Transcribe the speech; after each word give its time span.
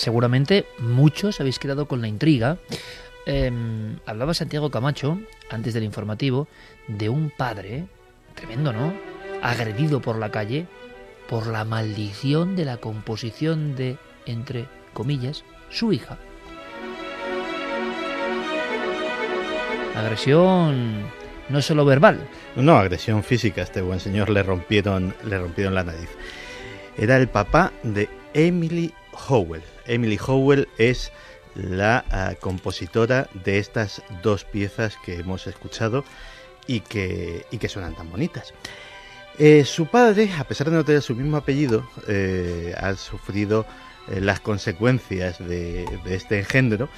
Seguramente 0.00 0.66
muchos 0.78 1.40
habéis 1.40 1.58
quedado 1.58 1.86
con 1.86 2.00
la 2.00 2.08
intriga. 2.08 2.58
Em, 3.26 3.98
hablaba 4.06 4.34
Santiago 4.34 4.70
Camacho, 4.70 5.20
antes 5.50 5.74
del 5.74 5.84
informativo, 5.84 6.48
de 6.88 7.08
un 7.08 7.30
padre, 7.30 7.84
tremendo, 8.34 8.72
¿no? 8.72 8.94
Agredido 9.42 10.00
por 10.00 10.18
la 10.18 10.30
calle 10.30 10.66
por 11.28 11.46
la 11.46 11.64
maldición 11.64 12.56
de 12.56 12.64
la 12.64 12.78
composición 12.78 13.76
de, 13.76 13.98
entre 14.26 14.66
comillas, 14.92 15.44
su 15.68 15.92
hija. 15.92 16.18
Agresión 19.94 21.04
no 21.48 21.62
solo 21.62 21.84
verbal. 21.84 22.26
No, 22.56 22.76
agresión 22.76 23.22
física. 23.22 23.62
Este 23.62 23.80
buen 23.80 24.00
señor 24.00 24.28
le 24.28 24.42
rompieron, 24.42 25.14
le 25.24 25.38
rompieron 25.38 25.76
la 25.76 25.84
nariz. 25.84 26.08
Era 26.98 27.16
el 27.16 27.28
papá 27.28 27.72
de 27.84 28.08
Emily 28.34 28.92
Howell. 29.28 29.62
Emily 29.86 30.18
Howell 30.24 30.68
es 30.78 31.12
la 31.54 32.04
ah, 32.10 32.34
compositora 32.40 33.28
de 33.44 33.58
estas 33.58 34.02
dos 34.22 34.44
piezas 34.44 34.96
que 35.04 35.16
hemos 35.16 35.46
escuchado 35.46 36.04
y 36.66 36.80
que, 36.80 37.44
que 37.58 37.68
suenan 37.68 37.94
tan 37.94 38.10
bonitas. 38.10 38.54
Eh, 39.38 39.64
su 39.64 39.86
padre, 39.86 40.30
a 40.38 40.44
pesar 40.44 40.70
de 40.70 40.76
no 40.76 40.84
tener 40.84 41.02
su 41.02 41.14
mismo 41.14 41.36
apellido, 41.36 41.88
eh, 42.08 42.74
ha 42.78 42.94
sufrido 42.94 43.66
eh, 44.08 44.20
las 44.20 44.40
consecuencias 44.40 45.38
de, 45.38 45.86
este 46.06 46.38
engendro 46.40 46.88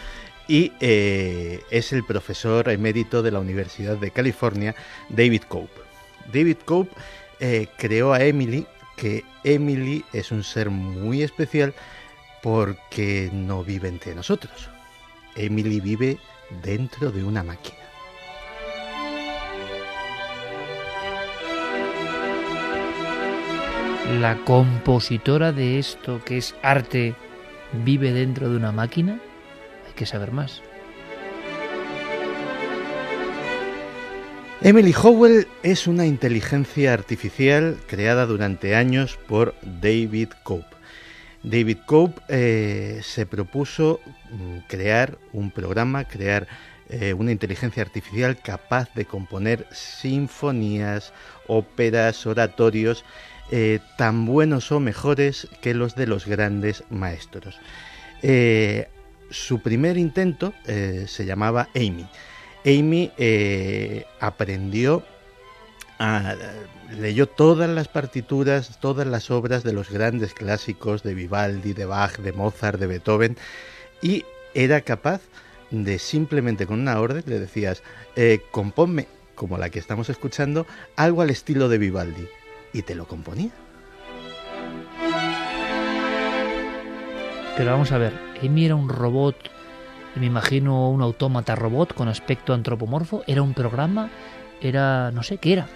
y 0.48 0.72
es 0.80 1.92
el 1.92 2.04
profesor 2.04 2.68
emérito 2.68 3.22
de 3.22 3.30
la 3.30 3.38
Universidad 3.38 3.96
de 3.96 4.10
California, 4.10 4.74
David 5.08 5.42
Cope. 5.48 5.80
David 6.32 6.56
Cope 6.64 6.90
creó 7.78 8.12
a 8.12 8.22
Emily, 8.22 8.66
que 8.96 9.24
Emily 9.44 10.04
es 10.12 10.32
un 10.32 10.42
ser 10.42 10.68
muy 10.68 11.22
especial 11.22 11.74
porque 12.42 13.30
no 13.32 13.64
vive 13.64 13.88
entre 13.88 14.14
nosotros. 14.14 14.68
Emily 15.36 15.80
vive 15.80 16.18
dentro 16.62 17.10
de 17.10 17.24
una 17.24 17.42
máquina. 17.42 17.78
La 24.20 24.36
compositora 24.44 25.52
de 25.52 25.78
esto 25.78 26.20
que 26.24 26.36
es 26.36 26.54
arte 26.62 27.14
vive 27.84 28.12
dentro 28.12 28.50
de 28.50 28.56
una 28.56 28.72
máquina. 28.72 29.20
Hay 29.86 29.92
que 29.94 30.04
saber 30.04 30.32
más. 30.32 30.60
Emily 34.60 34.94
Howell 34.94 35.48
es 35.62 35.86
una 35.88 36.06
inteligencia 36.06 36.92
artificial 36.92 37.78
creada 37.88 38.26
durante 38.26 38.76
años 38.76 39.18
por 39.26 39.54
David 39.62 40.28
Cope. 40.44 40.81
David 41.42 41.78
Cope 41.86 42.20
eh, 42.28 43.00
se 43.02 43.26
propuso 43.26 44.00
mm, 44.30 44.58
crear 44.68 45.18
un 45.32 45.50
programa, 45.50 46.04
crear 46.04 46.46
eh, 46.88 47.14
una 47.14 47.32
inteligencia 47.32 47.82
artificial 47.82 48.38
capaz 48.40 48.92
de 48.94 49.04
componer 49.06 49.66
sinfonías, 49.72 51.12
óperas, 51.48 52.26
oratorios, 52.26 53.04
eh, 53.50 53.80
tan 53.98 54.24
buenos 54.24 54.70
o 54.72 54.80
mejores 54.80 55.48
que 55.60 55.74
los 55.74 55.96
de 55.96 56.06
los 56.06 56.26
grandes 56.26 56.84
maestros. 56.90 57.58
su 59.30 59.60
primer 59.60 59.96
intento 59.96 60.52
se 60.64 61.24
llamaba 61.24 61.68
Amy. 61.74 62.06
Amy 62.64 63.10
aprendió 64.20 65.02
leyó 66.98 67.28
todas 67.28 67.68
las 67.70 67.88
partituras, 67.88 68.78
todas 68.80 69.06
las 69.06 69.30
obras 69.30 69.62
de 69.62 69.72
los 69.72 69.90
grandes 69.90 70.34
clásicos 70.34 71.02
de 71.02 71.14
Vivaldi, 71.14 71.72
de 71.72 71.84
Bach, 71.84 72.18
de 72.18 72.32
Mozart, 72.32 72.78
de 72.78 72.86
Beethoven, 72.86 73.36
y 74.00 74.24
era 74.54 74.80
capaz 74.80 75.20
de 75.70 75.98
simplemente 75.98 76.66
con 76.66 76.80
una 76.80 77.00
orden 77.00 77.22
le 77.26 77.38
decías, 77.38 77.82
eh, 78.16 78.42
componme, 78.50 79.08
como 79.34 79.58
la 79.58 79.70
que 79.70 79.78
estamos 79.78 80.10
escuchando, 80.10 80.66
algo 80.96 81.22
al 81.22 81.30
estilo 81.30 81.68
de 81.68 81.78
Vivaldi, 81.78 82.28
y 82.72 82.82
te 82.82 82.94
lo 82.94 83.06
componía. 83.06 83.50
Pero 87.56 87.70
vamos 87.70 87.92
a 87.92 87.98
ver, 87.98 88.12
Amy 88.42 88.66
era 88.66 88.74
un 88.74 88.88
robot, 88.88 89.36
me 90.16 90.26
imagino 90.26 90.90
un 90.90 91.02
autómata 91.02 91.54
robot 91.54 91.94
con 91.94 92.08
aspecto 92.08 92.54
antropomorfo, 92.54 93.24
era 93.26 93.42
un 93.42 93.54
programa, 93.54 94.10
era, 94.68 95.10
no 95.10 95.22
sé, 95.22 95.38
¿qué 95.38 95.52
era? 95.54 95.68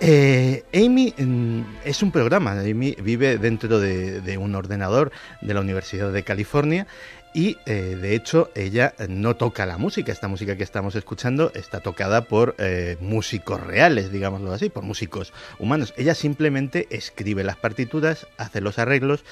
Eh, 0.00 0.64
Amy 0.74 1.14
mm, 1.16 1.60
es 1.84 2.02
un 2.02 2.10
programa, 2.10 2.52
Amy 2.52 2.96
vive 3.00 3.38
dentro 3.38 3.78
de, 3.78 4.38
un 4.38 4.54
ordenador 4.54 5.12
de 5.40 5.54
la 5.54 5.60
Universidad 5.60 6.12
de 6.12 6.24
California 6.24 6.86
y 7.32 7.56
eh, 7.66 7.96
de 8.00 8.14
hecho 8.14 8.50
ella 8.54 8.94
no 9.08 9.36
toca 9.36 9.66
la 9.66 9.78
música, 9.78 10.12
esta 10.12 10.28
música 10.28 10.56
que 10.56 10.62
estamos 10.62 10.94
escuchando 10.94 11.52
está 11.54 11.80
tocada 11.80 12.22
por 12.22 12.54
eh, 12.58 12.96
músicos 13.00 13.60
reales, 13.60 14.12
digámoslo 14.12 14.52
así, 14.52 14.68
por 14.68 14.82
músicos 14.82 15.32
humanos. 15.58 15.94
Ella 15.96 16.14
simplemente 16.14 16.86
escribe 16.90 17.44
las 17.44 17.56
partituras, 17.56 18.26
hace 18.36 18.60
los 18.60 18.78
arreglos 18.78 19.24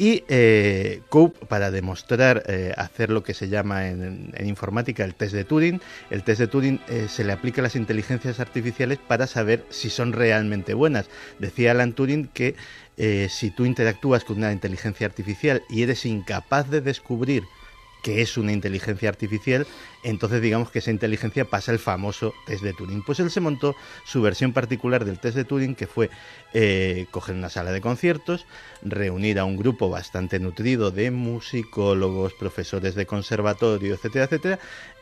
y 0.00 0.24
eh, 0.28 1.02
Cope, 1.10 1.44
para 1.44 1.70
demostrar 1.70 2.42
eh, 2.46 2.72
hacer 2.78 3.10
lo 3.10 3.22
que 3.22 3.34
se 3.34 3.50
llama 3.50 3.88
en, 3.88 4.32
informática 4.42 5.04
el 5.04 5.14
test 5.14 5.34
de 5.34 5.44
Turing, 5.44 5.78
el 6.08 6.22
test 6.22 6.40
de 6.40 6.46
Turing 6.46 6.80
eh, 6.88 7.06
se 7.10 7.22
le 7.22 7.34
aplica 7.34 7.60
a 7.60 7.64
las 7.64 7.76
inteligencias 7.76 8.40
artificiales 8.40 8.96
para 8.96 9.26
saber 9.26 9.66
si 9.68 9.90
son 9.90 10.14
realmente 10.14 10.72
buenas. 10.72 11.10
Decía 11.38 11.72
Alan 11.72 11.92
Turing 11.92 12.28
que 12.28 12.56
si 13.30 13.50
tú 13.50 13.64
interactúas 13.64 14.24
con 14.24 14.36
una 14.36 14.52
inteligencia 14.52 15.06
artificial 15.06 15.62
y 15.70 15.82
eres 15.82 16.04
incapaz 16.04 16.68
de 16.68 16.82
descubrir 16.82 17.44
que 18.02 18.22
es 18.22 18.36
una 18.36 18.52
inteligencia 18.52 19.08
artificial, 19.08 19.66
entonces 20.02 20.40
digamos 20.40 20.70
que 20.70 20.80
esa 20.80 20.90
inteligencia 20.90 21.44
pasa 21.44 21.72
el 21.72 21.78
famoso 21.78 22.34
test 22.46 22.62
de 22.62 22.72
Turing. 22.72 23.02
Pues 23.02 23.20
él 23.20 23.30
se 23.30 23.40
montó 23.40 23.76
su 24.04 24.22
versión 24.22 24.52
particular 24.52 25.04
del 25.04 25.18
test 25.18 25.36
de 25.36 25.44
Turing, 25.44 25.74
que 25.74 25.86
fue 25.86 26.10
eh, 26.52 27.06
coger 27.10 27.34
una 27.34 27.50
sala 27.50 27.72
de 27.72 27.80
conciertos, 27.80 28.46
reunir 28.82 29.38
a 29.38 29.44
un 29.44 29.56
grupo 29.56 29.90
bastante 29.90 30.38
nutrido 30.40 30.90
de 30.90 31.10
musicólogos, 31.10 32.32
profesores 32.34 32.94
de 32.94 33.06
conservatorio, 33.06 33.94
etcétera, 33.94 34.24
etcétera, 34.24 34.58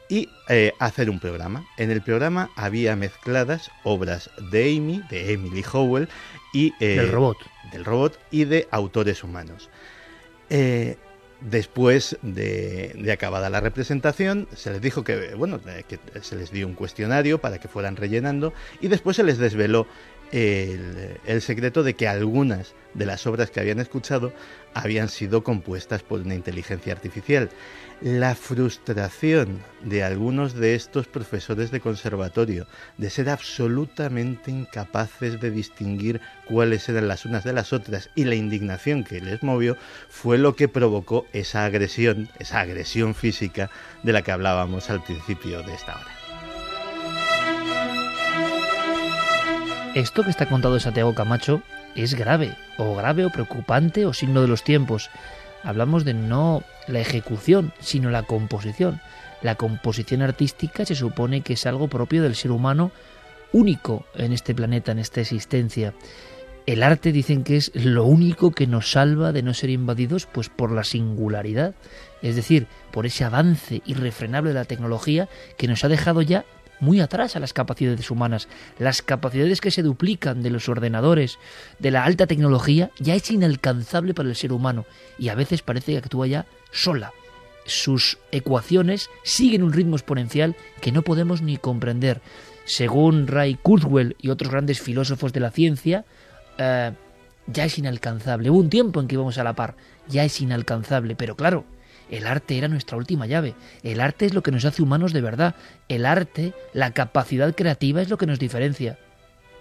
y 0.09 0.29
eh, 0.49 0.73
hacer 0.79 1.11
un 1.11 1.21
programa. 1.21 1.67
En 1.77 1.91
el 1.91 2.03
programa 2.03 2.51
había 2.57 2.97
mezcladas 2.97 3.71
obras 3.85 4.31
de 4.51 4.77
Amy, 4.77 5.03
de 5.11 5.33
Emily 5.33 5.65
Howell, 5.71 6.09
y... 6.53 6.73
Eh, 6.81 6.97
del 6.97 7.13
robot. 7.13 7.39
Del 7.73 7.85
robot 7.85 8.19
y 8.31 8.45
de 8.45 8.67
autores 8.71 9.23
humanos. 9.23 9.69
Después 11.41 12.19
de, 12.23 13.11
acabada 13.13 13.49
la 13.49 13.61
representación, 13.61 14.49
se 14.57 14.73
les 14.73 14.81
dijo 14.81 15.05
que, 15.05 15.35
bueno, 15.37 15.61
que 15.87 16.01
se 16.21 16.35
les 16.35 16.51
dio 16.51 16.67
un 16.67 16.75
cuestionario 16.75 17.39
para 17.39 17.59
que 17.59 17.69
fueran 17.69 17.95
rellenando 17.95 18.53
y 18.81 18.89
después 18.89 19.17
se 19.17 19.23
les 19.23 19.39
desveló 19.39 19.87
el, 20.33 21.41
secreto 21.41 21.83
de 21.83 21.95
que 21.95 22.09
algunas 22.09 22.75
de 22.95 23.07
las 23.07 23.27
obras 23.27 23.51
que 23.51 23.61
habían 23.61 23.79
escuchado 23.79 24.33
habían 24.75 25.09
sido 25.09 25.43
compuestas 25.43 26.03
por 26.03 26.21
una 26.21 26.35
inteligencia 26.35 26.93
artificial. 26.93 27.51
La 28.01 28.37
frustración 28.37 29.59
de 29.83 30.05
algunos 30.05 30.55
de 30.55 30.77
estos 30.77 31.09
profesores 31.09 31.73
de 31.73 31.81
conservatorio 31.81 32.69
de 32.97 33.11
ser 33.11 33.29
absolutamente 33.29 34.53
incapaces 34.53 35.41
de 35.41 35.51
distinguir 35.51 36.21
cuáles 36.47 36.89
eran 36.89 37.09
las 37.09 37.25
unas 37.25 37.43
de 37.43 37.53
las 37.53 37.73
otras 37.73 38.11
y 38.15 38.25
la 38.25 38.37
indignación 38.37 39.03
que 39.03 39.21
les 39.21 39.43
movió 39.43 39.77
fue 40.09 40.39
lo 40.39 40.55
que 40.55 40.69
provocó 40.69 41.27
esa 41.33 41.65
agresión, 41.65 42.29
esa 42.39 42.61
agresión 42.61 43.17
física 43.17 43.69
de 44.05 44.13
la 44.13 44.23
que 44.23 44.31
hablábamos 44.31 44.91
al 44.91 45.03
principio 45.03 45.65
de 45.65 45.75
esta 45.75 45.97
hora. 45.97 46.19
Esto 49.97 50.23
que 50.23 50.31
está 50.31 50.47
contado 50.47 50.79
Santiago 50.79 51.17
Camacho 51.17 51.63
es 51.97 52.15
grave, 52.15 52.55
o 52.77 52.95
grave 52.95 53.25
o 53.25 53.31
preocupante 53.31 54.07
o 54.07 54.13
signo 54.13 54.41
de 54.41 54.47
los 54.47 54.63
tiempos. 54.63 55.11
Hablamos 55.69 56.07
de 56.07 56.15
no 56.15 56.63
la 56.87 57.01
ejecución, 57.01 57.75
sino 57.79 58.09
la 58.09 58.23
composición. 58.23 59.03
La 59.43 59.57
composición 59.57 60.23
artística 60.23 60.87
se 60.87 60.95
supone 60.95 61.43
que 61.43 61.53
es 61.53 61.67
algo 61.67 61.89
propio 61.89 62.23
del 62.23 62.37
ser 62.37 62.53
humano 62.53 62.91
único 63.53 64.07
en 64.15 64.33
este 64.33 64.55
planeta, 64.55 64.93
en 64.93 64.99
esta 64.99 65.21
existencia. 65.21 65.93
el 66.65 66.83
arte 66.83 67.13
dicen 67.13 67.45
que 67.45 67.59
es 67.59 67.71
lo 67.75 68.07
único 68.07 68.51
que 68.51 68.67
nos 68.67 68.93
salva 68.93 69.31
de 69.33 69.43
no 69.43 69.53
ser 69.53 69.69
invadidos 69.69 70.25
pues 70.25 70.49
por 70.49 70.73
la 70.73 70.85
singularidad, 70.85 71.75
es 72.23 72.35
decir, 72.35 72.67
por 72.91 73.05
ese 73.05 73.25
avance 73.25 73.83
irrefrenable 73.85 74.51
de 74.51 74.55
la 74.55 74.65
tecnología 74.65 75.29
que 75.59 75.69
nos 75.69 75.85
ha 75.85 75.89
dejado 75.89 76.23
ya 76.23 76.47
muy 76.81 77.01
atrás 77.01 77.37
a 77.37 77.41
las 77.41 77.53
capacidades 77.53 78.11
humanas. 78.11 78.49
Las 78.79 79.03
capacidades 79.03 79.61
que 79.61 79.71
se 79.71 79.83
duplican 79.83 80.43
de 80.43 80.51
los 80.51 80.69
ordenadores, 80.69 81.39
de 81.79 81.91
la 81.91 82.05
alta 82.05 82.27
tecnología, 82.27 82.91
ya 82.99 83.15
es 83.15 83.31
inalcanzable 83.31 84.15
para 84.15 84.29
el 84.29 84.37
ser 84.37 84.53
humano 84.53 84.87
y 85.19 85.29
a 85.29 85.35
veces 85.35 85.63
parece 85.63 85.93
que 85.93 85.99
actúa 85.99 86.27
ya 86.27 86.47
sola. 86.71 87.13
Sus 87.65 88.19
ecuaciones 88.33 89.11
siguen 89.23 89.63
un 89.63 89.73
ritmo 89.73 89.97
exponencial 89.97 90.57
que 90.81 90.93
no 90.93 91.03
podemos 91.03 91.43
ni 91.43 91.59
comprender. 91.59 92.21
Según 92.65 93.27
Ray 93.27 93.57
Kurzweil 93.57 94.17
y 94.21 94.31
otros 94.31 94.51
grandes 94.51 94.81
filósofos 94.81 95.33
de 95.33 95.41
la 95.41 95.51
ciencia, 95.51 96.05
eh, 96.59 96.93
ya 97.47 97.65
es 97.65 97.79
inalcanzable. 97.79 98.51
Hubo 98.51 98.59
un 98.59 98.71
tiempo 98.71 99.01
en 99.01 99.09
que 99.09 99.15
íbamos 99.15 99.39
a 99.39 99.45
la 99.45 99.55
par, 99.55 99.75
ya 100.09 100.25
es 100.25 100.41
inalcanzable, 100.41 101.17
pero 101.17 101.37
claro, 101.37 101.65
el 102.11 102.27
arte 102.27 102.59
era 102.59 102.69
nuestra 102.69 102.97
última 102.97 103.27
llave. 103.27 103.55
El 103.83 104.01
arte 104.01 104.27
es 104.27 104.35
lo 104.35 104.43
que 104.43 104.51
nos 104.51 104.65
hace 104.65 104.83
humanos 104.83 105.13
de 105.13 105.21
verdad. 105.21 105.55
El 105.89 106.07
arte, 106.07 106.55
la 106.73 106.93
capacidad 106.93 107.55
creativa 107.55 108.01
es 108.01 108.09
lo 108.09 108.19
que 108.19 108.27
nos 108.27 108.39
diferencia. 108.39 108.99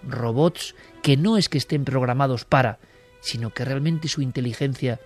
Robots 0.06 0.74
que 1.02 1.16
no 1.16 1.36
es 1.36 1.48
que 1.48 1.58
estén 1.58 1.84
programados 1.84 2.44
para, 2.44 2.78
sino 3.20 3.50
que 3.50 3.64
realmente 3.64 4.08
su 4.08 4.22
inteligencia 4.22 5.00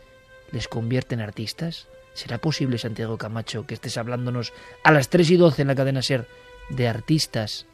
les 0.53 0.69
convierte 0.69 1.15
en 1.15 1.21
artistas. 1.21 1.89
¿Será 2.15 2.39
posible, 2.39 2.79
Santiago 2.79 3.17
Camacho, 3.17 3.67
que 3.67 3.75
estés 3.75 3.97
hablándonos 3.97 4.53
a 4.85 4.93
las 4.93 5.09
3 5.09 5.31
y 5.31 5.37
12 5.37 5.62
en 5.62 5.69
la 5.69 5.75
cadena 5.75 6.03
Ser 6.03 6.29
de 6.69 6.89
artistas 6.89 7.67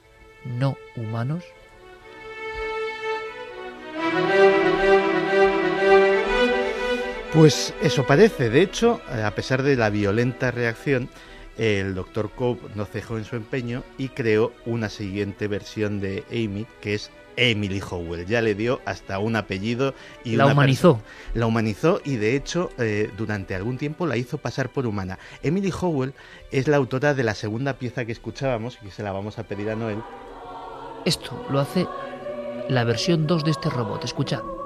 no 0.44 0.76
humanos? 0.96 1.44
Pues 7.38 7.72
eso 7.80 8.04
parece. 8.04 8.50
De 8.50 8.60
hecho, 8.62 9.00
eh, 9.12 9.22
a 9.22 9.32
pesar 9.32 9.62
de 9.62 9.76
la 9.76 9.90
violenta 9.90 10.50
reacción, 10.50 11.08
el 11.56 11.94
Dr. 11.94 12.30
Cope 12.30 12.66
no 12.74 12.84
cejó 12.84 13.16
en 13.16 13.24
su 13.24 13.36
empeño 13.36 13.84
y 13.96 14.08
creó 14.08 14.52
una 14.66 14.88
siguiente 14.88 15.46
versión 15.46 16.00
de 16.00 16.24
Amy, 16.32 16.66
que 16.80 16.94
es 16.94 17.12
Emily 17.36 17.80
Howell. 17.80 18.26
Ya 18.26 18.42
le 18.42 18.56
dio 18.56 18.80
hasta 18.86 19.20
un 19.20 19.36
apellido 19.36 19.94
y 20.24 20.34
la 20.34 20.46
humanizó. 20.46 21.00
La 21.32 21.46
humanizó 21.46 22.00
y 22.04 22.16
de 22.16 22.34
hecho 22.34 22.70
eh, 22.76 23.08
durante 23.16 23.54
algún 23.54 23.78
tiempo 23.78 24.04
la 24.08 24.16
hizo 24.16 24.38
pasar 24.38 24.70
por 24.70 24.84
humana. 24.84 25.20
Emily 25.44 25.72
Howell 25.80 26.14
es 26.50 26.66
la 26.66 26.78
autora 26.78 27.14
de 27.14 27.22
la 27.22 27.36
segunda 27.36 27.74
pieza 27.74 28.04
que 28.04 28.10
escuchábamos 28.10 28.78
y 28.82 28.86
que 28.86 28.90
se 28.90 29.04
la 29.04 29.12
vamos 29.12 29.38
a 29.38 29.44
pedir 29.44 29.70
a 29.70 29.76
Noel. 29.76 30.02
Esto 31.04 31.46
lo 31.52 31.60
hace 31.60 31.86
la 32.68 32.82
versión 32.82 33.28
2 33.28 33.44
de 33.44 33.52
este 33.52 33.70
robot. 33.70 34.02
Escuchad. 34.02 34.57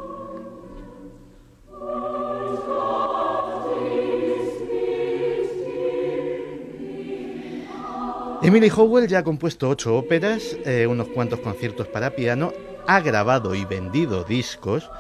Emily 8.45 8.73
Howell 8.77 9.07
ya 9.07 9.21
ha 9.21 9.23
compuesto 9.23 9.69
ocho 9.69 9.97
óperas, 9.97 10.57
eh, 10.65 10.89
unos 10.89 11.07
cuantos 11.07 11.39
conciertos 11.39 11.87
para 11.87 12.17
piano, 12.17 12.53
ha 12.89 12.99
grabado 12.99 13.55
y 13.55 13.65
vendido 13.65 14.25
discos 14.25 14.91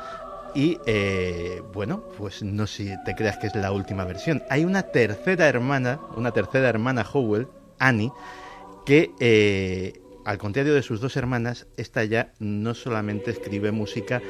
y 0.55 0.79
eh, 0.87 1.61
bueno, 1.73 2.05
pues 2.17 2.45
no 2.45 2.69
si 2.69 2.93
te 3.05 3.17
creas 3.17 3.39
que 3.39 3.49
es 3.49 3.57
la 3.57 3.73
última 3.73 4.05
versión. 4.05 4.45
Hay 4.49 4.65
una 4.65 4.83
tercera 4.83 5.49
hermana, 5.49 5.99
una 6.17 6.31
tercera 6.31 6.69
hermana 6.69 7.05
Howell, 7.13 7.49
Annie, 7.81 8.13
que 8.87 9.11
eh, 9.19 10.01
al 10.25 10.39
contrario 10.39 10.73
de 10.73 10.85
sus 10.85 11.01
dos 11.01 11.17
hermanas, 11.17 11.67
esta 11.77 12.05
ya 12.05 12.33
no 12.39 12.75
solamente 12.75 13.33
escribe 13.33 13.73
música 13.73 14.23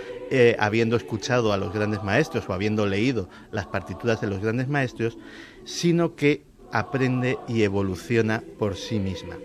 habiendo 0.59 0.97
escuchado 0.97 1.53
a 1.53 1.59
los 1.59 1.75
grandes 1.75 2.03
maestros 2.03 2.49
o 2.49 2.55
habiendo 2.55 2.87
leído 2.87 3.29
las 3.51 3.67
partituras 3.67 4.23
de 4.23 4.29
los 4.29 4.41
grandes 4.41 4.69
maestros, 4.69 5.19
sino 5.67 6.17
que 6.17 6.45
aprende 6.73 7.39
y 7.49 7.63
evoluciona 7.63 8.43
por 8.59 8.77
sí 8.77 8.99
misma. 8.99 9.37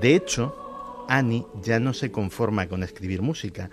De 0.00 0.14
hecho, 0.14 1.04
Annie 1.08 1.46
ya 1.62 1.80
no 1.80 1.92
se 1.92 2.10
conforma 2.10 2.68
con 2.68 2.82
escribir 2.82 3.20
música, 3.22 3.70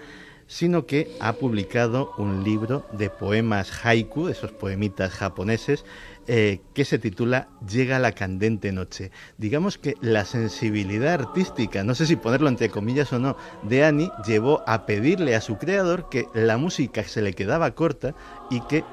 sino 0.50 0.88
que 0.88 1.15
ha 1.19 1.33
publicado 1.33 2.12
un 2.18 2.44
libro 2.44 2.83
de 2.91 3.12
poemas 3.12 3.86
haiku, 3.86 4.30
esos 4.30 4.51
poemitas 4.51 5.13
japoneses, 5.13 5.86
eh, 6.27 6.62
que 6.74 6.86
se 6.86 6.97
titula 6.97 7.50
Llega 7.68 8.00
la 8.00 8.13
candente 8.13 8.71
noche. 8.71 9.12
Digamos 9.38 9.77
que 9.77 9.94
la 10.01 10.25
sensibilidad 10.25 11.13
artística, 11.13 11.83
no 11.83 11.94
sé 11.94 12.07
si 12.07 12.15
ponerlo 12.15 12.50
entre 12.50 12.69
comillas 12.69 13.13
o 13.13 13.19
no, 13.19 13.38
de 13.62 13.86
Annie 13.86 14.12
llevó 14.25 14.63
a 14.68 14.88
pedirle 14.88 15.36
a 15.36 15.41
su 15.41 15.57
creador 15.59 16.09
que 16.09 16.27
la 16.33 16.57
música 16.57 17.03
se 17.03 17.21
le 17.21 17.33
quedaba 17.33 17.71
corta 17.75 18.15
y 18.50 18.62
que 18.62 18.83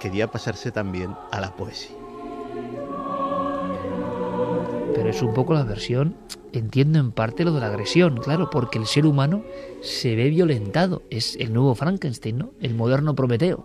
quería 0.00 0.28
pasarse 0.28 0.72
también 0.72 1.14
a 1.30 1.40
la 1.40 1.54
poesía 1.54 1.96
pero 4.94 5.10
es 5.10 5.22
un 5.22 5.34
poco 5.34 5.54
la 5.54 5.64
versión, 5.64 6.16
entiendo 6.52 6.98
en 6.98 7.12
parte 7.12 7.44
lo 7.44 7.52
de 7.52 7.60
la 7.60 7.66
agresión, 7.66 8.16
claro, 8.18 8.50
porque 8.50 8.78
el 8.78 8.86
ser 8.86 9.06
humano 9.06 9.44
se 9.80 10.14
ve 10.14 10.28
violentado, 10.28 11.02
es 11.10 11.36
el 11.36 11.52
nuevo 11.52 11.74
Frankenstein, 11.74 12.38
¿no? 12.38 12.52
El 12.60 12.74
moderno 12.74 13.14
Prometeo. 13.14 13.64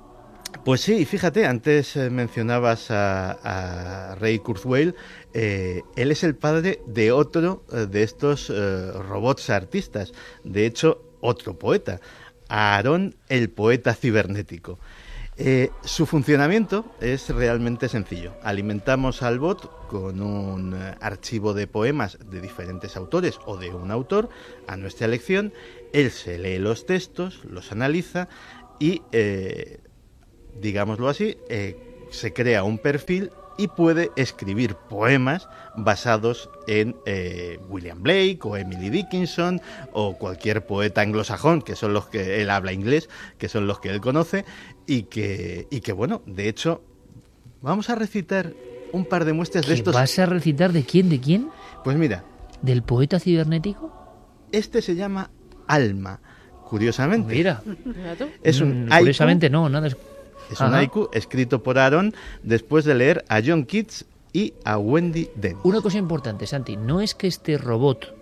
Pues 0.63 0.81
sí, 0.81 1.05
fíjate, 1.05 1.45
antes 1.45 1.95
eh, 1.95 2.09
mencionabas 2.09 2.87
a, 2.89 4.15
Ray 4.19 4.39
Kurzweil, 4.39 4.95
eh, 5.33 5.81
él 5.95 6.11
es 6.11 6.23
el 6.23 6.35
padre 6.35 6.81
de 6.87 7.11
otro 7.11 7.63
eh, 7.71 7.85
de 7.89 8.03
estos 8.03 8.49
robots 8.49 9.49
artistas, 9.49 10.13
de 10.43 10.65
hecho, 10.65 11.01
otro 11.19 11.57
poeta, 11.57 11.99
Aarón 12.49 13.15
el 13.27 13.49
poeta 13.49 13.93
cibernético. 13.93 14.79
Eh, 15.39 15.69
su 15.83 16.07
funcionamiento 16.07 16.85
es 16.99 17.29
realmente 17.29 17.89
sencillo. 17.89 18.33
Alimentamos 18.41 19.21
al 19.21 19.37
bot 19.37 19.87
con 19.87 20.19
un 20.19 20.73
eh, 20.73 20.95
archivo 20.99 21.53
de 21.53 21.67
poemas 21.67 22.17
de 22.25 22.41
diferentes 22.41 22.97
autores 22.97 23.39
o 23.45 23.55
de 23.55 23.69
un 23.69 23.91
autor 23.91 24.29
a 24.65 24.77
nuestra 24.77 25.05
elección. 25.05 25.53
Él 25.93 26.09
se 26.09 26.39
lee 26.39 26.57
los 26.57 26.87
textos, 26.87 27.45
los 27.45 27.71
analiza 27.71 28.29
y, 28.79 29.03
eh, 29.11 29.79
digámoslo 30.59 31.07
así, 31.07 31.37
se 32.09 32.33
crea 32.33 32.63
un 32.63 32.79
perfil 32.79 33.31
y 33.57 33.67
puede 33.67 34.11
escribir 34.15 34.75
poemas 34.75 35.49
basados 35.75 36.49
en 36.67 36.95
eh, 37.05 37.59
William 37.69 38.01
Blake 38.01 38.39
o 38.43 38.55
Emily 38.55 38.89
Dickinson 38.89 39.61
o 39.91 40.17
cualquier 40.17 40.65
poeta 40.65 41.01
anglosajón, 41.01 41.61
que 41.61 41.75
son 41.75 41.93
los 41.93 42.07
que 42.07 42.41
él 42.41 42.49
habla 42.49 42.71
inglés, 42.71 43.09
que 43.37 43.49
son 43.49 43.67
los 43.67 43.79
que 43.79 43.89
él 43.89 43.99
conoce, 43.99 44.45
y 44.85 45.03
que, 45.03 45.67
y 45.69 45.81
que 45.81 45.91
bueno, 45.91 46.21
de 46.25 46.47
hecho, 46.47 46.81
vamos 47.61 47.89
a 47.89 47.95
recitar 47.95 48.53
un 48.91 49.05
par 49.05 49.25
de 49.25 49.33
muestras 49.33 49.65
de 49.67 49.73
estos. 49.73 49.93
¿Vas 49.93 50.17
a 50.19 50.25
recitar 50.25 50.71
de 50.71 50.83
quién? 50.83 51.09
¿De 51.09 51.19
quién? 51.19 51.49
Pues 51.83 51.97
mira. 51.97 52.23
¿Del 52.61 52.83
poeta 52.83 53.19
cibernético? 53.19 53.91
Este 54.51 54.81
se 54.81 54.95
llama 54.95 55.29
Alma, 55.67 56.19
curiosamente. 56.65 57.33
Mira. 57.35 57.61
Es 58.43 58.61
un 58.61 58.85
mm, 58.85 58.89
Curiosamente 58.89 59.49
no, 59.49 59.67
nada 59.69 59.87
es 59.87 59.97
un 60.59 60.73
haiku 60.73 61.09
escrito 61.13 61.63
por 61.63 61.79
Aaron 61.79 62.13
después 62.43 62.85
de 62.85 62.95
leer 62.95 63.25
a 63.29 63.41
John 63.45 63.65
Keats 63.65 64.05
y 64.33 64.53
a 64.65 64.77
Wendy 64.77 65.29
Dennis. 65.35 65.59
Una 65.63 65.81
cosa 65.81 65.97
importante, 65.97 66.47
Santi, 66.47 66.77
no 66.77 67.01
es 67.01 67.15
que 67.15 67.27
este 67.27 67.57
robot 67.57 68.13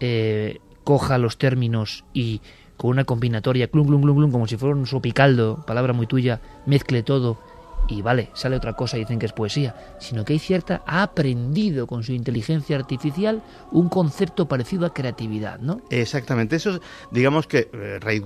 eh, 0.00 0.60
coja 0.84 1.18
los 1.18 1.38
términos 1.38 2.04
y 2.12 2.40
con 2.76 2.90
una 2.90 3.04
combinatoria, 3.04 3.68
clum, 3.68 3.86
clum, 3.86 4.02
clum, 4.02 4.16
clum, 4.16 4.30
como 4.30 4.46
si 4.46 4.56
fuera 4.56 4.74
un 4.74 4.86
sopicaldo, 4.86 5.64
palabra 5.66 5.92
muy 5.92 6.06
tuya, 6.06 6.40
mezcle 6.66 7.02
todo 7.02 7.38
y 7.88 8.02
vale, 8.02 8.30
sale 8.34 8.56
otra 8.56 8.74
cosa 8.74 8.96
y 8.96 9.00
dicen 9.00 9.18
que 9.18 9.26
es 9.26 9.32
poesía, 9.32 9.74
sino 9.98 10.24
que 10.24 10.34
hay 10.34 10.38
cierta, 10.38 10.82
ha 10.86 11.02
aprendido 11.02 11.86
con 11.86 12.02
su 12.02 12.12
inteligencia 12.12 12.76
artificial 12.76 13.42
un 13.70 13.88
concepto 13.88 14.46
parecido 14.48 14.86
a 14.86 14.94
creatividad, 14.94 15.58
¿no? 15.60 15.80
Exactamente, 15.90 16.56
eso 16.56 16.80
digamos 17.10 17.46
que 17.46 17.68
eh, 17.72 17.98
Ray 18.00 18.22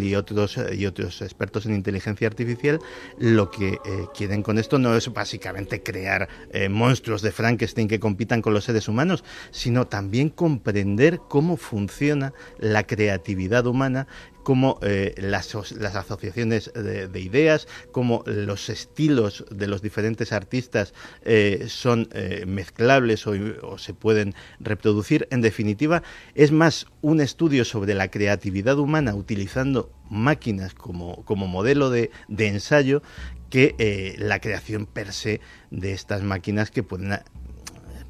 y 0.00 0.14
otros, 0.14 0.58
eh, 0.58 0.76
y 0.76 0.86
otros 0.86 1.22
expertos 1.22 1.66
en 1.66 1.74
inteligencia 1.74 2.26
artificial 2.26 2.78
lo 3.18 3.50
que 3.50 3.68
eh, 3.68 3.78
quieren 4.14 4.42
con 4.42 4.58
esto 4.58 4.78
no 4.78 4.94
es 4.96 5.12
básicamente 5.12 5.82
crear 5.82 6.28
monstruos 6.70 7.22
de 7.22 7.32
Frankenstein 7.32 7.88
que 7.88 8.00
compitan 8.00 8.42
con 8.42 8.54
los 8.54 8.64
seres 8.64 8.88
humanos, 8.88 9.24
sino 9.50 9.86
también 9.86 10.28
comprender 10.28 11.20
cómo 11.28 11.56
funciona 11.56 12.32
la 12.58 12.86
creatividad 12.86 13.66
humana 13.66 14.06
como 14.42 14.78
eh, 14.82 15.14
las, 15.18 15.54
asociaciones 15.54 16.72
de, 16.74 17.20
ideas, 17.20 17.68
como 17.92 18.22
los 18.26 18.68
estilos 18.68 19.44
de 19.50 19.66
los 19.66 19.82
diferentes 19.82 20.32
artistas 20.32 20.94
eh, 21.22 21.66
son 21.68 22.08
eh, 22.12 22.44
mezclables 22.46 23.26
o, 23.26 23.78
se 23.78 23.94
pueden 23.94 24.34
reproducir. 24.58 25.28
En 25.30 25.40
definitiva, 25.40 26.02
es 26.34 26.52
más 26.52 26.86
un 27.02 27.20
estudio 27.20 27.64
sobre 27.64 27.94
la 27.94 28.08
creatividad 28.08 28.78
humana 28.78 29.14
utilizando 29.14 29.92
máquinas 30.08 30.74
como, 30.74 31.24
como 31.24 31.46
modelo 31.46 31.90
de, 31.90 32.10
de 32.28 32.48
ensayo 32.48 33.02
que 33.48 34.16
la 34.18 34.40
creación 34.40 34.86
per 34.86 35.12
se 35.12 35.40
de 35.70 35.92
estas 35.92 36.22
máquinas 36.22 36.70
que 36.70 36.82
pueden 36.82 37.18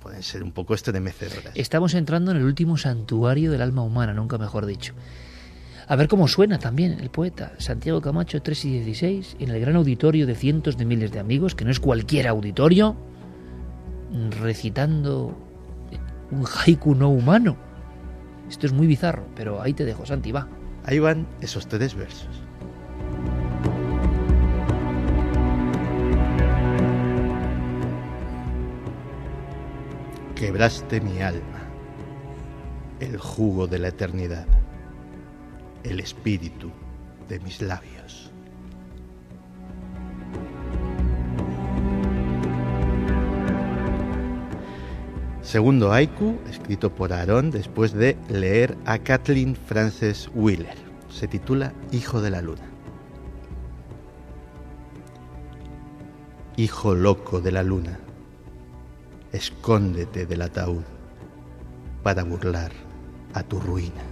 pueden 0.01 0.23
ser 0.23 0.43
un 0.43 0.53
poco 0.53 0.75
estremecedoras. 0.75 1.53
Estamos 1.55 1.95
entrando 1.95 2.31
en 2.31 2.39
el 2.39 2.45
último 2.45 2.79
santuario 2.79 3.53
del 3.53 3.63
alma 3.63 3.83
humana, 3.83 4.15
nunca 4.15 4.39
mejor 4.39 4.67
dicho. 4.67 4.95
A 5.91 5.97
ver 5.97 6.07
cómo 6.07 6.29
suena 6.29 6.61
también 6.61 7.01
el 7.01 7.11
poeta 7.11 7.51
Santiago 7.59 8.01
Camacho 8.01 8.41
3 8.41 8.65
y 8.65 8.71
16 8.75 9.39
en 9.41 9.51
el 9.51 9.61
gran 9.61 9.75
auditorio 9.75 10.25
de 10.25 10.37
cientos 10.37 10.77
de 10.77 10.85
miles 10.85 11.11
de 11.11 11.19
amigos, 11.19 11.57
que 11.57 11.65
no 11.65 11.73
es 11.73 11.81
cualquier 11.81 12.29
auditorio, 12.29 12.95
recitando 14.41 15.37
un 16.31 16.45
haiku 16.47 16.95
no 16.95 17.09
humano. 17.09 17.57
Esto 18.49 18.67
es 18.67 18.73
muy 18.73 18.87
bizarro, 18.87 19.27
pero 19.35 19.61
ahí 19.61 19.73
te 19.73 19.85
dejo, 19.85 20.07
Santi, 20.07 20.31
va. 20.31 20.47
Ahí 20.85 21.01
van 21.01 21.27
esos 21.41 21.67
tres 21.67 21.97
versos. 21.97 22.41
Quebraste 30.37 31.01
mi 31.01 31.21
alma, 31.21 31.69
el 33.01 33.19
jugo 33.19 33.67
de 33.67 33.81
la 33.81 33.89
eternidad, 33.89 34.47
el 35.85 36.01
espíritu 36.01 36.71
de 37.29 37.41
mis 37.41 37.61
labios. 37.63 38.31
Segundo 45.43 45.93
haiku, 45.93 46.39
escrito 46.49 46.95
por 46.95 47.13
Aaron 47.13 47.51
después 47.51 47.93
de 47.93 48.17
leer 48.29 48.77
a 48.85 48.99
Kathleen 48.99 49.57
Frances 49.57 50.31
Wheeler. 50.35 50.77
Se 51.09 51.27
titula 51.27 51.73
Hijo 51.91 52.21
de 52.21 52.31
la 52.31 52.41
Luna. 52.41 52.71
Hijo 56.57 56.95
loco 56.95 57.41
de 57.41 57.53
la 57.53 57.63
luna, 57.63 57.99
escóndete 59.33 60.27
del 60.27 60.43
ataúd 60.43 60.83
para 62.03 62.23
burlar 62.23 62.71
a 63.33 63.43
tu 63.43 63.59
ruina. 63.61 64.10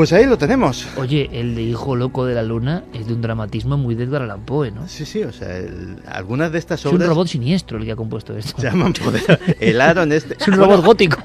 Pues 0.00 0.14
ahí 0.14 0.24
lo 0.24 0.38
tenemos. 0.38 0.86
Oye, 0.96 1.28
el 1.30 1.54
de 1.54 1.60
Hijo 1.60 1.94
Loco 1.94 2.24
de 2.24 2.34
la 2.34 2.42
Luna 2.42 2.84
es 2.94 3.06
de 3.06 3.12
un 3.12 3.20
dramatismo 3.20 3.76
muy 3.76 3.94
de 3.94 4.04
Edgar 4.04 4.22
Allan 4.22 4.46
Poe, 4.46 4.70
¿no? 4.70 4.88
Sí, 4.88 5.04
sí, 5.04 5.22
o 5.24 5.30
sea, 5.30 5.58
el- 5.58 5.98
algunas 6.10 6.50
de 6.52 6.58
estas 6.58 6.80
Es 6.80 6.86
un 6.86 6.94
obras 6.96 7.10
robot 7.10 7.28
siniestro 7.28 7.76
el 7.76 7.84
que 7.84 7.92
ha 7.92 7.96
compuesto 7.96 8.34
esto. 8.34 8.58
se 8.58 8.66
llaman 8.66 8.94
poder. 8.94 9.38
El 9.60 9.78
Aaron 9.78 10.10
este. 10.12 10.38
Es 10.40 10.48
un 10.48 10.56
Bueno, 10.56 10.68
robot 10.72 10.86
gótico. 10.86 11.20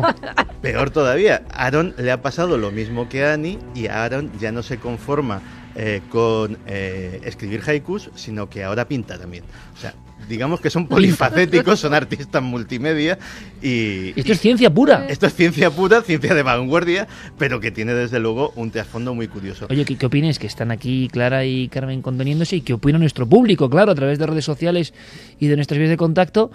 Peor 0.61 0.89
todavía, 0.89 1.43
Aaron 1.53 1.93
le 1.97 2.11
ha 2.11 2.21
pasado 2.21 2.57
lo 2.57 2.69
mismo 2.69 3.07
que 3.07 3.23
a 3.23 3.31
Annie 3.35 3.59
y 3.73 3.87
Aaron 3.87 4.29
ya 4.41 4.51
no 4.51 4.61
se 4.61 4.77
conforma 4.77 5.39
eh, 5.75 6.01
con 6.09 6.57
eh, 6.67 7.21
escribir 7.23 7.61
haikus, 7.65 8.09
sino 8.15 8.49
que 8.49 8.65
ahora 8.65 8.89
pinta 8.89 9.17
también. 9.17 9.45
O 9.73 9.79
sea, 9.79 9.93
digamos 10.27 10.61
que 10.61 10.69
son 10.69 10.87
polifacéticos, 10.87 11.79
son 11.79 11.93
artistas 11.93 12.41
multimedia 12.41 13.17
y... 13.61 14.17
Esto 14.19 14.33
es 14.33 14.39
ciencia 14.39 14.73
pura. 14.73 15.05
esto 15.09 15.27
es 15.27 15.33
ciencia 15.33 15.69
pura, 15.71 16.01
ciencia 16.01 16.33
de 16.33 16.43
vanguardia, 16.43 17.07
pero 17.37 17.59
que 17.59 17.71
tiene 17.71 17.93
desde 17.93 18.19
luego 18.19 18.51
un 18.55 18.71
trasfondo 18.71 19.13
muy 19.13 19.27
curioso. 19.27 19.67
Oye, 19.69 19.85
¿qué, 19.85 19.97
qué 19.97 20.05
opinas? 20.05 20.39
Que 20.39 20.47
están 20.47 20.71
aquí 20.71 21.07
Clara 21.11 21.45
y 21.45 21.67
Carmen 21.69 22.01
conteniéndose 22.01 22.57
y 22.57 22.61
qué 22.61 22.73
opina 22.73 22.97
nuestro 22.97 23.27
público, 23.27 23.69
claro, 23.69 23.91
a 23.91 23.95
través 23.95 24.19
de 24.19 24.27
redes 24.27 24.45
sociales 24.45 24.93
y 25.39 25.47
de 25.47 25.55
nuestras 25.55 25.77
vías 25.77 25.89
de 25.89 25.97
contacto, 25.97 26.51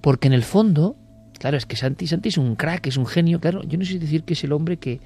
porque 0.00 0.28
en 0.28 0.34
el 0.34 0.42
fondo, 0.42 0.96
claro, 1.38 1.56
es 1.56 1.66
que 1.66 1.76
Santi, 1.76 2.06
Santi 2.06 2.28
es 2.30 2.38
un 2.38 2.56
crack, 2.56 2.86
es 2.86 2.96
un 2.96 3.06
genio, 3.06 3.40
claro, 3.40 3.62
yo 3.64 3.78
no 3.78 3.84
sé 3.84 3.98
decir 3.98 4.24
que 4.24 4.34
es 4.34 4.44
el 4.44 4.52
hombre 4.52 4.78
que... 4.78 5.00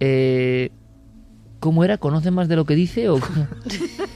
Eh, 0.00 0.70
¿Cómo 1.60 1.84
era? 1.84 1.96
¿Conoce 1.98 2.32
más 2.32 2.48
de 2.48 2.56
lo 2.56 2.64
que 2.64 2.74
dice? 2.74 3.08
O? 3.08 3.20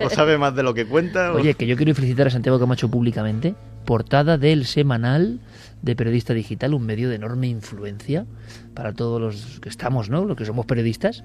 O 0.00 0.10
sabe 0.10 0.38
más 0.38 0.54
de 0.54 0.62
lo 0.62 0.74
que 0.74 0.86
cuenta. 0.86 1.32
Oye, 1.32 1.54
que 1.54 1.66
yo 1.66 1.76
quiero 1.76 1.94
felicitar 1.94 2.26
a 2.26 2.30
Santiago 2.30 2.58
Camacho 2.58 2.90
públicamente. 2.90 3.54
Portada 3.84 4.38
del 4.38 4.64
semanal 4.64 5.40
de 5.82 5.94
Periodista 5.94 6.32
Digital, 6.32 6.74
un 6.74 6.86
medio 6.86 7.08
de 7.10 7.16
enorme 7.16 7.48
influencia 7.48 8.26
para 8.74 8.92
todos 8.92 9.20
los 9.20 9.60
que 9.60 9.68
estamos, 9.68 10.08
¿no? 10.08 10.24
Los 10.24 10.36
que 10.36 10.46
somos 10.46 10.66
periodistas. 10.66 11.24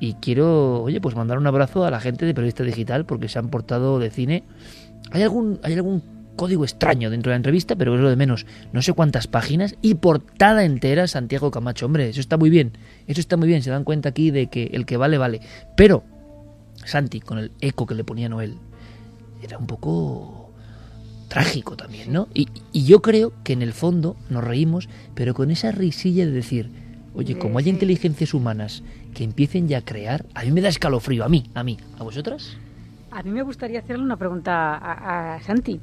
Y 0.00 0.14
quiero, 0.14 0.82
oye, 0.82 1.00
pues 1.00 1.14
mandar 1.14 1.38
un 1.38 1.46
abrazo 1.46 1.84
a 1.84 1.90
la 1.90 2.00
gente 2.00 2.26
de 2.26 2.34
Periodista 2.34 2.64
Digital 2.64 3.06
porque 3.06 3.28
se 3.28 3.38
han 3.38 3.50
portado 3.50 4.00
de 4.00 4.10
cine. 4.10 4.42
Hay 5.12 5.22
algún, 5.22 5.60
hay 5.62 5.74
algún 5.74 6.02
código 6.36 6.64
extraño 6.64 7.10
dentro 7.10 7.30
de 7.30 7.34
la 7.34 7.36
entrevista, 7.36 7.76
pero 7.76 7.94
es 7.94 8.00
lo 8.00 8.10
de 8.10 8.16
menos. 8.16 8.46
No 8.72 8.82
sé 8.82 8.92
cuántas 8.92 9.26
páginas 9.26 9.76
y 9.82 9.94
portada 9.94 10.64
entera 10.64 11.06
Santiago 11.06 11.50
Camacho. 11.50 11.86
Hombre, 11.86 12.08
eso 12.08 12.20
está 12.20 12.36
muy 12.36 12.50
bien. 12.50 12.72
Eso 13.06 13.20
está 13.20 13.36
muy 13.36 13.48
bien. 13.48 13.62
Se 13.62 13.70
dan 13.70 13.84
cuenta 13.84 14.08
aquí 14.08 14.30
de 14.30 14.48
que 14.48 14.70
el 14.72 14.86
que 14.86 14.96
vale, 14.96 15.18
vale. 15.18 15.40
Pero 15.76 16.02
Santi, 16.84 17.20
con 17.20 17.38
el 17.38 17.52
eco 17.60 17.86
que 17.86 17.94
le 17.94 18.04
ponía 18.04 18.28
Noel, 18.28 18.56
era 19.42 19.58
un 19.58 19.66
poco 19.66 20.50
trágico 21.28 21.76
también, 21.76 22.12
¿no? 22.12 22.28
Y, 22.34 22.48
y 22.72 22.84
yo 22.84 23.00
creo 23.02 23.32
que 23.44 23.52
en 23.54 23.62
el 23.62 23.72
fondo 23.72 24.16
nos 24.28 24.44
reímos, 24.44 24.88
pero 25.14 25.34
con 25.34 25.50
esa 25.50 25.72
risilla 25.72 26.26
de 26.26 26.32
decir, 26.32 26.70
oye, 27.14 27.38
como 27.38 27.58
hay 27.58 27.64
Sí. 27.64 27.70
inteligencias 27.70 28.34
humanas 28.34 28.82
que 29.14 29.24
empiecen 29.24 29.66
ya 29.68 29.78
a 29.78 29.82
crear, 29.82 30.26
a 30.34 30.42
mí 30.44 30.50
me 30.52 30.60
da 30.60 30.68
escalofrío, 30.68 31.24
a 31.24 31.28
mí, 31.28 31.44
a 31.54 31.64
mí, 31.64 31.78
¿a 31.98 32.02
vosotras? 32.02 32.56
A 33.10 33.22
mí 33.22 33.30
me 33.30 33.42
gustaría 33.42 33.80
hacerle 33.80 34.02
una 34.04 34.16
pregunta 34.16 34.74
a, 34.76 35.34
a 35.36 35.40
Santi, 35.42 35.80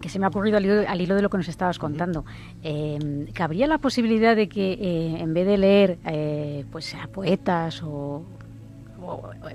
que 0.00 0.08
se 0.08 0.18
me 0.18 0.24
ha 0.26 0.28
ocurrido 0.28 0.56
al 0.56 0.64
hilo, 0.64 0.84
al 0.88 1.00
hilo 1.00 1.14
de 1.14 1.22
lo 1.22 1.30
que 1.30 1.36
nos 1.38 1.48
estabas 1.48 1.78
contando. 1.78 2.24
Eh, 2.64 3.26
¿Cabría 3.34 3.66
la 3.68 3.78
posibilidad 3.78 4.34
de 4.34 4.48
que 4.48 4.72
eh, 4.72 5.16
en 5.20 5.32
vez 5.34 5.46
de 5.46 5.58
leer 5.58 5.98
eh, 6.06 6.64
pues 6.72 6.94
a 6.94 7.06
poetas 7.06 7.82
o 7.84 8.24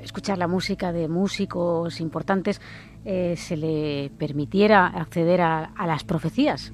escuchar 0.01 0.37
la 0.37 0.47
música 0.47 0.91
de 0.91 1.07
músicos 1.07 1.99
importantes, 1.99 2.61
eh, 3.05 3.35
se 3.37 3.55
le 3.57 4.11
permitiera 4.17 4.87
acceder 4.87 5.41
a, 5.41 5.65
a 5.75 5.87
las 5.87 6.03
profecías 6.03 6.71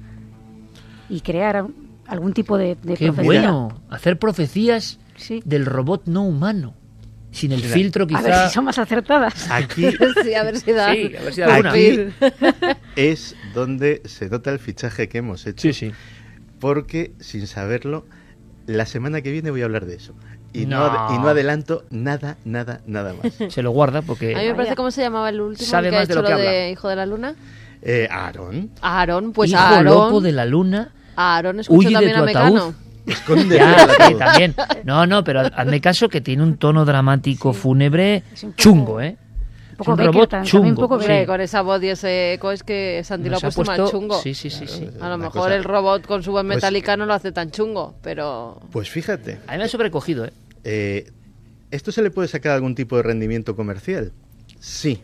y 1.08 1.20
crear 1.20 1.66
algún 2.06 2.32
tipo 2.32 2.56
de, 2.58 2.76
de 2.82 2.94
Qué 2.96 3.06
profecía? 3.06 3.24
bueno, 3.24 3.82
hacer 3.90 4.18
profecías 4.18 4.98
Sí. 5.16 5.42
del 5.44 5.64
robot 5.64 6.06
no 6.06 6.24
humano, 6.24 6.74
sin 7.30 7.52
el 7.52 7.60
filtro 7.60 8.02
A 8.04 8.06
ver 8.06 8.16
quizá... 8.32 8.48
si 8.48 8.54
son 8.54 8.64
más 8.64 8.78
acertadas. 8.78 9.48
Aquí 9.50 9.86
Sí, 10.24 10.34
a 10.34 10.42
ver 10.42 10.58
si 10.58 10.72
da. 10.72 10.92
Sí, 10.92 11.12
a 11.16 11.22
ver 11.22 11.32
si 11.34 11.40
da 11.40 11.54
alguna. 11.54 11.70
Aquí 11.70 11.98
es 12.96 13.36
donde 13.54 14.02
se 14.06 14.28
nota 14.28 14.50
el 14.50 14.58
fichaje 14.58 15.08
que 15.08 15.18
hemos 15.18 15.46
hecho. 15.46 15.62
Sí, 15.62 15.72
sí. 15.72 15.92
porque 16.58 17.12
sin 17.20 17.46
saberlo, 17.46 18.06
la 18.66 18.86
semana 18.86 19.20
que 19.22 19.30
viene 19.30 19.50
voy 19.50 19.62
a 19.62 19.64
hablar 19.66 19.86
de 19.86 19.94
eso. 19.96 20.14
Y 20.52 20.66
no, 20.66 20.78
No. 21.08 21.14
y 21.14 21.18
no 21.18 21.28
adelanto 21.28 21.84
nada, 21.90 22.36
nada, 22.44 22.80
nada 22.86 23.12
más. 23.14 23.52
Se 23.52 23.62
lo 23.62 23.70
guarda 23.72 24.02
porque... 24.02 24.34
A 24.34 24.38
mí 24.38 24.46
me 24.46 24.54
parece 24.54 24.76
cómo 24.76 24.90
se 24.90 25.02
llamaba 25.02 25.28
el 25.30 25.40
último 25.40 25.68
Sabe 25.68 25.88
el 25.88 25.92
que 25.92 25.96
ha 25.96 26.00
más 26.00 26.08
de 26.08 26.14
hecho 26.14 26.22
lo 26.22 26.28
lo 26.30 26.36
que 26.36 26.42
de 26.42 26.48
habla. 26.48 26.68
Hijo 26.70 26.88
de 26.88 26.96
la 26.96 27.06
Luna. 27.06 27.34
Eh, 27.82 28.08
Aarón, 28.10 28.70
Aarón, 28.80 29.32
pues 29.32 29.50
Hijo 29.50 29.58
Aarón. 29.60 29.84
loco 29.84 30.20
de 30.20 30.32
la 30.32 30.46
luna... 30.46 30.90
Aarón 31.16 31.60
escuchó 31.60 31.90
también 31.90 32.14
tu 32.16 32.22
a 32.22 32.24
Mecano. 32.24 32.56
ataúd. 32.56 32.74
escóndete 33.06 33.56
Ya, 33.58 34.18
también. 34.18 34.54
No, 34.84 35.06
no, 35.06 35.22
pero 35.22 35.40
hazme 35.54 35.80
caso 35.80 36.08
que 36.08 36.20
tiene 36.20 36.42
un 36.42 36.56
tono 36.56 36.84
dramático, 36.84 37.52
fúnebre, 37.52 38.22
chungo, 38.56 39.00
¿eh? 39.00 39.16
Un 39.74 39.78
poco 39.78 39.92
es 39.92 39.92
un 39.92 39.96
Becker, 39.98 40.14
robot 40.14 40.30
también 40.30 40.50
chungo. 40.50 40.68
un 40.68 40.74
poco 40.74 40.98
sí. 41.00 41.04
Hombre, 41.04 41.26
con 41.26 41.40
esa 41.40 41.62
voz 41.62 41.82
y 41.82 41.88
ese 41.88 42.32
eco 42.34 42.50
es 42.52 42.62
que 42.62 43.02
Santi 43.04 43.28
lo 43.28 43.36
ha 43.36 43.40
puesto 43.40 43.64
más 43.64 43.90
chungo. 43.90 44.20
Sí, 44.22 44.34
sí, 44.34 44.50
sí, 44.50 44.66
sí. 44.66 44.88
A 45.00 45.08
lo 45.08 45.18
mejor 45.18 45.42
cosa- 45.42 45.54
el 45.56 45.64
robot 45.64 46.06
con 46.06 46.22
su 46.22 46.32
voz 46.32 46.44
Pues- 46.44 46.56
metálica 46.56 46.96
no 46.96 47.06
lo 47.06 47.14
hace 47.14 47.32
tan 47.32 47.50
chungo, 47.50 47.94
pero... 48.02 48.60
Pues 48.70 48.88
fíjate, 48.90 49.38
A 49.46 49.52
mí 49.52 49.58
me 49.58 49.64
ha 49.64 49.68
sobrecogido, 49.68 50.24
¿eh? 50.24 50.32
eh, 50.64 51.10
¿esto 51.70 51.92
se 51.92 52.02
le 52.02 52.10
puede 52.10 52.28
sacar 52.28 52.52
algún 52.52 52.74
tipo 52.74 52.96
de 52.96 53.02
rendimiento 53.02 53.56
comercial? 53.56 54.12
Sí. 54.60 55.02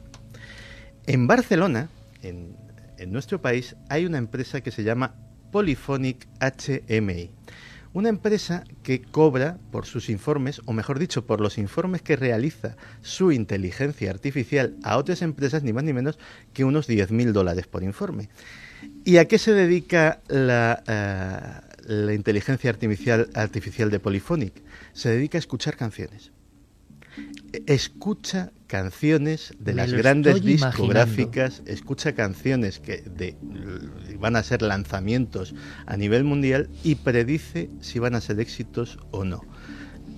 En 1.06 1.26
Barcelona, 1.26 1.88
en, 2.22 2.54
en 2.98 3.12
nuestro 3.12 3.40
país, 3.40 3.76
hay 3.88 4.06
una 4.06 4.18
empresa 4.18 4.60
que 4.60 4.70
se 4.70 4.84
llama 4.84 5.14
Polyphonic 5.50 6.28
HMI. 6.40 7.30
Una 7.92 8.08
empresa 8.08 8.62
que 8.84 9.02
cobra 9.02 9.58
por 9.72 9.84
sus 9.84 10.10
informes, 10.10 10.60
o 10.64 10.72
mejor 10.72 11.00
dicho, 11.00 11.26
por 11.26 11.40
los 11.40 11.58
informes 11.58 12.02
que 12.02 12.14
realiza 12.14 12.76
su 13.02 13.32
inteligencia 13.32 14.10
artificial 14.10 14.76
a 14.84 14.96
otras 14.96 15.22
empresas, 15.22 15.64
ni 15.64 15.72
más 15.72 15.82
ni 15.82 15.92
menos 15.92 16.16
que 16.52 16.64
unos 16.64 16.88
10.000 16.88 17.32
dólares 17.32 17.66
por 17.66 17.82
informe. 17.82 18.28
¿Y 19.04 19.16
a 19.16 19.26
qué 19.26 19.38
se 19.38 19.52
dedica 19.52 20.20
la, 20.28 20.84
eh, 20.86 21.82
la 21.86 22.14
inteligencia 22.14 22.70
artificial, 22.70 23.28
artificial 23.34 23.90
de 23.90 23.98
Polyphonic? 23.98 24.54
Se 24.92 25.08
dedica 25.08 25.38
a 25.38 25.40
escuchar 25.40 25.76
canciones. 25.76 26.30
Escucha 27.66 28.52
canciones 28.70 29.52
de 29.58 29.72
Me 29.74 29.82
las 29.82 29.92
grandes 29.92 30.42
discográficas, 30.42 31.62
escucha 31.66 32.14
canciones 32.14 32.78
que 32.78 32.98
de- 33.02 33.36
van 34.18 34.36
a 34.36 34.42
ser 34.44 34.62
lanzamientos 34.62 35.54
a 35.86 35.96
nivel 35.96 36.22
mundial 36.24 36.70
y 36.84 36.94
predice 36.94 37.68
si 37.80 37.98
van 37.98 38.14
a 38.14 38.20
ser 38.20 38.38
éxitos 38.38 38.98
o 39.10 39.24
no. 39.24 39.40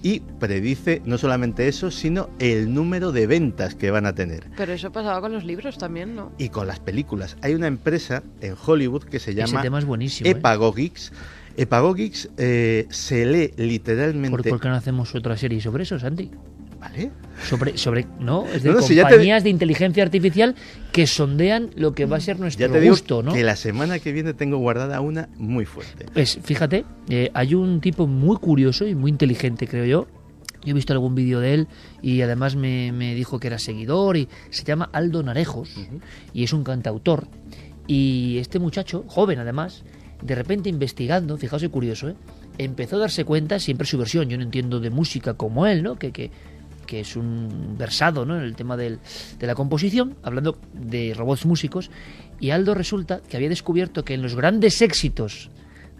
Y 0.02 0.20
predice 0.40 1.00
no 1.06 1.16
solamente 1.16 1.66
eso, 1.68 1.90
sino 1.90 2.28
el 2.40 2.74
número 2.74 3.10
de 3.12 3.26
ventas 3.26 3.74
que 3.74 3.90
van 3.90 4.04
a 4.04 4.14
tener. 4.14 4.50
Pero 4.56 4.72
eso 4.72 4.92
pasaba 4.92 5.20
con 5.20 5.32
los 5.32 5.44
libros 5.44 5.78
también, 5.78 6.14
¿no? 6.14 6.32
Y 6.38 6.48
con 6.50 6.66
las 6.66 6.80
películas. 6.80 7.36
Hay 7.40 7.54
una 7.54 7.68
empresa 7.68 8.22
en 8.40 8.54
Hollywood 8.66 9.04
que 9.04 9.18
se 9.20 9.30
Ese 9.30 9.40
llama 9.46 9.62
tema 9.62 9.78
es 9.78 9.84
buenísimo. 9.84 10.28
¿eh? 10.28 10.32
Epagogix. 10.32 11.12
Epagogix 11.56 12.28
eh, 12.36 12.86
se 12.90 13.24
lee 13.26 13.48
¿Por, 13.48 13.60
literalmente. 13.64 14.50
por 14.50 14.60
qué 14.60 14.68
no 14.68 14.74
hacemos 14.74 15.14
otra 15.14 15.36
serie 15.36 15.60
sobre 15.60 15.84
eso, 15.84 15.98
Santi? 15.98 16.30
¿Vale? 16.82 17.12
Sobre, 17.48 17.78
sobre, 17.78 18.06
¿no? 18.18 18.44
Es 18.46 18.64
de 18.64 18.70
No, 18.70 18.80
no, 18.80 18.82
si 18.82 18.96
ya 18.96 19.04
te- 19.04 19.10
compañías 19.10 19.44
de 19.44 19.50
inteligencia 19.50 20.02
artificial 20.02 20.56
que 20.90 21.06
sondean 21.06 21.70
lo 21.76 21.94
que 21.94 22.06
va 22.06 22.16
a 22.16 22.20
ser 22.20 22.40
nuestro 22.40 22.66
Ya 22.66 22.72
te 22.72 22.80
digo 22.80 22.92
gusto, 22.92 23.22
¿no? 23.22 23.32
que 23.32 23.44
la 23.44 23.54
semana 23.54 24.00
que 24.00 24.10
viene 24.10 24.34
tengo 24.34 24.56
guardada 24.58 25.00
una 25.00 25.28
muy 25.38 25.64
fuerte. 25.64 26.06
Pues 26.12 26.40
fíjate, 26.42 26.84
eh, 27.08 27.30
hay 27.34 27.54
un 27.54 27.80
tipo 27.80 28.08
muy 28.08 28.36
curioso 28.36 28.84
y 28.86 28.96
muy 28.96 29.12
inteligente, 29.12 29.68
creo 29.68 29.84
yo. 29.84 30.08
Yo 30.64 30.70
he 30.72 30.74
visto 30.74 30.92
algún 30.92 31.14
vídeo 31.14 31.38
de 31.38 31.54
él 31.54 31.68
y 32.02 32.20
además 32.22 32.56
me, 32.56 32.90
me 32.90 33.14
dijo 33.14 33.38
que 33.38 33.46
era 33.46 33.58
seguidor 33.60 34.16
y 34.16 34.28
se 34.50 34.64
llama 34.64 34.90
Aldo 34.92 35.22
Narejos 35.22 35.70
y 36.34 36.42
es 36.44 36.52
un 36.52 36.64
cantautor. 36.64 37.28
Y 37.86 38.38
este 38.38 38.58
muchacho, 38.58 39.04
joven 39.06 39.38
además, 39.38 39.84
de 40.20 40.34
repente 40.34 40.68
investigando, 40.68 41.36
fijaos 41.38 41.62
qué 41.62 41.68
curioso, 41.68 42.08
¿eh? 42.10 42.14
empezó 42.58 42.96
a 42.96 43.00
darse 43.00 43.24
cuenta, 43.24 43.58
siempre 43.58 43.86
su 43.86 43.98
versión, 43.98 44.28
yo 44.28 44.36
no 44.36 44.42
entiendo 44.44 44.78
de 44.80 44.90
música 44.90 45.34
como 45.34 45.66
él, 45.66 45.82
¿no? 45.82 45.96
que, 45.98 46.12
que, 46.12 46.30
que 46.92 47.00
es 47.00 47.16
un 47.16 47.74
versado 47.78 48.26
¿no? 48.26 48.36
en 48.36 48.42
el 48.42 48.54
tema 48.54 48.76
del- 48.76 48.98
de 49.38 49.46
la 49.46 49.54
composición, 49.54 50.14
hablando 50.22 50.58
de 50.74 51.14
robots 51.16 51.46
músicos, 51.46 51.90
y 52.38 52.50
Aldo 52.50 52.74
resulta 52.74 53.22
que 53.22 53.38
había 53.38 53.48
descubierto 53.48 54.04
que 54.04 54.12
en 54.12 54.20
los 54.20 54.34
grandes 54.36 54.82
éxitos 54.82 55.48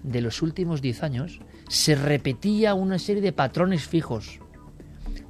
de 0.02 0.20
los 0.20 0.42
últimos 0.42 0.82
10 0.82 1.02
años 1.02 1.40
se 1.70 1.94
repetía 1.94 2.74
una 2.74 2.98
serie 2.98 3.22
de 3.22 3.32
patrones 3.32 3.86
fijos. 3.88 4.38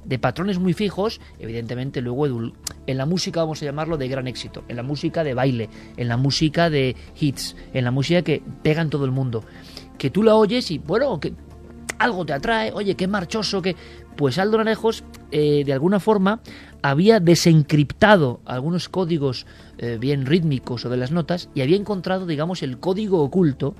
De 0.03 0.19
patrones 0.19 0.59
muy 0.59 0.73
fijos, 0.73 1.21
evidentemente 1.39 2.01
luego 2.01 2.27
en 2.27 2.97
la 2.97 3.05
música 3.05 3.39
vamos 3.39 3.61
a 3.61 3.65
llamarlo 3.65 3.95
de 3.95 4.09
gran 4.09 4.27
éxito, 4.27 4.65
en 4.67 4.75
la 4.75 4.83
música 4.83 5.23
de 5.23 5.33
baile, 5.33 5.69
en 5.95 6.09
la 6.09 6.17
música 6.17 6.69
de 6.69 6.97
hits, 7.17 7.55
en 7.73 7.85
la 7.85 7.91
música 7.91 8.21
que 8.21 8.43
pega 8.63 8.81
en 8.81 8.89
todo 8.89 9.05
el 9.05 9.11
mundo. 9.11 9.45
Que 9.97 10.09
tú 10.09 10.23
la 10.23 10.35
oyes 10.35 10.71
y 10.71 10.77
bueno, 10.79 11.21
que 11.21 11.33
algo 12.03 12.25
te 12.25 12.33
atrae, 12.33 12.71
oye, 12.71 12.95
qué 12.95 13.07
marchoso, 13.07 13.61
que... 13.61 13.75
Pues 14.15 14.37
Aldo 14.37 14.59
Narejos, 14.59 15.03
eh, 15.31 15.63
de 15.65 15.73
alguna 15.73 15.99
forma, 15.99 16.39
había 16.83 17.19
desencriptado 17.19 18.41
algunos 18.45 18.87
códigos 18.87 19.47
eh, 19.79 19.97
bien 19.99 20.27
rítmicos 20.27 20.85
o 20.85 20.89
de 20.89 20.97
las 20.97 21.11
notas 21.11 21.49
y 21.55 21.61
había 21.61 21.77
encontrado, 21.77 22.27
digamos, 22.27 22.61
el 22.61 22.77
código 22.77 23.23
oculto 23.23 23.75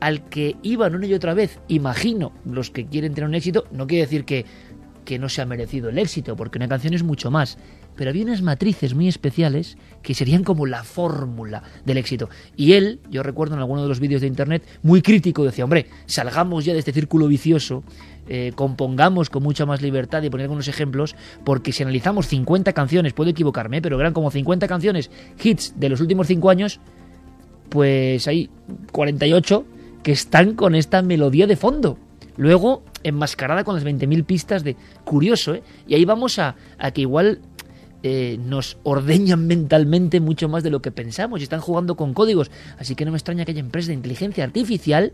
al 0.00 0.24
que 0.24 0.56
iban 0.62 0.94
una 0.94 1.06
y 1.06 1.12
otra 1.12 1.34
vez, 1.34 1.60
imagino, 1.68 2.32
los 2.46 2.70
que 2.70 2.86
quieren 2.86 3.12
tener 3.12 3.28
un 3.28 3.34
éxito, 3.34 3.66
no 3.72 3.86
quiere 3.86 4.04
decir 4.04 4.24
que, 4.24 4.46
que 5.04 5.18
no 5.18 5.28
se 5.28 5.42
ha 5.42 5.46
merecido 5.46 5.90
el 5.90 5.98
éxito, 5.98 6.34
porque 6.34 6.58
una 6.58 6.68
canción 6.68 6.94
es 6.94 7.02
mucho 7.02 7.30
más, 7.30 7.58
pero 7.96 8.10
había 8.10 8.24
unas 8.24 8.42
matrices 8.42 8.94
muy 8.94 9.08
especiales 9.08 9.76
que 10.02 10.14
serían 10.14 10.44
como 10.44 10.66
la 10.66 10.84
fórmula 10.84 11.62
del 11.84 11.98
éxito. 11.98 12.28
Y 12.56 12.72
él, 12.72 13.00
yo 13.10 13.22
recuerdo 13.22 13.54
en 13.54 13.60
alguno 13.60 13.82
de 13.82 13.88
los 13.88 14.00
vídeos 14.00 14.20
de 14.20 14.26
internet, 14.26 14.62
muy 14.82 15.02
crítico, 15.02 15.44
decía, 15.44 15.64
hombre, 15.64 15.86
salgamos 16.06 16.64
ya 16.64 16.72
de 16.72 16.78
este 16.78 16.92
círculo 16.92 17.28
vicioso, 17.28 17.82
eh, 18.28 18.52
compongamos 18.54 19.30
con 19.30 19.42
mucha 19.42 19.66
más 19.66 19.82
libertad 19.82 20.22
y 20.22 20.30
poner 20.30 20.44
algunos 20.44 20.68
ejemplos, 20.68 21.14
porque 21.44 21.72
si 21.72 21.82
analizamos 21.82 22.26
50 22.28 22.72
canciones, 22.72 23.12
puedo 23.12 23.30
equivocarme, 23.30 23.82
pero 23.82 24.00
eran 24.00 24.12
como 24.12 24.30
50 24.30 24.66
canciones, 24.66 25.10
hits 25.42 25.74
de 25.78 25.88
los 25.88 26.00
últimos 26.00 26.26
5 26.26 26.50
años, 26.50 26.80
pues 27.68 28.26
hay 28.28 28.50
48 28.92 29.64
que 30.02 30.12
están 30.12 30.54
con 30.54 30.74
esta 30.74 31.02
melodía 31.02 31.46
de 31.46 31.56
fondo. 31.56 31.98
Luego, 32.36 32.82
enmascarada 33.04 33.64
con 33.64 33.74
las 33.74 33.84
20.000 33.84 34.24
pistas 34.24 34.64
de... 34.64 34.76
Curioso, 35.04 35.54
¿eh? 35.54 35.62
Y 35.86 35.94
ahí 35.94 36.04
vamos 36.04 36.38
a, 36.38 36.56
a 36.78 36.90
que 36.90 37.02
igual 37.02 37.40
eh, 38.06 38.38
nos 38.38 38.76
ordeñan 38.82 39.46
mentalmente 39.46 40.20
mucho 40.20 40.46
más 40.46 40.62
de 40.62 40.68
lo 40.68 40.82
que 40.82 40.90
pensamos 40.90 41.40
y 41.40 41.44
están 41.44 41.60
jugando 41.60 41.96
con 41.96 42.12
códigos. 42.12 42.50
Así 42.78 42.94
que 42.94 43.06
no 43.06 43.10
me 43.10 43.16
extraña 43.16 43.46
que 43.46 43.52
haya 43.52 43.60
empresas 43.60 43.88
de 43.88 43.94
inteligencia 43.94 44.44
artificial 44.44 45.12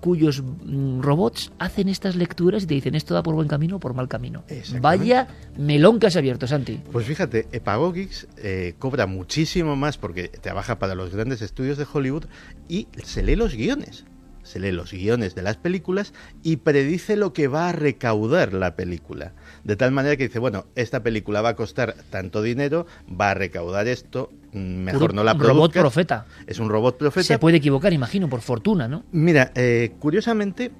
cuyos 0.00 0.42
mm, 0.42 1.00
robots 1.00 1.50
hacen 1.58 1.88
estas 1.88 2.16
lecturas 2.16 2.64
y 2.64 2.66
te 2.66 2.74
dicen 2.74 2.94
esto 2.94 3.14
da 3.14 3.22
por 3.22 3.34
buen 3.34 3.48
camino 3.48 3.76
o 3.76 3.80
por 3.80 3.94
mal 3.94 4.08
camino. 4.08 4.44
Vaya 4.80 5.28
melón 5.56 5.98
que 5.98 6.08
has 6.08 6.16
abierto, 6.16 6.46
Santi. 6.46 6.80
Pues 6.92 7.06
fíjate, 7.06 7.48
Epagogix 7.52 8.26
eh, 8.36 8.74
cobra 8.78 9.06
muchísimo 9.06 9.76
más 9.76 9.96
porque 9.96 10.28
trabaja 10.28 10.78
para 10.78 10.94
los 10.94 11.14
grandes 11.14 11.40
estudios 11.40 11.78
de 11.78 11.86
Hollywood 11.90 12.24
y 12.68 12.86
se 13.02 13.22
lee 13.22 13.36
los 13.36 13.54
guiones. 13.54 14.04
Se 14.50 14.58
lee 14.58 14.72
los 14.72 14.92
guiones 14.92 15.34
de 15.34 15.42
las 15.42 15.56
películas 15.56 16.12
y 16.42 16.56
predice 16.56 17.16
lo 17.16 17.32
que 17.32 17.48
va 17.48 17.68
a 17.68 17.72
recaudar 17.72 18.52
la 18.52 18.74
película. 18.74 19.32
De 19.64 19.76
tal 19.76 19.92
manera 19.92 20.16
que 20.16 20.26
dice, 20.26 20.38
bueno, 20.38 20.66
esta 20.74 21.02
película 21.02 21.40
va 21.40 21.50
a 21.50 21.56
costar 21.56 21.94
tanto 22.10 22.42
dinero, 22.42 22.86
va 23.08 23.30
a 23.30 23.34
recaudar 23.34 23.86
esto, 23.86 24.32
mm, 24.52 24.58
mejor 24.58 25.14
no 25.14 25.22
la 25.22 25.34
robot 25.34 25.46
produzcas. 25.72 25.80
profeta. 25.80 26.26
Es 26.46 26.58
un 26.58 26.68
robot 26.68 26.98
profeta. 26.98 27.26
Se 27.26 27.38
puede 27.38 27.58
equivocar, 27.58 27.92
imagino, 27.92 28.28
por 28.28 28.40
fortuna, 28.40 28.88
¿no? 28.88 29.04
Mira, 29.12 29.52
eh, 29.54 29.92
curiosamente, 29.98 30.72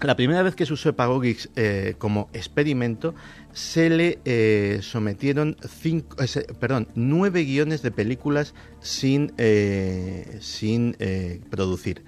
la 0.00 0.16
primera 0.16 0.42
vez 0.42 0.54
que 0.54 0.66
se 0.66 0.72
usó 0.72 0.90
Epagogix 0.90 1.48
eh, 1.56 1.94
como 1.98 2.28
experimento, 2.32 3.14
se 3.52 3.88
le 3.88 4.18
eh, 4.24 4.80
sometieron 4.82 5.56
cinco, 5.66 6.16
eh, 6.22 6.46
perdón, 6.58 6.88
nueve 6.94 7.44
guiones 7.44 7.82
de 7.82 7.90
películas 7.90 8.54
sin, 8.80 9.32
sin 10.40 10.96
producir. 11.50 12.04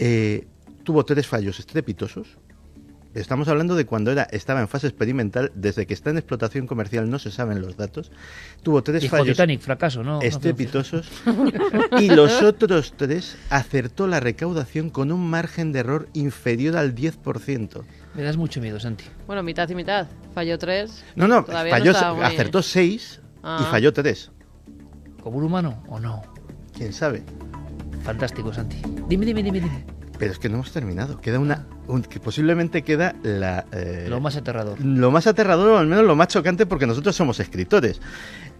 Eh, 0.00 0.46
tuvo 0.82 1.04
tres 1.04 1.26
fallos 1.26 1.58
estrepitosos. 1.58 2.38
Estamos 3.12 3.48
hablando 3.48 3.74
de 3.74 3.86
cuando 3.86 4.12
era, 4.12 4.22
estaba 4.22 4.60
en 4.60 4.68
fase 4.68 4.86
experimental, 4.86 5.50
desde 5.56 5.84
que 5.84 5.94
está 5.94 6.10
en 6.10 6.18
explotación 6.18 6.68
comercial 6.68 7.10
no 7.10 7.18
se 7.18 7.32
saben 7.32 7.60
los 7.60 7.76
datos. 7.76 8.12
Tuvo 8.62 8.84
tres 8.84 9.02
Dijo 9.02 9.16
fallos 9.16 9.34
Titanic, 9.36 9.60
fracaso, 9.60 10.04
¿no? 10.04 10.22
Estrepitosos 10.22 11.10
y 12.00 12.08
los 12.08 12.40
otros 12.42 12.94
tres 12.96 13.36
acertó 13.50 14.06
la 14.06 14.20
recaudación 14.20 14.90
con 14.90 15.10
un 15.10 15.28
margen 15.28 15.72
de 15.72 15.80
error 15.80 16.08
inferior 16.12 16.76
al 16.76 16.94
10%. 16.94 17.82
Me 18.14 18.22
das 18.22 18.36
mucho 18.36 18.60
miedo, 18.60 18.78
Santi. 18.78 19.04
Bueno, 19.26 19.42
mitad 19.42 19.68
y 19.68 19.74
mitad. 19.74 20.06
Falló 20.32 20.56
tres. 20.56 21.04
No, 21.16 21.26
no, 21.26 21.44
falló, 21.44 21.92
muy- 22.14 22.24
acertó 22.24 22.62
6 22.62 23.20
y 23.24 23.40
Ah. 23.42 23.66
falló 23.72 23.92
3. 23.92 24.30
¿Como 25.20 25.38
un 25.38 25.44
humano 25.44 25.82
o 25.88 25.98
no? 25.98 26.22
¿Quién 26.76 26.92
sabe? 26.92 27.24
Fantástico, 28.02 28.52
Santi. 28.52 28.76
Dime, 29.08 29.24
dime, 29.26 29.42
dime, 29.42 29.60
dime. 29.60 29.84
Pero 30.18 30.32
es 30.32 30.38
que 30.38 30.48
no 30.48 30.56
hemos 30.56 30.72
terminado. 30.72 31.20
Queda 31.20 31.38
una... 31.38 31.66
un- 31.86 32.02
que 32.02 32.20
posiblemente 32.20 32.82
queda 32.82 33.14
la... 33.22 33.64
eh, 33.72 34.06
Lo 34.08 34.20
más 34.20 34.36
aterrador. 34.36 34.78
lo 34.80 35.10
más 35.10 35.26
aterrador 35.26 35.70
o 35.70 35.78
al 35.78 35.86
menos 35.86 36.04
lo 36.04 36.14
más 36.16 36.28
chocante 36.28 36.66
porque 36.66 36.86
nosotros 36.86 37.16
somos 37.16 37.40
escritores. 37.40 38.00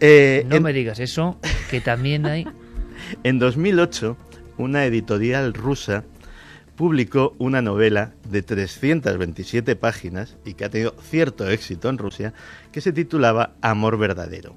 Eh, 0.00 0.44
No 0.48 0.56
en- 0.56 0.62
me 0.62 0.72
digas 0.72 0.98
eso, 1.00 1.38
que 1.70 1.80
también 1.80 2.26
hay... 2.26 2.46
En 3.24 3.38
2008, 3.38 4.16
una 4.58 4.84
editorial 4.84 5.54
rusa 5.54 6.04
publicó 6.76 7.34
una 7.38 7.60
novela 7.62 8.12
de 8.28 8.42
327 8.42 9.74
páginas 9.76 10.36
y 10.44 10.54
que 10.54 10.64
ha 10.66 10.70
tenido 10.70 10.94
cierto 11.02 11.48
éxito 11.48 11.88
en 11.88 11.98
Rusia, 11.98 12.32
que 12.72 12.80
se 12.80 12.92
titulaba 12.92 13.52
Amor 13.62 13.98
verdadero. 13.98 14.54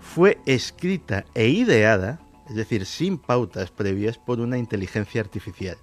Fue 0.00 0.38
escrita 0.46 1.24
e 1.34 1.48
ideada, 1.48 2.20
es 2.48 2.54
decir, 2.54 2.86
sin 2.86 3.18
pautas 3.18 3.70
previas, 3.70 4.18
por 4.18 4.40
una 4.40 4.58
inteligencia 4.58 5.20
artificial. 5.20 5.76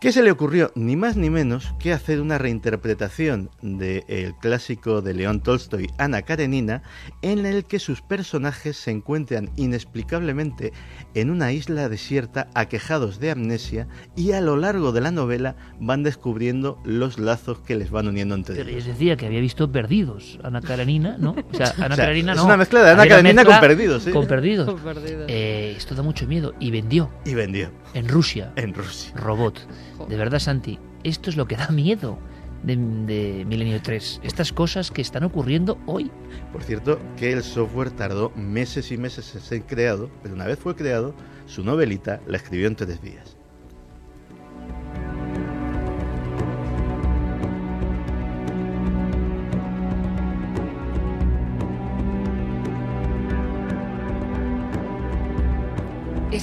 ¿Qué 0.00 0.12
se 0.12 0.22
le 0.22 0.30
ocurrió? 0.30 0.70
Ni 0.76 0.94
más 0.94 1.16
ni 1.16 1.28
menos 1.28 1.74
que 1.80 1.92
hacer 1.92 2.20
una 2.20 2.38
reinterpretación 2.38 3.50
del 3.62 4.32
clásico 4.40 5.02
de 5.02 5.12
León 5.12 5.40
Tolstoy, 5.40 5.90
Ana 5.98 6.22
Karenina, 6.22 6.84
en 7.20 7.44
el 7.44 7.64
que 7.64 7.80
sus 7.80 8.00
personajes 8.00 8.76
se 8.76 8.92
encuentran 8.92 9.50
inexplicablemente 9.56 10.72
en 11.14 11.30
una 11.30 11.50
isla 11.50 11.88
desierta 11.88 12.48
aquejados 12.54 13.18
de 13.18 13.32
amnesia 13.32 13.88
y 14.14 14.30
a 14.32 14.40
lo 14.40 14.56
largo 14.56 14.92
de 14.92 15.00
la 15.00 15.10
novela 15.10 15.56
van 15.80 16.04
descubriendo 16.04 16.78
los 16.84 17.18
lazos 17.18 17.58
que 17.58 17.74
les 17.74 17.90
van 17.90 18.06
uniendo 18.06 18.36
entre 18.36 18.54
Pero 18.54 18.68
ellos. 18.70 18.86
les 18.86 18.94
decía 18.94 19.16
que 19.16 19.26
había 19.26 19.40
visto 19.40 19.72
Perdidos, 19.72 20.38
Ana 20.44 20.60
Karenina, 20.60 21.16
¿no? 21.18 21.34
O 21.52 21.56
sea, 21.56 21.74
Ana 21.78 21.94
O 21.94 21.96
sea, 21.96 22.04
Karenina 22.04 22.32
es 22.34 22.38
no. 22.38 22.44
una 22.44 22.56
mezcla 22.56 22.84
de 22.84 22.90
Ana 22.92 23.08
Karenina 23.08 23.44
con 23.44 23.58
Perdidos, 23.58 24.04
¿sí? 24.04 24.10
Con 24.18 24.26
Perdidos. 24.28 24.80
Eh, 25.26 25.74
esto 25.76 25.96
da 25.96 26.04
mucho 26.04 26.24
miedo. 26.28 26.54
Y 26.60 26.70
vendió 26.70 27.10
Y 27.24 27.34
vendió 27.34 27.72
en 27.94 28.08
Rusia. 28.08 28.52
en 28.56 28.74
Rusia. 28.74 29.12
Robot. 29.16 29.66
De 30.08 30.16
verdad, 30.16 30.38
Santi, 30.38 30.78
esto 31.04 31.30
es 31.30 31.36
lo 31.36 31.46
que 31.46 31.56
da 31.56 31.68
miedo 31.68 32.18
de, 32.62 32.76
de 32.76 33.44
Milenio 33.46 33.80
3. 33.80 34.20
Estas 34.22 34.52
cosas 34.52 34.90
que 34.90 35.00
están 35.00 35.24
ocurriendo 35.24 35.78
hoy. 35.86 36.10
Por 36.52 36.62
cierto, 36.62 37.00
que 37.16 37.32
el 37.32 37.42
software 37.42 37.90
tardó 37.90 38.30
meses 38.36 38.90
y 38.92 38.96
meses 38.96 39.34
en 39.34 39.40
ser 39.40 39.62
creado, 39.62 40.10
pero 40.22 40.34
una 40.34 40.46
vez 40.46 40.58
fue 40.58 40.74
creado, 40.74 41.14
su 41.46 41.64
novelita 41.64 42.20
la 42.26 42.36
escribió 42.36 42.66
en 42.66 42.76
tres 42.76 43.00
días. 43.00 43.37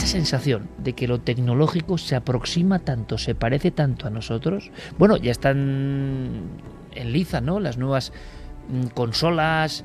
Esa 0.05 0.17
sensación 0.17 0.69
de 0.77 0.93
que 0.93 1.07
lo 1.07 1.19
tecnológico 1.19 1.97
se 1.97 2.15
aproxima 2.15 2.77
tanto, 2.77 3.17
se 3.17 3.33
parece 3.33 3.71
tanto 3.71 4.05
a 4.05 4.11
nosotros. 4.11 4.69
Bueno, 4.99 5.17
ya 5.17 5.31
están 5.31 6.43
en 6.93 7.11
liza, 7.11 7.41
¿no? 7.41 7.59
Las 7.59 7.79
nuevas 7.79 8.13
mm, 8.69 8.89
consolas, 8.93 9.83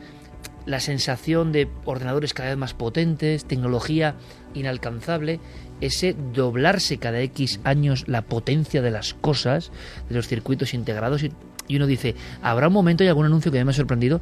la 0.66 0.78
sensación 0.78 1.52
de 1.52 1.70
ordenadores 1.86 2.34
cada 2.34 2.50
vez 2.50 2.58
más 2.58 2.74
potentes, 2.74 3.46
tecnología 3.46 4.14
inalcanzable, 4.52 5.40
ese 5.80 6.14
doblarse 6.34 6.98
cada 6.98 7.20
X 7.20 7.60
años 7.64 8.04
la 8.06 8.20
potencia 8.20 8.82
de 8.82 8.90
las 8.90 9.14
cosas, 9.14 9.72
de 10.10 10.16
los 10.16 10.28
circuitos 10.28 10.74
integrados 10.74 11.24
y, 11.24 11.76
uno 11.76 11.86
dice, 11.86 12.14
habrá 12.42 12.68
un 12.68 12.74
momento 12.74 13.04
y 13.04 13.08
algún 13.08 13.24
anuncio 13.24 13.50
que 13.50 13.64
me 13.64 13.70
ha 13.70 13.74
sorprendido 13.74 14.20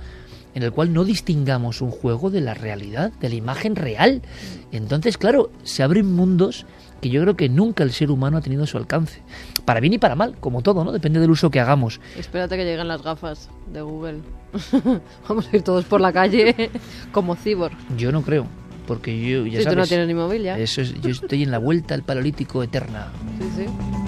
en 0.55 0.63
el 0.63 0.73
cual 0.73 0.93
no 0.93 1.05
distingamos 1.05 1.81
un 1.81 1.91
juego 1.91 2.31
de 2.31 2.41
la 2.41 2.55
realidad, 2.55 3.13
de 3.21 3.29
la 3.29 3.35
imagen 3.35 3.77
real. 3.77 4.23
Entonces, 4.73 5.19
claro, 5.19 5.51
se 5.63 5.83
abren 5.83 6.15
mundos 6.15 6.67
que 7.01 7.11
yo 7.11 7.23
creo 7.23 7.37
que 7.37 7.49
nunca 7.49 7.85
el 7.85 7.93
ser 7.93 8.11
humano 8.11 8.39
ha 8.39 8.41
tenido 8.41 8.65
a 8.65 8.67
su 8.67 8.77
alcance. 8.77 9.23
Para 9.65 9.81
bien 9.81 9.93
y 9.93 9.99
para 9.99 10.15
mal, 10.15 10.37
como 10.41 10.63
todo, 10.63 10.85
¿no? 10.85 10.93
Depende 10.93 11.21
del 11.21 11.31
uso 11.31 11.51
que 11.51 11.61
hagamos. 11.61 12.01
Espérate 12.17 12.57
que 12.57 12.65
lleguen 12.65 12.89
las 12.89 13.03
gafas 13.03 13.49
de 13.73 13.83
Google. 13.83 14.21
Vamos 15.29 15.49
a 15.53 15.57
ir 15.57 15.63
todos 15.63 15.85
por 15.85 16.01
la 16.01 16.13
calle 16.13 16.71
como 17.13 17.37
cibor. 17.37 17.73
Yo 17.97 18.11
no 18.11 18.23
creo, 18.23 18.47
porque 18.87 19.19
yo 19.21 19.47
ya 19.47 19.59
si 19.59 19.65
sabes. 19.65 19.77
tú 19.77 19.81
no 19.81 19.87
tienes 19.87 20.09
ni 20.09 20.15
móvil 20.15 20.43
ya. 20.43 20.59
Eso 20.59 20.81
es, 20.81 21.01
yo 21.01 21.11
estoy 21.11 21.43
en 21.43 21.51
la 21.51 21.59
vuelta 21.59 21.95
al 21.95 22.03
paleolítico 22.03 22.63
eterna. 22.63 23.13
Sí, 23.39 23.65
sí. 23.65 24.08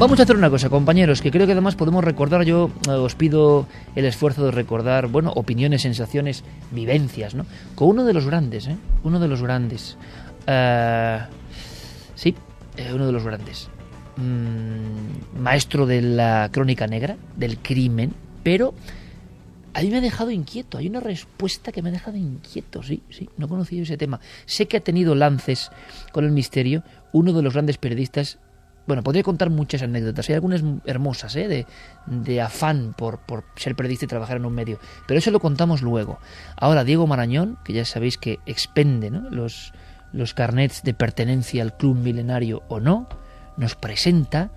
Vamos 0.00 0.18
a 0.18 0.22
hacer 0.22 0.34
una 0.34 0.48
cosa, 0.48 0.70
compañeros, 0.70 1.20
que 1.20 1.30
creo 1.30 1.44
que 1.44 1.52
además 1.52 1.76
podemos 1.76 2.02
recordar, 2.02 2.44
yo 2.44 2.70
eh, 2.88 2.92
os 2.92 3.14
pido 3.14 3.66
el 3.94 4.06
esfuerzo 4.06 4.46
de 4.46 4.50
recordar, 4.50 5.08
bueno, 5.08 5.30
opiniones, 5.36 5.82
sensaciones, 5.82 6.42
vivencias, 6.70 7.34
¿no? 7.34 7.44
Con 7.74 7.88
uno 7.88 8.06
de 8.06 8.14
los 8.14 8.24
grandes, 8.24 8.66
¿eh? 8.66 8.78
Uno 9.04 9.20
de 9.20 9.28
los 9.28 9.42
grandes. 9.42 9.98
Eh, 10.46 11.18
sí, 12.14 12.34
eh, 12.78 12.90
uno 12.94 13.04
de 13.04 13.12
los 13.12 13.24
grandes. 13.24 13.68
Mm, 14.16 15.38
maestro 15.42 15.84
de 15.84 16.00
la 16.00 16.48
crónica 16.50 16.86
negra, 16.86 17.18
del 17.36 17.58
crimen, 17.58 18.14
pero 18.42 18.72
a 19.74 19.82
mí 19.82 19.90
me 19.90 19.98
ha 19.98 20.00
dejado 20.00 20.30
inquieto. 20.30 20.78
Hay 20.78 20.86
una 20.86 21.00
respuesta 21.00 21.72
que 21.72 21.82
me 21.82 21.90
ha 21.90 21.92
dejado 21.92 22.16
inquieto, 22.16 22.82
sí, 22.82 23.02
sí, 23.10 23.28
no 23.36 23.48
conocía 23.48 23.82
ese 23.82 23.98
tema. 23.98 24.18
Sé 24.46 24.66
que 24.66 24.78
ha 24.78 24.80
tenido 24.80 25.14
lances 25.14 25.70
con 26.10 26.24
el 26.24 26.30
misterio, 26.30 26.84
uno 27.12 27.34
de 27.34 27.42
los 27.42 27.52
grandes 27.52 27.76
periodistas 27.76 28.38
bueno, 28.90 29.04
podría 29.04 29.22
contar 29.22 29.50
muchas 29.50 29.82
anécdotas. 29.82 30.28
Hay 30.28 30.34
algunas 30.34 30.64
hermosas, 30.84 31.36
¿eh? 31.36 31.46
de, 31.46 31.66
de 32.06 32.40
afán 32.40 32.92
por, 32.98 33.20
por 33.20 33.44
ser 33.54 33.76
periodista 33.76 34.06
y 34.06 34.08
trabajar 34.08 34.38
en 34.38 34.44
un 34.44 34.52
medio. 34.52 34.80
Pero 35.06 35.18
eso 35.18 35.30
lo 35.30 35.38
contamos 35.38 35.80
luego. 35.80 36.18
Ahora, 36.56 36.82
Diego 36.82 37.06
Marañón, 37.06 37.56
que 37.64 37.72
ya 37.72 37.84
sabéis 37.84 38.18
que 38.18 38.40
expende 38.46 39.12
¿no? 39.12 39.30
los, 39.30 39.72
los 40.12 40.34
carnets 40.34 40.82
de 40.82 40.92
pertenencia 40.92 41.62
al 41.62 41.76
club 41.76 41.98
milenario 41.98 42.64
o 42.66 42.80
no, 42.80 43.08
nos 43.56 43.76
presenta 43.76 44.50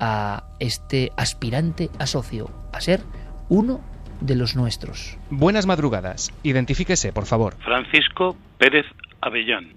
a 0.00 0.48
este 0.58 1.12
aspirante 1.16 1.88
a 2.00 2.08
socio, 2.08 2.50
a 2.72 2.80
ser 2.80 3.02
uno 3.48 3.80
de 4.20 4.34
los 4.34 4.56
nuestros. 4.56 5.16
Buenas 5.30 5.66
madrugadas. 5.66 6.32
Identifíquese, 6.42 7.12
por 7.12 7.26
favor. 7.26 7.54
Francisco 7.60 8.36
Pérez 8.58 8.86
Avellán. 9.20 9.76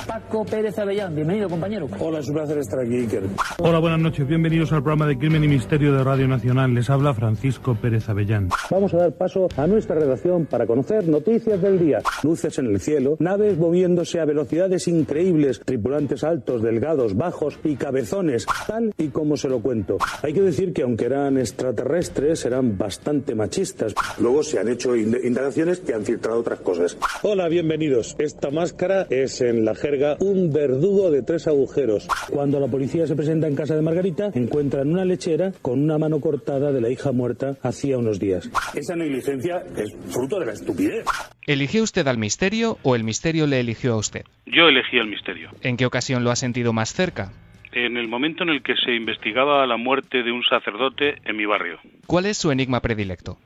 Paco 0.11 0.43
Pérez 0.43 0.77
Avellán, 0.77 1.15
bienvenido 1.15 1.47
compañero. 1.47 1.87
Hola, 1.97 2.19
es 2.19 2.27
un 2.27 2.33
placer 2.33 2.57
estar 2.57 2.81
aquí, 2.81 2.97
Iker. 2.97 3.23
Hola, 3.59 3.79
buenas 3.79 4.01
noches. 4.01 4.27
Bienvenidos 4.27 4.73
al 4.73 4.83
programa 4.83 5.07
de 5.07 5.17
Crimen 5.17 5.45
y 5.45 5.47
Misterio 5.47 5.93
de 5.93 6.03
Radio 6.03 6.27
Nacional. 6.27 6.73
Les 6.73 6.89
habla 6.89 7.13
Francisco 7.13 7.77
Pérez 7.81 8.09
Avellán. 8.09 8.49
Vamos 8.69 8.93
a 8.93 8.97
dar 8.97 9.13
paso 9.13 9.47
a 9.55 9.67
nuestra 9.67 9.95
redacción 9.95 10.47
para 10.47 10.67
conocer 10.67 11.07
noticias 11.07 11.61
del 11.61 11.79
día. 11.79 11.99
Luces 12.23 12.59
en 12.59 12.65
el 12.65 12.81
cielo, 12.81 13.15
naves 13.19 13.57
moviéndose 13.57 14.19
a 14.19 14.25
velocidades 14.25 14.89
increíbles, 14.89 15.61
tripulantes 15.63 16.25
altos, 16.25 16.61
delgados, 16.61 17.15
bajos 17.15 17.57
y 17.63 17.77
cabezones, 17.77 18.45
tal 18.67 18.93
y 18.97 19.07
como 19.09 19.37
se 19.37 19.47
lo 19.47 19.61
cuento. 19.61 19.97
Hay 20.23 20.33
que 20.33 20.41
decir 20.41 20.73
que 20.73 20.83
aunque 20.83 21.05
eran 21.05 21.37
extraterrestres, 21.37 22.43
eran 22.43 22.77
bastante 22.77 23.33
machistas. 23.33 23.95
Luego 24.19 24.43
se 24.43 24.59
han 24.59 24.67
hecho 24.67 24.93
indagaciones 24.93 25.79
que 25.79 25.93
han 25.93 26.03
filtrado 26.03 26.41
otras 26.41 26.59
cosas. 26.59 26.97
Hola, 27.21 27.47
bienvenidos. 27.47 28.17
Esta 28.19 28.49
máscara 28.49 29.07
es 29.09 29.39
en 29.39 29.63
la 29.63 29.73
jerga 29.73 30.00
un 30.19 30.51
verdugo 30.51 31.11
de 31.11 31.21
tres 31.21 31.47
agujeros. 31.47 32.07
Cuando 32.29 32.59
la 32.59 32.67
policía 32.67 33.07
se 33.07 33.15
presenta 33.15 33.47
en 33.47 33.55
casa 33.55 33.75
de 33.75 33.81
Margarita, 33.81 34.31
encuentran 34.33 34.91
una 34.91 35.05
lechera 35.05 35.51
con 35.61 35.81
una 35.81 35.97
mano 35.97 36.19
cortada 36.19 36.71
de 36.71 36.81
la 36.81 36.89
hija 36.89 37.11
muerta 37.11 37.57
hacía 37.61 37.97
unos 37.97 38.19
días. 38.19 38.49
Esa 38.73 38.95
negligencia 38.95 39.63
es 39.77 39.95
fruto 40.11 40.39
de 40.39 40.47
la 40.47 40.53
estupidez. 40.53 41.05
¿Eligió 41.45 41.83
usted 41.83 42.07
al 42.07 42.17
misterio 42.17 42.77
o 42.83 42.95
el 42.95 43.03
misterio 43.03 43.47
le 43.47 43.59
eligió 43.59 43.93
a 43.93 43.97
usted? 43.97 44.25
Yo 44.45 44.67
elegí 44.67 44.97
el 44.97 45.07
misterio. 45.07 45.49
¿En 45.61 45.77
qué 45.77 45.85
ocasión 45.85 46.23
lo 46.23 46.31
ha 46.31 46.35
sentido 46.35 46.73
más 46.73 46.93
cerca? 46.93 47.31
En 47.73 47.95
el 47.95 48.07
momento 48.07 48.43
en 48.43 48.49
el 48.49 48.63
que 48.63 48.75
se 48.75 48.93
investigaba 48.93 49.65
la 49.65 49.77
muerte 49.77 50.23
de 50.23 50.31
un 50.31 50.43
sacerdote 50.43 51.15
en 51.23 51.37
mi 51.37 51.45
barrio. 51.45 51.79
¿Cuál 52.05 52.25
es 52.25 52.37
su 52.37 52.51
enigma 52.51 52.81
predilecto? 52.81 53.37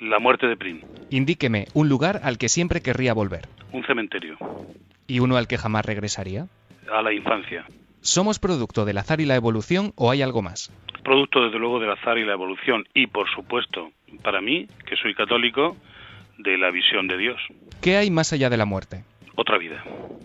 La 0.00 0.18
muerte 0.18 0.46
de 0.46 0.56
Prim. 0.56 0.80
Indíqueme 1.10 1.66
un 1.74 1.88
lugar 1.88 2.20
al 2.22 2.38
que 2.38 2.48
siempre 2.48 2.82
querría 2.82 3.14
volver. 3.14 3.48
Un 3.72 3.84
cementerio. 3.84 4.36
¿Y 5.06 5.20
uno 5.20 5.36
al 5.36 5.48
que 5.48 5.58
jamás 5.58 5.84
regresaría? 5.84 6.46
A 6.92 7.02
la 7.02 7.12
infancia. 7.12 7.66
¿Somos 8.00 8.38
producto 8.38 8.84
del 8.84 8.98
azar 8.98 9.20
y 9.20 9.24
la 9.24 9.34
evolución 9.34 9.92
o 9.96 10.10
hay 10.10 10.22
algo 10.22 10.42
más? 10.42 10.72
Producto, 11.02 11.44
desde 11.44 11.58
luego, 11.58 11.80
del 11.80 11.90
azar 11.90 12.18
y 12.18 12.24
la 12.24 12.32
evolución. 12.32 12.86
Y, 12.94 13.06
por 13.06 13.28
supuesto, 13.30 13.90
para 14.22 14.40
mí, 14.40 14.68
que 14.86 14.96
soy 14.96 15.14
católico, 15.14 15.76
de 16.38 16.58
la 16.58 16.70
visión 16.70 17.06
de 17.08 17.16
Dios. 17.16 17.40
¿Qué 17.80 17.96
hay 17.96 18.10
más 18.10 18.32
allá 18.32 18.50
de 18.50 18.56
la 18.56 18.64
muerte? 18.64 19.04
Otra 19.34 19.58
vida. 19.58 19.82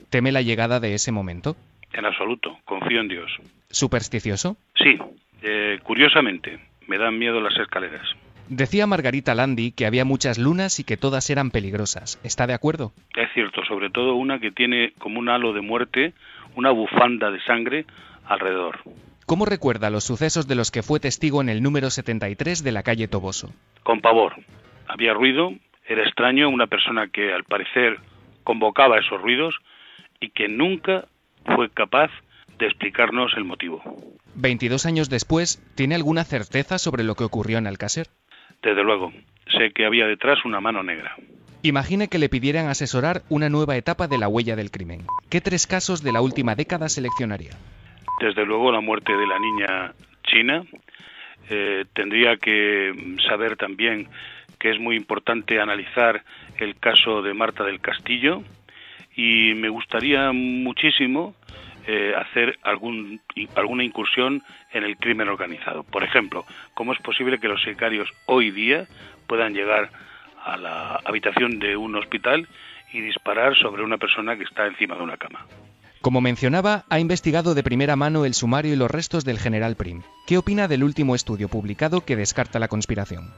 ¿Teme 0.10 0.32
la 0.32 0.42
llegada 0.42 0.80
de 0.80 0.94
ese 0.94 1.12
momento? 1.12 1.56
En 1.94 2.06
absoluto. 2.06 2.58
Confío 2.66 3.02
en 3.02 3.08
Dios. 3.08 3.32
¿Supersticioso? 3.70 4.58
Sí. 4.76 4.98
Eh, 5.42 5.80
curiosamente, 5.84 6.60
me 6.88 6.98
dan 6.98 7.18
miedo 7.18 7.42
las 7.42 7.58
escaleras. 7.58 8.08
Decía 8.54 8.86
Margarita 8.86 9.34
Landi 9.34 9.72
que 9.72 9.86
había 9.86 10.04
muchas 10.04 10.38
lunas 10.38 10.82
y 10.82 10.84
que 10.84 10.98
todas 10.98 11.30
eran 11.30 11.52
peligrosas. 11.52 12.20
¿Está 12.22 12.48
de 12.48 12.54
acuerdo? 12.54 12.92
Es 13.16 13.30
cierto, 13.34 13.64
sobre 13.64 13.90
todo 13.90 14.16
una 14.16 14.40
que 14.40 14.52
tiene 14.52 14.92
como 15.00 15.20
un 15.22 15.30
halo 15.30 15.54
de 15.54 15.62
muerte, 15.62 16.14
una 16.58 16.70
bufanda 16.72 17.32
de 17.32 17.40
sangre 17.44 17.86
alrededor. 18.26 18.80
¿Cómo 19.26 19.46
recuerda 19.46 19.90
los 19.90 20.04
sucesos 20.04 20.50
de 20.50 20.56
los 20.56 20.70
que 20.70 20.84
fue 20.84 21.00
testigo 21.00 21.40
en 21.40 21.48
el 21.48 21.64
número 21.64 21.90
73 21.90 22.62
de 22.62 22.72
la 22.74 22.84
calle 22.84 23.08
Toboso? 23.08 23.54
Con 23.84 24.02
pavor. 24.02 24.34
Había 24.86 25.14
ruido, 25.14 25.54
era 25.88 26.04
extraño, 26.04 26.50
una 26.50 26.68
persona 26.68 27.08
que 27.08 27.32
al 27.32 27.46
parecer 27.46 28.00
convocaba 28.44 29.00
esos 29.00 29.22
ruidos 29.22 29.56
y 30.20 30.32
que 30.32 30.50
nunca 30.50 31.06
fue 31.56 31.70
capaz 31.70 32.12
de 32.60 32.66
explicarnos 32.66 33.32
el 33.38 33.46
motivo. 33.46 33.82
22 34.36 34.86
años 34.86 35.10
después, 35.10 35.64
¿tiene 35.76 35.96
alguna 35.96 36.26
certeza 36.26 36.78
sobre 36.80 37.06
lo 37.06 37.16
que 37.16 37.24
ocurrió 37.24 37.58
en 37.58 37.68
Alcácer? 37.68 38.08
Desde 38.62 38.84
luego, 38.84 39.12
sé 39.58 39.72
que 39.72 39.86
había 39.86 40.06
detrás 40.06 40.46
una 40.46 40.62
mano 40.62 40.84
negra. 40.84 41.16
Imagine 41.64 42.08
que 42.08 42.18
le 42.18 42.30
pidieran 42.30 42.68
asesorar 42.68 43.22
una 43.30 43.50
nueva 43.50 43.78
etapa 43.78 44.08
de 44.08 44.18
la 44.18 44.28
huella 44.28 44.56
del 44.56 44.72
crimen. 44.72 45.06
¿Qué 45.30 45.42
tres 45.42 45.68
casos 45.68 46.04
de 46.04 46.12
la 46.12 46.22
última 46.22 46.56
década 46.56 46.90
seleccionaría? 46.90 47.52
Desde 48.20 48.46
luego 48.46 48.72
la 48.72 48.82
muerte 48.82 49.14
de 49.14 49.28
la 49.28 49.40
niña 49.40 49.94
china. 50.24 50.64
Eh, 51.50 51.86
tendría 51.94 52.38
que 52.38 52.94
saber 53.28 53.58
también 53.58 54.08
que 54.60 54.70
es 54.72 54.80
muy 54.80 54.96
importante 54.96 55.60
analizar 55.60 56.24
el 56.58 56.76
caso 56.78 57.22
de 57.22 57.34
Marta 57.34 57.64
del 57.64 57.82
Castillo 57.82 58.44
y 59.16 59.54
me 59.56 59.70
gustaría 59.70 60.32
muchísimo 60.32 61.36
eh, 61.88 62.14
hacer 62.16 62.60
algún, 62.64 63.22
alguna 63.56 63.84
incursión 63.84 64.44
en 64.72 64.84
el 64.84 64.98
crimen 64.98 65.30
organizado. 65.30 65.84
Por 65.84 66.04
ejemplo, 66.04 66.46
¿cómo 66.74 66.94
es 66.94 67.00
posible 67.00 67.40
que 67.40 67.48
los 67.48 67.62
sicarios 67.64 68.10
hoy 68.26 68.52
día 68.52 68.86
puedan 69.28 69.54
llegar 69.54 69.90
a 70.44 70.58
la 70.58 71.00
habitación 71.06 71.60
de 71.60 71.76
un 71.78 71.96
hospital 71.96 72.48
y 72.94 73.02
disparar 73.02 73.56
sobre 73.56 73.84
una 73.84 73.98
persona 73.98 74.36
que 74.38 74.44
está 74.44 74.68
encima 74.68 74.96
de 74.96 75.04
una 75.04 75.18
cama? 75.18 75.46
Como 76.02 76.20
mencionaba, 76.20 76.84
ha 76.90 77.00
investigado 77.00 77.54
de 77.54 77.62
primera 77.62 77.96
mano 77.96 78.26
el 78.26 78.34
sumario 78.34 78.74
y 78.74 78.76
los 78.76 78.90
restos 78.90 79.24
del 79.24 79.38
general 79.38 79.76
Prim. 79.76 80.02
¿Qué 80.26 80.38
opina 80.38 80.68
del 80.68 80.84
último 80.84 81.14
estudio 81.14 81.48
publicado 81.48 82.04
que 82.06 82.16
descarta 82.16 82.58
la 82.58 82.68
conspiración? 82.68 83.32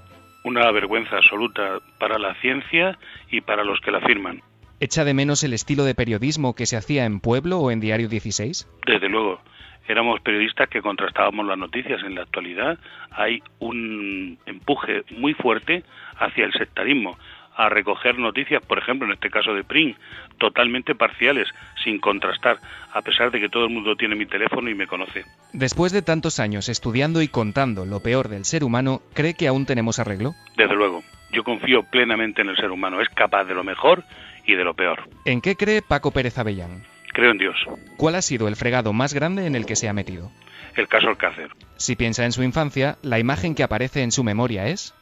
Una 0.45 0.71
vergüenza 0.71 1.17
absoluta 1.17 1.79
para 1.99 2.17
la 2.17 2.35
ciencia 2.35 2.97
y 3.29 3.41
para 3.41 3.65
los 3.65 3.81
que 3.81 3.91
la 3.91 3.99
firman. 4.01 4.41
¿Echa 4.83 5.05
de 5.05 5.13
menos 5.13 5.45
el 5.45 5.53
estilo 5.53 5.85
de 5.85 5.95
periodismo 5.95 6.55
que 6.55 6.65
se 6.65 6.75
hacía 6.75 7.05
en 7.05 7.21
Pueblo 7.21 7.59
o 7.59 7.71
en 7.71 7.79
Diario 7.79 8.09
16? 8.09 8.67
Desde 8.85 9.07
luego. 9.07 9.39
Éramos 9.87 10.19
periodistas 10.19 10.67
que 10.67 10.81
contrastábamos 10.81 11.45
las 11.45 11.57
noticias. 11.57 12.01
En 12.03 12.15
la 12.15 12.23
actualidad 12.23 12.77
hay 13.09 13.41
un 13.59 14.37
empuje 14.45 15.03
muy 15.11 15.35
fuerte 15.35 15.85
hacia 16.17 16.43
el 16.43 16.51
sectarismo, 16.51 17.17
a 17.55 17.69
recoger 17.69 18.19
noticias, 18.19 18.61
por 18.65 18.77
ejemplo, 18.77 19.07
en 19.07 19.13
este 19.13 19.29
caso 19.29 19.53
de 19.53 19.63
Prim, 19.63 19.95
totalmente 20.37 20.95
parciales, 20.95 21.47
sin 21.81 21.99
contrastar, 21.99 22.57
a 22.91 23.01
pesar 23.03 23.31
de 23.31 23.39
que 23.39 23.47
todo 23.47 23.63
el 23.63 23.69
mundo 23.69 23.95
tiene 23.95 24.15
mi 24.15 24.25
teléfono 24.25 24.69
y 24.69 24.75
me 24.75 24.87
conoce. 24.87 25.23
Después 25.53 25.93
de 25.93 26.01
tantos 26.01 26.41
años 26.41 26.67
estudiando 26.67 27.21
y 27.21 27.29
contando 27.29 27.85
lo 27.85 28.01
peor 28.01 28.27
del 28.27 28.43
ser 28.43 28.65
humano, 28.65 28.99
¿cree 29.13 29.33
que 29.33 29.47
aún 29.47 29.65
tenemos 29.65 29.99
arreglo? 29.99 30.33
Desde 30.57 30.75
luego. 30.75 31.03
Yo 31.31 31.43
confío 31.43 31.83
plenamente 31.83 32.41
en 32.41 32.49
el 32.49 32.57
ser 32.57 32.69
humano. 32.69 33.01
Es 33.01 33.09
capaz 33.09 33.45
de 33.45 33.55
lo 33.55 33.63
mejor 33.63 34.03
y 34.45 34.55
de 34.55 34.63
lo 34.63 34.73
peor. 34.73 35.09
¿En 35.25 35.41
qué 35.41 35.55
cree 35.55 35.81
Paco 35.81 36.11
Pérez 36.11 36.37
Avellán? 36.37 36.83
Creo 37.13 37.31
en 37.31 37.37
Dios. 37.37 37.55
¿Cuál 37.97 38.15
ha 38.15 38.21
sido 38.21 38.47
el 38.47 38.55
fregado 38.55 38.91
más 38.91 39.13
grande 39.13 39.45
en 39.45 39.55
el 39.55 39.65
que 39.65 39.75
se 39.75 39.87
ha 39.87 39.93
metido? 39.93 40.31
El 40.75 40.87
caso 40.87 41.09
Alcácer. 41.09 41.51
Si 41.77 41.95
piensa 41.95 42.25
en 42.25 42.31
su 42.31 42.43
infancia, 42.43 42.97
la 43.03 43.19
imagen 43.19 43.53
que 43.55 43.63
aparece 43.63 44.01
en 44.01 44.11
su 44.11 44.23
memoria 44.23 44.67
es... 44.67 44.95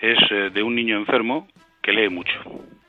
Es 0.00 0.18
eh, 0.30 0.50
de 0.52 0.62
un 0.62 0.74
niño 0.74 0.98
enfermo 0.98 1.48
que 1.82 1.92
lee 1.92 2.10
mucho. 2.10 2.34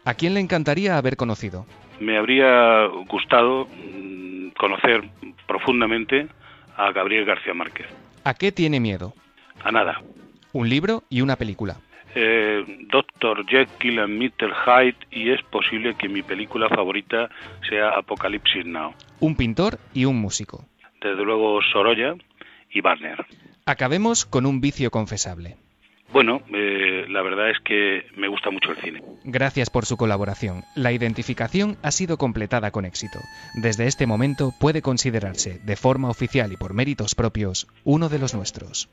¿A 0.04 0.14
quién 0.14 0.34
le 0.34 0.42
encantaría 0.42 0.98
haber 0.98 1.16
conocido? 1.16 1.66
Me 2.00 2.18
habría 2.18 2.86
gustado 3.10 3.68
mm, 3.68 4.50
conocer 4.58 5.04
profundamente 5.48 6.28
a 6.76 6.92
Gabriel 6.92 7.26
García 7.26 7.54
Márquez. 7.54 7.88
¿A 8.24 8.34
qué 8.34 8.52
tiene 8.52 8.80
miedo? 8.80 9.14
A 9.64 9.72
nada. 9.72 10.02
Un 10.52 10.70
libro 10.70 11.04
y 11.10 11.22
una 11.22 11.38
película. 11.38 11.78
Eh, 12.16 12.64
Doctor 12.90 13.46
Jekyll 13.46 14.00
and 14.00 14.18
Mr. 14.18 14.54
Hyde 14.54 14.98
y 15.12 15.30
es 15.30 15.42
posible 15.44 15.96
que 15.96 16.10
mi 16.10 16.22
película 16.22 16.70
favorita 16.70 17.30
sea 17.70 17.90
Apocalipsis 17.90 18.66
Now. 18.66 18.94
Un 19.20 19.36
pintor 19.36 19.80
y 19.94 20.06
un 20.06 20.20
músico. 20.20 20.66
Desde 21.02 21.24
luego 21.24 21.62
Sorolla 21.62 22.16
y 22.72 22.82
Wagner. 22.82 23.26
Acabemos 23.66 24.26
con 24.26 24.46
un 24.46 24.62
vicio 24.62 24.90
confesable. 24.92 25.58
Bueno, 26.12 26.42
eh, 26.54 27.06
la 27.10 27.22
verdad 27.22 27.50
es 27.50 27.60
que 27.60 28.06
me 28.16 28.30
gusta 28.30 28.50
mucho 28.50 28.72
el 28.72 28.78
cine. 28.78 29.04
Gracias 29.26 29.70
por 29.70 29.86
su 29.86 29.98
colaboración. 29.98 30.64
La 30.76 30.94
identificación 30.94 31.78
ha 31.84 31.92
sido 31.92 32.18
completada 32.18 32.72
con 32.72 32.86
éxito. 32.86 33.20
Desde 33.56 33.88
este 33.88 34.08
momento 34.08 34.54
puede 34.60 34.82
considerarse, 34.82 35.60
de 35.60 35.76
forma 35.76 36.10
oficial 36.10 36.54
y 36.54 36.58
por 36.58 36.74
méritos 36.74 37.14
propios, 37.14 37.68
uno 37.84 38.08
de 38.08 38.20
los 38.20 38.34
nuestros. 38.34 38.90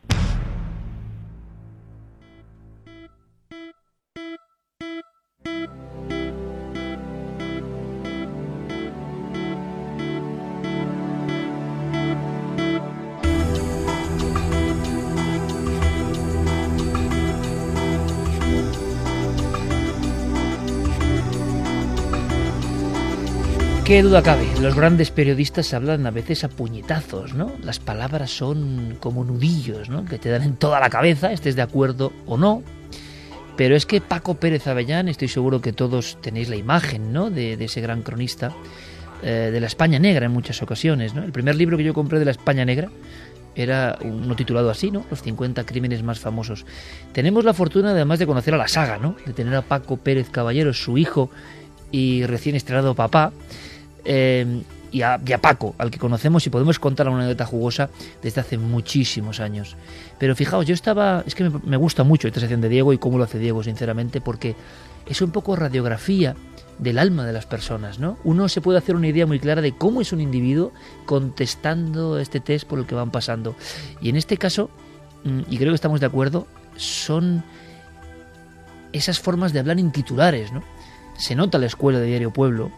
Qué 23.85 24.03
duda 24.03 24.23
cabe, 24.23 24.47
los 24.63 24.75
grandes 24.75 25.11
periodistas 25.11 25.75
hablan 25.75 26.07
a 26.07 26.11
veces 26.11 26.43
a 26.43 26.49
puñetazos, 26.49 27.35
¿no? 27.35 27.53
Las 27.63 27.81
palabras 27.81 28.31
son 28.31 28.97
como 28.99 29.25
nudillos, 29.25 29.91
¿no? 29.91 30.07
Que 30.07 30.19
te 30.19 30.31
dan 30.31 30.43
en 30.43 30.57
toda 30.57 30.81
la 30.81 30.89
cabeza, 30.89 31.33
estés 31.33 31.55
de 31.55 31.61
acuerdo 31.61 32.11
o 32.25 32.39
no. 32.39 32.63
Pero 33.59 33.77
es 33.77 33.85
que 33.85 34.01
Paco 34.01 34.37
Pérez 34.37 34.67
Avellán, 34.69 35.09
estoy 35.09 35.29
seguro 35.29 35.61
que 35.61 35.75
todos 35.75 36.17
tenéis 36.23 36.49
la 36.49 36.57
imagen, 36.57 37.13
¿no? 37.13 37.29
De, 37.29 37.63
ese 37.63 37.83
gran 37.83 38.01
cronista 38.01 38.55
eh, 39.23 39.51
de 39.53 39.61
la 39.61 39.67
España 39.67 39.99
Negra 39.99 40.25
en 40.25 40.33
muchas 40.33 40.63
ocasiones, 40.63 41.13
¿no? 41.13 41.23
El 41.23 41.33
primer 41.33 41.55
libro 41.55 41.77
que 41.77 41.85
yo 41.85 41.93
compré 41.93 42.19
de 42.19 42.25
la 42.25 42.31
España 42.31 42.65
Negra 42.65 42.91
era 43.55 43.99
uno 44.01 44.35
titulado 44.35 44.71
así, 44.71 44.91
¿no? 44.91 45.05
Los 45.11 45.21
50 45.21 45.67
crímenes 45.67 46.03
más 46.03 46.21
famosos. 46.21 46.65
Tenemos 47.13 47.45
la 47.45 47.53
fortuna 47.53 47.91
además 47.91 48.19
de 48.19 48.27
conocer 48.27 48.55
a 48.55 48.57
la 48.57 48.67
saga, 48.67 48.97
¿no? 48.97 49.15
De 49.27 49.35
tener 49.35 49.55
a 49.55 49.61
Paco 49.61 49.99
Pérez 49.99 50.31
Caballero, 50.31 50.73
su 50.73 50.97
hijo 50.97 51.29
y 51.91 52.25
recién 52.25 52.57
estrenado 52.57 52.95
papá, 52.95 53.33
eh, 54.05 54.63
y, 54.95 55.03
a, 55.03 55.19
Paco, 55.41 55.75
al 55.77 55.91
que 55.91 55.99
conocemos 55.99 56.47
y 56.47 56.51
podemos 56.51 56.79
contar 56.79 57.09
una 57.09 57.25
anécdota 57.25 57.47
jugosa 57.47 57.91
desde 58.23 58.41
hace 58.41 58.59
muchísimos 58.59 59.41
años. 59.41 59.77
Pero 60.21 60.37
fijaos, 60.37 60.67
yo 60.67 60.73
estaba, 60.73 61.25
es 61.27 61.35
que 61.35 61.51
me, 61.51 61.77
gusta 61.77 62.05
mucho 62.05 62.29
esta 62.29 62.39
sección 62.39 62.61
de 62.61 62.69
Diego 62.69 62.93
y 62.93 62.99
cómo 62.99 63.19
lo 63.19 63.25
hace 63.25 63.41
Diego, 63.41 63.65
sinceramente, 63.65 64.21
porque 64.21 64.55
es 65.07 65.21
un 65.21 65.33
poco 65.33 65.57
radiografía 65.57 66.37
del 66.79 67.01
alma 67.01 67.27
de 67.27 67.33
las 67.33 67.45
personas, 67.45 67.99
¿no? 67.99 68.19
Uno 68.23 68.49
se 68.49 68.61
puede 68.61 68.79
hacer 68.79 68.95
una 68.95 69.09
idea 69.09 69.27
muy 69.27 69.41
clara 69.41 69.63
de 69.63 69.77
cómo 69.77 70.01
es 70.01 70.13
un 70.13 70.21
individuo 70.21 70.73
contestando 71.07 72.21
este 72.21 72.39
test 72.39 72.69
por 72.69 72.79
el 72.79 72.87
que 72.87 72.95
van 72.95 73.11
pasando. 73.11 73.57
Y 74.01 74.11
en 74.11 74.17
este 74.17 74.37
caso, 74.37 74.71
mm, 75.25 75.41
y 75.51 75.59
creo 75.59 75.71
que 75.71 75.77
estamos 75.77 75.99
de 75.99 76.07
acuerdo, 76.07 76.47
son 76.77 77.43
esas 78.93 79.19
formas 79.19 79.53
de 79.53 79.59
hablar 79.59 79.81
en 79.81 79.91
titulares, 79.91 80.53
¿no? 80.53 80.63
Se 81.19 81.35
nota 81.35 81.59
la 81.59 81.67
escuela 81.67 81.99
de 81.99 82.07
Diario 82.07 82.33
Pueblo, 82.33 82.71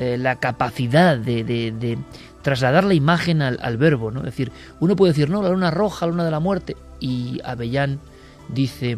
eh, 0.00 0.16
la 0.16 0.36
capacidad 0.36 1.18
de, 1.18 1.98
trasladar 2.40 2.84
la 2.84 2.94
imagen 2.94 3.42
al, 3.42 3.76
verbo, 3.76 4.10
¿no? 4.10 4.20
Es 4.20 4.24
decir, 4.24 4.50
uno 4.80 4.96
puede 4.96 5.12
decir, 5.12 5.28
no, 5.28 5.42
la 5.42 5.50
luna 5.50 5.70
roja, 5.70 6.06
la 6.06 6.12
luna 6.12 6.24
de 6.24 6.30
la 6.30 6.40
muerte, 6.40 6.74
y 7.00 7.38
Avellán 7.44 8.00
dice 8.48 8.96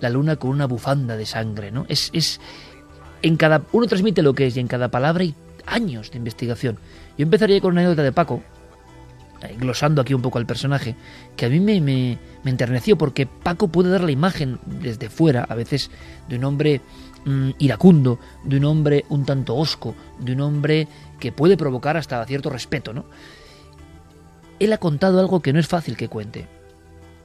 la 0.00 0.10
luna 0.10 0.36
con 0.36 0.50
una 0.50 0.66
bufanda 0.66 1.16
de 1.16 1.24
sangre, 1.24 1.70
¿no? 1.70 1.86
Es, 1.88 2.10
es 2.12 2.42
en 3.22 3.38
cada 3.38 3.62
uno 3.72 3.86
transmite 3.86 4.20
lo 4.20 4.34
que 4.34 4.48
es 4.48 4.56
y 4.58 4.60
en 4.60 4.66
cada 4.66 4.90
palabra 4.90 5.22
hay 5.22 5.34
años 5.64 6.10
de 6.10 6.18
investigación. 6.18 6.76
Yo 7.16 7.22
empezaría 7.22 7.62
con 7.62 7.72
una 7.72 7.80
anécdota 7.80 8.02
de 8.02 8.12
Paco, 8.12 8.42
glosando 9.58 10.02
aquí 10.02 10.12
un 10.12 10.20
poco 10.20 10.36
al 10.36 10.44
personaje, 10.44 10.94
que 11.36 11.46
a 11.46 11.48
mí 11.48 11.58
me, 11.58 11.80
me, 11.80 12.18
me 12.44 12.50
enterneció 12.50 12.98
porque 12.98 13.24
Paco 13.24 13.68
puede 13.68 13.88
dar 13.88 14.02
la 14.02 14.10
imagen 14.10 14.58
desde 14.66 15.08
fuera, 15.08 15.44
a 15.44 15.54
veces, 15.54 15.90
de 16.28 16.36
un 16.36 16.44
hombre 16.44 16.82
Mm, 17.24 17.50
iracundo, 17.58 18.18
de 18.42 18.56
un 18.56 18.64
hombre 18.64 19.04
un 19.08 19.24
tanto 19.24 19.54
osco, 19.54 19.94
de 20.18 20.32
un 20.32 20.40
hombre 20.40 20.88
que 21.20 21.30
puede 21.30 21.56
provocar 21.56 21.96
hasta 21.96 22.24
cierto 22.26 22.50
respeto, 22.50 22.92
¿no? 22.92 23.04
Él 24.58 24.72
ha 24.72 24.78
contado 24.78 25.20
algo 25.20 25.40
que 25.40 25.52
no 25.52 25.60
es 25.60 25.68
fácil 25.68 25.96
que 25.96 26.08
cuente, 26.08 26.48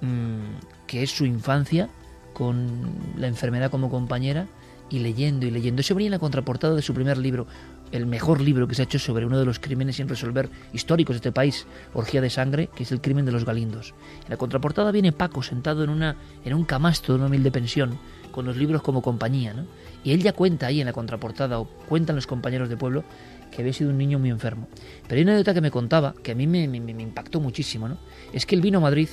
mm, 0.02 0.86
que 0.86 1.02
es 1.02 1.10
su 1.10 1.26
infancia 1.26 1.90
con 2.34 2.92
la 3.18 3.28
enfermedad 3.28 3.72
como 3.72 3.90
compañera 3.90 4.46
y 4.92 5.00
leyendo 5.00 5.48
y 5.48 5.52
leyendo. 5.52 5.82
Eso 5.82 5.96
venía 5.96 6.08
en 6.08 6.12
la 6.12 6.20
contraportada 6.20 6.76
de 6.76 6.84
su 6.84 6.94
primer 6.94 7.18
libro, 7.18 7.48
el 7.92 8.06
mejor 8.06 8.40
libro 8.40 8.68
que 8.68 8.76
se 8.76 8.84
ha 8.84 8.86
hecho 8.86 9.00
sobre 9.00 9.26
uno 9.26 9.40
de 9.40 9.46
los 9.46 9.58
crímenes 9.60 9.96
sin 9.96 10.08
resolver 10.08 10.50
históricos 10.74 11.16
de 11.16 11.18
este 11.18 11.32
país, 11.32 11.66
Orgía 11.96 12.22
de 12.22 12.30
Sangre, 12.30 12.70
que 12.76 12.84
es 12.84 12.92
el 12.92 13.02
crimen 13.02 13.26
de 13.26 13.32
los 13.32 13.46
Galindos. 13.46 13.96
En 14.26 14.30
la 14.30 14.38
contraportada 14.38 14.92
viene 14.92 15.12
Paco 15.12 15.42
sentado 15.42 15.84
en, 15.84 15.90
una, 15.90 16.16
en 16.46 16.54
un 16.54 16.66
camasto 16.66 17.14
de 17.14 17.18
una 17.18 17.28
humilde 17.28 17.52
pensión, 17.52 17.98
con 18.38 18.46
los 18.46 18.56
libros 18.56 18.84
como 18.84 19.02
compañía, 19.02 19.52
¿no? 19.52 19.66
Y 20.04 20.12
él 20.12 20.22
ya 20.22 20.32
cuenta 20.32 20.68
ahí 20.68 20.80
en 20.80 20.86
la 20.86 20.94
contraportada, 20.94 21.60
o 21.60 21.66
cuentan 21.66 22.16
los 22.16 22.28
compañeros 22.28 22.70
de 22.70 22.78
pueblo, 22.78 23.04
que 23.50 23.64
había 23.64 23.74
sido 23.74 23.90
un 23.90 23.98
niño 23.98 24.20
muy 24.20 24.30
enfermo. 24.30 24.68
Pero 25.08 25.16
hay 25.16 25.24
una 25.24 25.32
anécdota 25.32 25.56
que 25.56 25.62
me 25.62 25.72
contaba, 25.72 26.14
que 26.22 26.34
a 26.34 26.36
mí 26.36 26.46
me, 26.46 26.66
impactó 26.66 27.40
muchísimo, 27.40 27.88
¿no? 27.88 27.98
Es 28.34 28.46
que 28.46 28.54
él 28.54 28.62
vino 28.62 28.78
a 28.78 28.82
Madrid 28.82 29.10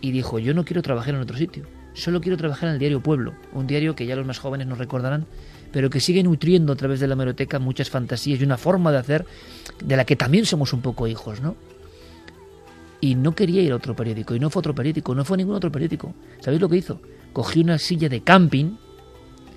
y 0.00 0.10
dijo, 0.10 0.40
yo 0.40 0.52
no 0.52 0.64
quiero 0.64 0.82
trabajar 0.82 1.14
en 1.14 1.20
otro 1.20 1.36
sitio, 1.36 1.62
solo 1.94 2.20
quiero 2.20 2.36
trabajar 2.36 2.70
en 2.70 2.72
el 2.72 2.78
diario 2.80 3.00
Pueblo, 3.00 3.34
un 3.52 3.68
diario 3.68 3.94
que 3.94 4.04
ya 4.04 4.16
los 4.16 4.26
más 4.26 4.40
jóvenes 4.40 4.66
nos 4.66 4.78
recordarán, 4.78 5.26
pero 5.70 5.88
que 5.88 6.00
sigue 6.00 6.24
nutriendo 6.24 6.72
a 6.72 6.76
través 6.76 6.98
de 6.98 7.06
la 7.06 7.12
hemeroteca 7.12 7.60
muchas 7.60 7.88
fantasías 7.88 8.40
y 8.40 8.42
una 8.42 8.58
forma 8.58 8.90
de 8.90 8.98
hacer 8.98 9.26
de 9.84 9.96
la 9.96 10.04
que 10.04 10.16
también 10.16 10.44
somos 10.44 10.72
un 10.72 10.80
poco 10.80 11.06
hijos, 11.06 11.40
¿no? 11.40 11.54
Y 13.00 13.14
no 13.14 13.32
quería 13.36 13.62
ir 13.62 13.70
a 13.70 13.76
otro 13.76 13.94
periódico, 13.94 14.34
y 14.34 14.40
no 14.40 14.50
fue 14.50 14.58
otro 14.58 14.74
periódico, 14.74 15.14
no 15.14 15.24
fue 15.24 15.36
ningún 15.36 15.54
otro 15.54 15.70
periódico. 15.70 16.12
¿Sabéis 16.40 16.60
lo 16.60 16.68
que 16.68 16.78
hizo? 16.78 17.00
Cogió 17.32 17.62
una 17.62 17.78
silla 17.78 18.08
de 18.08 18.22
camping, 18.22 18.76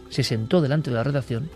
se 0.10 0.24
sentó 0.24 0.62
delante 0.62 0.90
de 0.90 0.96
la 0.96 1.04
redacción 1.04 1.50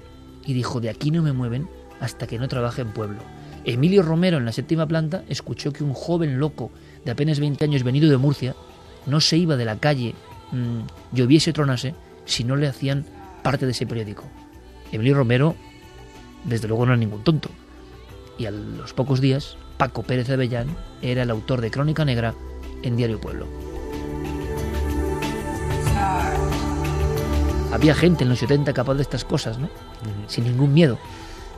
y 0.45 0.53
dijo, 0.53 0.79
de 0.79 0.89
aquí 0.89 1.11
no 1.11 1.21
me 1.21 1.33
mueven 1.33 1.67
hasta 1.99 2.27
que 2.27 2.39
no 2.39 2.47
trabaje 2.47 2.81
en 2.81 2.93
pueblo. 2.93 3.19
Emilio 3.65 4.01
Romero, 4.01 4.37
en 4.37 4.45
la 4.45 4.51
séptima 4.51 4.87
planta, 4.87 5.23
escuchó 5.27 5.73
que 5.73 5.83
un 5.83 5.93
joven 5.93 6.39
loco 6.39 6.71
de 7.03 7.11
apenas 7.11 7.39
20 7.39 7.65
años 7.65 7.83
venido 7.83 8.09
de 8.09 8.17
Murcia 8.17 8.55
no 9.05 9.19
se 9.19 9.37
iba 9.37 9.57
de 9.57 9.65
la 9.65 9.77
calle, 9.77 10.15
mmm, 10.51 10.81
lloviese 11.11 11.51
o 11.51 11.53
tronase, 11.53 11.93
si 12.25 12.43
no 12.43 12.55
le 12.55 12.67
hacían 12.67 13.05
parte 13.43 13.65
de 13.65 13.71
ese 13.71 13.85
periódico. 13.85 14.23
Emilio 14.91 15.15
Romero, 15.15 15.55
desde 16.45 16.67
luego, 16.67 16.85
no 16.85 16.93
era 16.93 16.99
ningún 16.99 17.23
tonto. 17.23 17.49
Y 18.37 18.45
a 18.45 18.51
los 18.51 18.93
pocos 18.93 19.19
días, 19.19 19.57
Paco 19.77 20.03
Pérez 20.03 20.27
de 20.27 20.35
Avellán 20.35 20.67
era 21.01 21.23
el 21.23 21.29
autor 21.29 21.61
de 21.61 21.71
Crónica 21.71 22.05
Negra 22.05 22.33
en 22.83 22.95
Diario 22.95 23.19
Pueblo. 23.19 23.66
Había 27.71 27.95
gente 27.95 28.23
en 28.23 28.29
los 28.29 28.39
70 28.39 28.73
capaz 28.73 28.95
de 28.95 29.01
estas 29.01 29.25
cosas, 29.25 29.57
¿no? 29.57 29.69
Sin 30.27 30.45
ningún 30.45 30.73
miedo. 30.73 30.97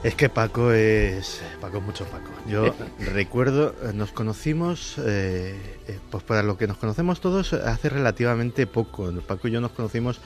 Es 0.04 0.15
que 0.15 0.30
Paco 0.30 0.72
es. 0.72 1.41
Paco 1.60 1.80
es 1.80 1.84
mucho 1.84 2.06
Paco. 2.06 2.30
Yo 2.48 2.74
recuerdo, 3.00 3.76
eh, 3.84 3.91
nos 3.93 4.12
conocimos, 4.12 4.95
eh, 5.00 5.78
eh, 5.88 6.00
pues 6.10 6.24
para 6.24 6.41
lo 6.41 6.58
que 6.58 6.67
nos 6.67 6.78
conocemos 6.78 7.19
todos, 7.19 7.52
hace 7.54 7.89
relativamente 7.89 8.65
poco. 8.65 9.12
Paco 9.28 9.50
y 9.50 9.52
yo 9.52 9.60
nos 9.60 9.72
conocimos 9.72 10.22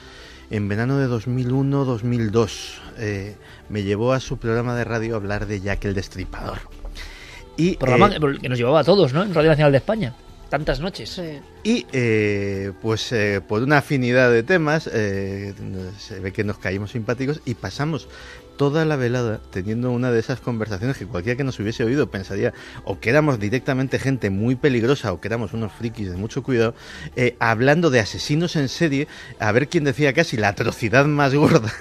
en 0.50 0.68
verano 0.68 0.98
de 0.98 1.08
2001-2002. 1.08 3.40
me 3.68 3.82
llevó 3.82 4.12
a 4.12 4.20
su 4.20 4.38
programa 4.38 4.76
de 4.76 4.84
radio 4.84 5.14
a 5.14 5.16
hablar 5.16 5.46
de 5.46 5.60
Jack 5.60 5.86
el 5.86 5.94
Destripador. 5.94 6.58
Y, 7.56 7.76
programa 7.76 8.10
que 8.10 8.48
nos 8.48 8.58
llevaba 8.58 8.80
a 8.80 8.84
todos, 8.84 9.12
¿no? 9.12 9.22
En 9.22 9.34
Radio 9.34 9.50
Nacional 9.50 9.72
de 9.72 9.78
España 9.78 10.14
tantas 10.48 10.80
noches. 10.80 11.20
Y 11.62 11.86
eh, 11.92 12.72
pues 12.82 13.12
eh, 13.12 13.40
por 13.46 13.62
una 13.62 13.78
afinidad 13.78 14.30
de 14.30 14.42
temas, 14.42 14.88
eh, 14.92 15.54
se 15.98 16.20
ve 16.20 16.32
que 16.32 16.44
nos 16.44 16.58
caímos 16.58 16.92
simpáticos 16.92 17.40
y 17.44 17.54
pasamos 17.54 18.08
toda 18.56 18.84
la 18.84 18.94
velada 18.94 19.40
teniendo 19.50 19.90
una 19.90 20.12
de 20.12 20.20
esas 20.20 20.40
conversaciones 20.40 20.96
que 20.96 21.06
cualquiera 21.06 21.36
que 21.36 21.42
nos 21.42 21.58
hubiese 21.58 21.82
oído 21.82 22.08
pensaría 22.10 22.52
o 22.84 23.00
que 23.00 23.10
éramos 23.10 23.40
directamente 23.40 23.98
gente 23.98 24.30
muy 24.30 24.54
peligrosa 24.54 25.12
o 25.12 25.20
que 25.20 25.26
éramos 25.26 25.54
unos 25.54 25.72
frikis 25.72 26.10
de 26.10 26.16
mucho 26.16 26.44
cuidado, 26.44 26.74
hablando 27.40 27.90
de 27.90 27.98
asesinos 27.98 28.54
en 28.54 28.68
serie, 28.68 29.08
a 29.40 29.50
ver 29.50 29.68
quién 29.68 29.82
decía 29.82 30.12
casi 30.12 30.36
la 30.36 30.48
atrocidad 30.48 31.06
más 31.06 31.34
gorda 31.34 31.72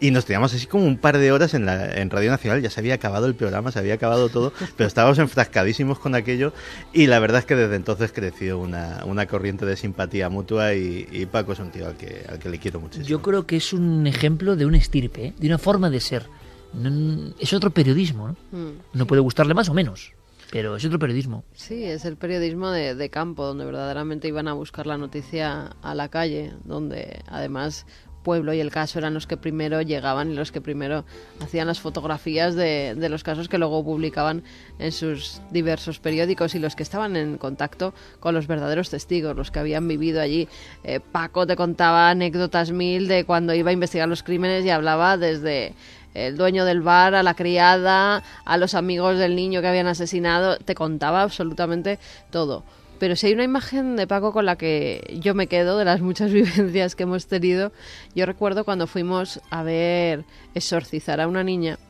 y 0.00 0.10
nos 0.10 0.24
teníamos 0.24 0.54
así 0.54 0.66
como 0.66 0.84
un 0.86 0.96
par 0.98 1.18
de 1.18 1.32
horas 1.32 1.54
en, 1.54 1.66
la, 1.66 1.94
en 2.00 2.10
Radio 2.10 2.30
Nacional, 2.30 2.62
ya 2.62 2.70
se 2.70 2.80
había 2.80 2.94
acabado 2.94 3.26
el 3.26 3.34
programa, 3.34 3.72
se 3.72 3.78
había 3.78 3.94
acabado 3.94 4.28
todo, 4.28 4.52
pero 4.76 4.86
estábamos 4.86 5.18
enfrascadísimos 5.18 5.98
con 5.98 6.14
aquello 6.14 6.52
y 6.92 7.06
la 7.06 7.18
verdad 7.18 7.40
es 7.40 7.46
que 7.46 7.56
desde 7.56 7.76
entonces 7.76 8.12
creció 8.12 8.58
una, 8.58 9.02
una 9.04 9.26
corriente 9.26 9.66
de 9.66 9.76
simpatía 9.76 10.28
mutua 10.28 10.74
y, 10.74 11.26
Paco 11.32 11.52
es 11.52 11.60
un 11.60 11.70
tío 11.70 11.86
al 11.86 11.96
que, 11.96 12.24
al 12.28 12.38
que 12.38 12.48
le 12.50 12.58
quiero 12.58 12.80
muchísimo. 12.80 13.06
Yo 13.06 13.22
creo 13.22 13.46
que 13.46 13.56
es 13.56 13.72
un 13.72 14.06
ejemplo 14.06 14.56
de 14.56 14.66
un 14.66 14.74
estirpe, 14.74 15.26
¿eh? 15.26 15.34
de 15.38 15.46
una 15.46 15.58
forma 15.58 15.88
de 15.88 16.00
ser. 16.00 16.26
No- 16.74 17.32
es 17.38 17.52
otro 17.52 17.70
periodismo, 17.70 18.28
¿no? 18.28 18.58
Mm. 18.58 18.72
No 18.94 19.06
puede 19.06 19.20
gustarle 19.22 19.54
más 19.54 19.68
o 19.68 19.74
menos, 19.74 20.12
pero 20.50 20.76
es 20.76 20.84
otro 20.84 20.98
periodismo. 20.98 21.44
Sí, 21.54 21.84
es 21.84 22.04
el 22.04 22.16
periodismo 22.16 22.70
de, 22.70 22.94
de 22.94 23.08
campo, 23.10 23.44
donde 23.46 23.64
verdaderamente 23.64 24.28
iban 24.28 24.48
a 24.48 24.52
buscar 24.52 24.86
la 24.86 24.98
noticia 24.98 25.74
a 25.82 25.94
la 25.94 26.08
calle, 26.08 26.52
donde 26.64 27.22
además 27.28 27.86
Pueblo 28.22 28.54
y 28.54 28.60
el 28.60 28.70
caso 28.70 28.98
eran 28.98 29.14
los 29.14 29.26
que 29.26 29.36
primero 29.36 29.82
llegaban 29.82 30.30
y 30.30 30.34
los 30.34 30.52
que 30.52 30.60
primero 30.60 31.04
hacían 31.40 31.66
las 31.66 31.80
fotografías 31.80 32.54
de, 32.54 32.94
de 32.96 33.08
los 33.08 33.22
casos 33.22 33.48
que 33.48 33.58
luego 33.58 33.84
publicaban 33.84 34.42
en 34.78 34.92
sus 34.92 35.40
diversos 35.50 35.98
periódicos 35.98 36.54
y 36.54 36.58
los 36.58 36.76
que 36.76 36.82
estaban 36.82 37.16
en 37.16 37.38
contacto 37.38 37.94
con 38.20 38.34
los 38.34 38.46
verdaderos 38.46 38.90
testigos, 38.90 39.36
los 39.36 39.50
que 39.50 39.58
habían 39.58 39.86
vivido 39.88 40.20
allí. 40.20 40.48
Eh, 40.84 41.00
Paco 41.00 41.46
te 41.46 41.56
contaba 41.56 42.10
anécdotas 42.10 42.70
mil 42.70 43.08
de 43.08 43.24
cuando 43.24 43.54
iba 43.54 43.70
a 43.70 43.72
investigar 43.72 44.08
los 44.08 44.22
crímenes 44.22 44.64
y 44.64 44.70
hablaba 44.70 45.16
desde 45.16 45.74
el 46.14 46.36
dueño 46.36 46.64
del 46.64 46.82
bar, 46.82 47.14
a 47.14 47.22
la 47.22 47.34
criada, 47.34 48.22
a 48.44 48.56
los 48.56 48.74
amigos 48.74 49.18
del 49.18 49.34
niño 49.34 49.60
que 49.60 49.68
habían 49.68 49.86
asesinado, 49.86 50.58
te 50.58 50.74
contaba 50.74 51.22
absolutamente 51.22 51.98
todo. 52.30 52.64
Pero 53.02 53.16
si 53.16 53.26
hay 53.26 53.32
una 53.32 53.42
imagen 53.42 53.96
de 53.96 54.06
Paco 54.06 54.32
con 54.32 54.46
la 54.46 54.54
que 54.54 55.18
yo 55.20 55.34
me 55.34 55.48
quedo 55.48 55.76
de 55.76 55.84
las 55.84 56.00
muchas 56.00 56.30
vivencias 56.32 56.94
que 56.94 57.02
hemos 57.02 57.26
tenido, 57.26 57.72
yo 58.14 58.26
recuerdo 58.26 58.64
cuando 58.64 58.86
fuimos 58.86 59.40
a 59.50 59.64
ver 59.64 60.24
exorcizar 60.54 61.20
a 61.20 61.26
una 61.26 61.42
niña, 61.42 61.80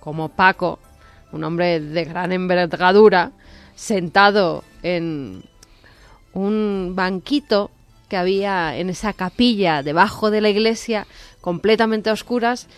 como 0.00 0.30
Paco, 0.30 0.78
un 1.32 1.44
hombre 1.44 1.80
de 1.80 2.04
gran 2.04 2.32
envergadura, 2.32 3.32
sentado 3.74 4.64
en 4.82 5.42
un 6.32 6.94
banquito 6.94 7.70
que 8.08 8.16
había 8.16 8.74
en 8.78 8.88
esa 8.88 9.12
capilla 9.12 9.82
debajo 9.82 10.30
de 10.30 10.40
la 10.40 10.48
iglesia, 10.48 11.06
completamente 11.42 12.08
a 12.08 12.14
oscuras, 12.14 12.68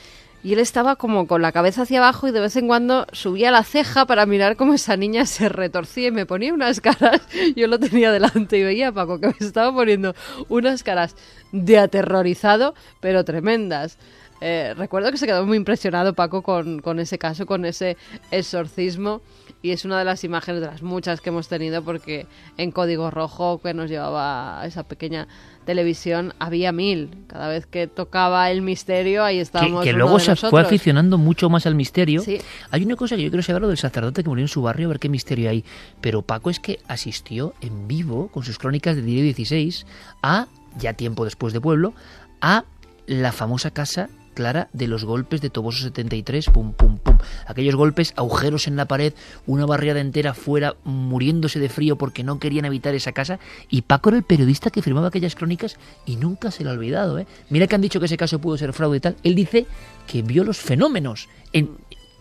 y 0.43 0.53
él 0.53 0.59
estaba 0.61 0.97
como 0.97 1.27
con 1.27 1.43
la 1.43 1.53
cabeza 1.53 1.83
hacia 1.83 1.99
abajo 1.99 2.29
y 2.29 2.31
de 2.31 2.41
vez 2.41 2.57
en 2.57 2.67
cuando 2.67 3.07
subía 3.13 3.51
la 3.51 3.65
ceja 3.65 4.07
para 4.07 4.27
mirar 4.27 4.57
cómo 4.57 4.75
esa 4.75 4.97
niña 4.97 5.27
se 5.27 5.49
retorcía 5.49 6.09
y 6.09 6.13
me 6.13 6.27
ponía 6.27 6.55
unas 6.55 6.81
caras. 6.81 7.23
Yo 7.57 7.67
lo 7.67 7.79
tenía 7.79 8.13
delante 8.13 8.59
y 8.59 8.63
veía 8.63 8.89
a 8.89 8.93
Paco 8.93 9.19
que 9.19 9.29
me 9.29 9.35
estaba 9.41 9.73
poniendo 9.73 10.15
unas 10.49 10.83
caras 10.83 11.17
de 11.53 11.79
aterrorizado, 11.79 12.75
pero 13.01 13.25
tremendas. 13.25 13.99
Eh, 14.41 14.75
recuerdo 14.77 15.11
que 15.11 15.17
se 15.17 15.27
quedó 15.27 15.47
muy 15.47 15.57
impresionado 15.57 16.15
Paco 16.15 16.43
con, 16.43 16.81
con 16.81 17.01
ese 17.01 17.19
caso, 17.19 17.47
con 17.47 17.65
ese 17.65 17.97
exorcismo. 18.31 19.23
Y 19.63 19.71
es 19.73 19.85
una 19.85 19.99
de 19.99 20.05
las 20.05 20.23
imágenes 20.23 20.61
de 20.61 20.67
las 20.69 20.83
muchas 20.83 21.21
que 21.21 21.31
hemos 21.31 21.49
tenido 21.49 21.83
porque 21.83 22.27
en 22.57 22.71
Código 22.71 23.11
Rojo 23.11 23.61
que 23.61 23.75
nos 23.75 23.91
llevaba 23.91 24.63
esa 24.65 24.85
pequeña 24.85 25.27
televisión 25.67 26.33
había 26.39 26.73
mil. 26.73 27.11
Cada 27.27 27.49
vez 27.49 27.67
que 27.67 27.87
tocaba 27.87 28.51
el 28.51 28.63
misterio 28.63 29.23
ahí 29.23 29.37
Que, 29.37 29.43
estábamos. 29.43 29.85
que 29.85 29.91
uno 29.91 29.99
luego 29.99 30.19
se 30.19 30.35
fue 30.35 30.63
aficionando 30.63 31.19
mucho 31.19 31.51
más 31.51 31.67
al 31.67 31.75
misterio. 31.75 32.23
Sí. 32.23 32.39
Hay 32.71 32.85
una 32.85 32.97
cosa 32.97 33.17
que 33.17 33.23
yo 33.23 33.29
quiero 33.31 33.43
saber 33.43 33.61
lo 33.61 33.69
del 33.69 33.77
sacerdote 33.77 34.23
que 34.23 34.29
murió 34.31 34.45
en 34.45 34.49
su 34.49 34.63
barrio, 34.63 34.87
a 34.87 34.91
ver 34.91 34.99
qué 34.99 35.11
misterio 35.11 35.51
hay. 35.51 35.65
Pero 36.01 36.23
Paco 36.23 36.49
es 36.49 36.59
que 36.59 36.79
asistió 36.89 37.53
en 37.61 37.87
vivo 37.87 38.29
con 38.29 38.43
sus 38.43 38.59
crónicas 38.59 38.97
de 38.97 39.03
Diario 39.03 39.25
16 39.25 39.87
a, 40.23 40.47
ya 40.79 40.95
tiempo 40.95 41.27
después 41.27 41.53
de 41.53 41.61
Pueblo, 41.61 41.93
a 42.41 42.65
la 43.07 43.33
famosa 43.33 43.71
casa 43.71 44.09
clara 44.37 44.69
de 44.73 44.87
los 44.87 45.05
golpes 45.05 45.41
de 45.41 45.51
Toboso 45.51 45.83
73, 45.83 46.51
pum, 46.51 46.73
pum, 46.75 46.99
pum. 46.99 47.19
Aquellos 47.47 47.75
golpes, 47.75 48.13
agujeros 48.17 48.69
en 48.69 48.77
la 48.77 48.85
pared, 48.85 49.15
una 49.47 49.67
barriada 49.67 50.01
entera 50.01 50.35
fuera, 50.35 50.77
muriéndose 50.85 51.59
de 51.59 51.69
frío 51.69 51.97
porque 51.97 52.23
no 52.23 52.39
querían 52.39 52.67
evitar 52.67 52.95
esa 52.95 53.13
casa. 53.13 53.41
Y 53.69 53.83
Paco 53.83 54.11
era 54.11 54.19
el 54.19 54.25
periodista 54.25 54.71
que 54.71 54.83
firmaba 54.83 55.09
aquellas 55.09 55.35
crónicas 55.35 55.77
y 56.05 56.17
nunca 56.17 56.53
se 56.53 56.63
lo 56.63 56.71
ha 56.71 56.75
olvidado. 56.75 57.19
¿eh? 57.19 57.27
Mira 57.51 57.67
que 57.67 57.75
han 57.75 57.81
dicho 57.81 57.99
que 57.99 58.07
ese 58.07 58.17
caso 58.17 58.39
pudo 58.39 58.57
ser 58.59 58.73
fraude 58.73 58.99
y 58.99 59.01
tal. 59.01 59.17
Él 59.25 59.35
dice 59.35 59.67
que 60.07 60.23
vio 60.23 60.45
los 60.45 60.59
fenómenos 60.59 61.29
en, 61.53 61.71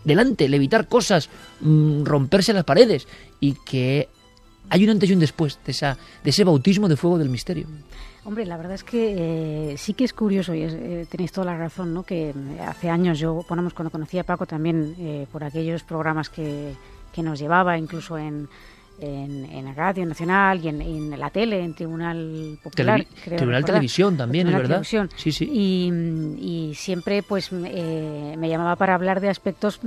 delante, 0.02 0.48
levitar 0.48 0.88
cosas, 0.88 1.28
mm, 1.60 2.04
romperse 2.04 2.52
las 2.52 2.64
paredes 2.64 3.06
y 3.38 3.54
que 3.66 4.08
hay 4.70 4.84
un 4.84 4.90
antes 4.90 5.10
y 5.10 5.12
un 5.12 5.20
después 5.20 5.60
de, 5.64 5.72
esa, 5.72 5.98
de 6.24 6.30
ese 6.30 6.44
bautismo 6.44 6.88
de 6.88 6.96
fuego 6.96 7.18
del 7.18 7.28
misterio. 7.28 7.66
Hombre, 8.26 8.44
la 8.44 8.56
verdad 8.56 8.74
es 8.74 8.82
que 8.84 9.72
eh, 9.72 9.76
sí 9.78 9.94
que 9.94 10.04
es 10.04 10.12
curioso 10.12 10.52
y 10.54 10.62
es- 10.62 10.74
eh, 10.74 11.06
tenéis 11.08 11.30
toda 11.32 11.46
la 11.46 11.56
razón, 11.56 11.94
¿no? 11.94 12.02
Que 12.02 12.32
mm, 12.34 12.60
hace 12.68 12.90
años 12.90 13.18
yo, 13.18 13.44
ponemos 13.48 13.72
cuando 13.72 13.90
conocí 13.90 14.18
a 14.18 14.24
Paco 14.24 14.46
también 14.46 14.94
eh, 14.98 15.26
por 15.30 15.44
aquellos 15.44 15.82
programas 15.84 16.28
que, 16.28 16.72
que 17.14 17.22
nos 17.22 17.38
llevaba, 17.38 17.78
incluso 17.78 18.18
en, 18.18 18.48
en, 18.98 19.44
en 19.44 19.76
Radio 19.76 20.04
Nacional 20.06 20.58
y 20.64 20.68
en, 20.68 20.82
en 20.82 21.20
la 21.20 21.30
tele, 21.30 21.62
en 21.62 21.74
Tribunal 21.74 22.58
Popular. 22.62 23.00
Televi- 23.00 23.06
creo 23.06 23.36
Tribunal 23.36 23.62
recordar. 23.62 23.64
Televisión 23.64 24.16
también, 24.16 24.48
es 24.48 24.54
verdad. 24.54 24.68
Televisión. 24.68 25.10
Sí, 25.16 25.30
sí. 25.32 25.48
Y, 25.52 25.90
y 26.70 26.74
siempre 26.74 27.22
pues 27.22 27.50
eh, 27.52 28.34
me 28.36 28.48
llamaba 28.48 28.74
para 28.76 28.94
hablar 28.96 29.20
de 29.20 29.28
aspectos 29.28 29.80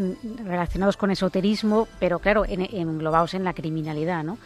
relacionados 0.46 0.96
con 0.96 1.12
esoterismo, 1.12 1.88
pero 2.00 2.20
claro, 2.20 2.46
en, 2.46 2.62
englobados 2.62 3.34
en 3.34 3.44
la 3.44 3.54
criminalidad, 3.54 4.24
¿no? 4.24 4.38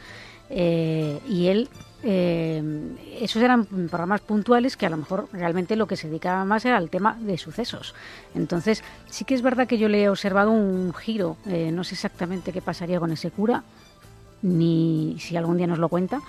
Eh, 0.50 1.20
y 1.30 1.48
él, 1.48 1.70
eh, 2.04 2.62
esos 3.22 3.42
eran 3.42 3.66
programas 3.66 4.22
puntuales 4.22 4.76
que 4.78 4.86
a 4.86 4.90
lo 4.90 4.98
mejor 4.98 5.28
realmente 5.32 5.76
lo 5.76 5.88
que 5.88 5.96
se 5.98 6.08
dedicaba 6.10 6.44
más 6.46 6.66
era 6.66 6.78
al 6.78 6.90
tema 6.90 7.18
de 7.22 7.38
sucesos. 7.38 7.94
Entonces, 8.36 8.84
sí 9.10 9.26
que 9.26 9.34
es 9.36 9.42
verdad 9.42 9.68
que 9.68 9.78
yo 9.78 9.88
le 9.90 10.04
he 10.04 10.10
observado 10.10 10.52
un 10.52 10.94
giro, 10.94 11.38
eh, 11.48 11.72
no 11.72 11.84
sé 11.84 11.96
exactamente 11.96 12.52
qué 12.52 12.62
pasaría 12.62 13.00
con 13.00 13.12
ese 13.12 13.32
cura, 13.32 13.64
ni 14.42 15.16
si 15.20 15.38
algún 15.38 15.58
día 15.58 15.68
nos 15.68 15.80
lo 15.80 15.90
cuenta, 15.90 16.20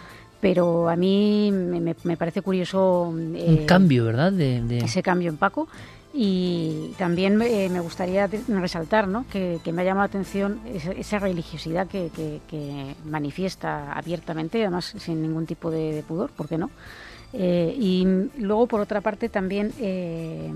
pero 0.41 0.89
a 0.89 0.97
mí 0.97 1.51
me, 1.53 1.95
me- 2.05 2.17
parece 2.17 2.43
curioso 2.43 3.03
un 3.09 3.35
eh, 3.37 3.65
cambio, 3.67 4.05
¿verdad? 4.05 4.33
De, 4.33 4.63
de- 4.63 4.79
ese 4.79 5.03
cambio 5.03 5.31
en 5.31 5.37
Paco. 5.37 5.69
Y 6.17 6.93
también 6.97 7.43
eh, 7.43 7.69
me 7.69 7.81
gustaría 7.81 8.29
de- 8.29 8.41
resaltar 8.47 9.09
¿no? 9.09 9.25
que, 9.33 9.59
que 9.65 9.73
me 9.73 9.83
ha 9.83 9.85
llamado 9.85 10.03
la 10.07 10.11
atención 10.11 10.61
esa, 10.73 10.93
esa 10.93 11.19
religiosidad 11.19 11.89
que, 11.89 12.11
que- 12.15 12.41
que 12.49 12.95
manifiesta 13.05 13.93
abiertamente, 13.93 14.63
además 14.63 14.95
sin 14.97 15.21
ningún 15.23 15.45
tipo 15.45 15.73
de, 15.73 15.93
de 15.93 16.03
pudor, 16.05 16.31
¿por 16.31 16.49
qué 16.49 16.57
no? 16.57 16.71
Eh, 17.33 17.75
y 17.77 18.07
luego, 18.39 18.69
por 18.69 18.81
otra 18.81 19.01
parte, 19.01 19.29
también 19.29 19.73
eh, 19.81 20.53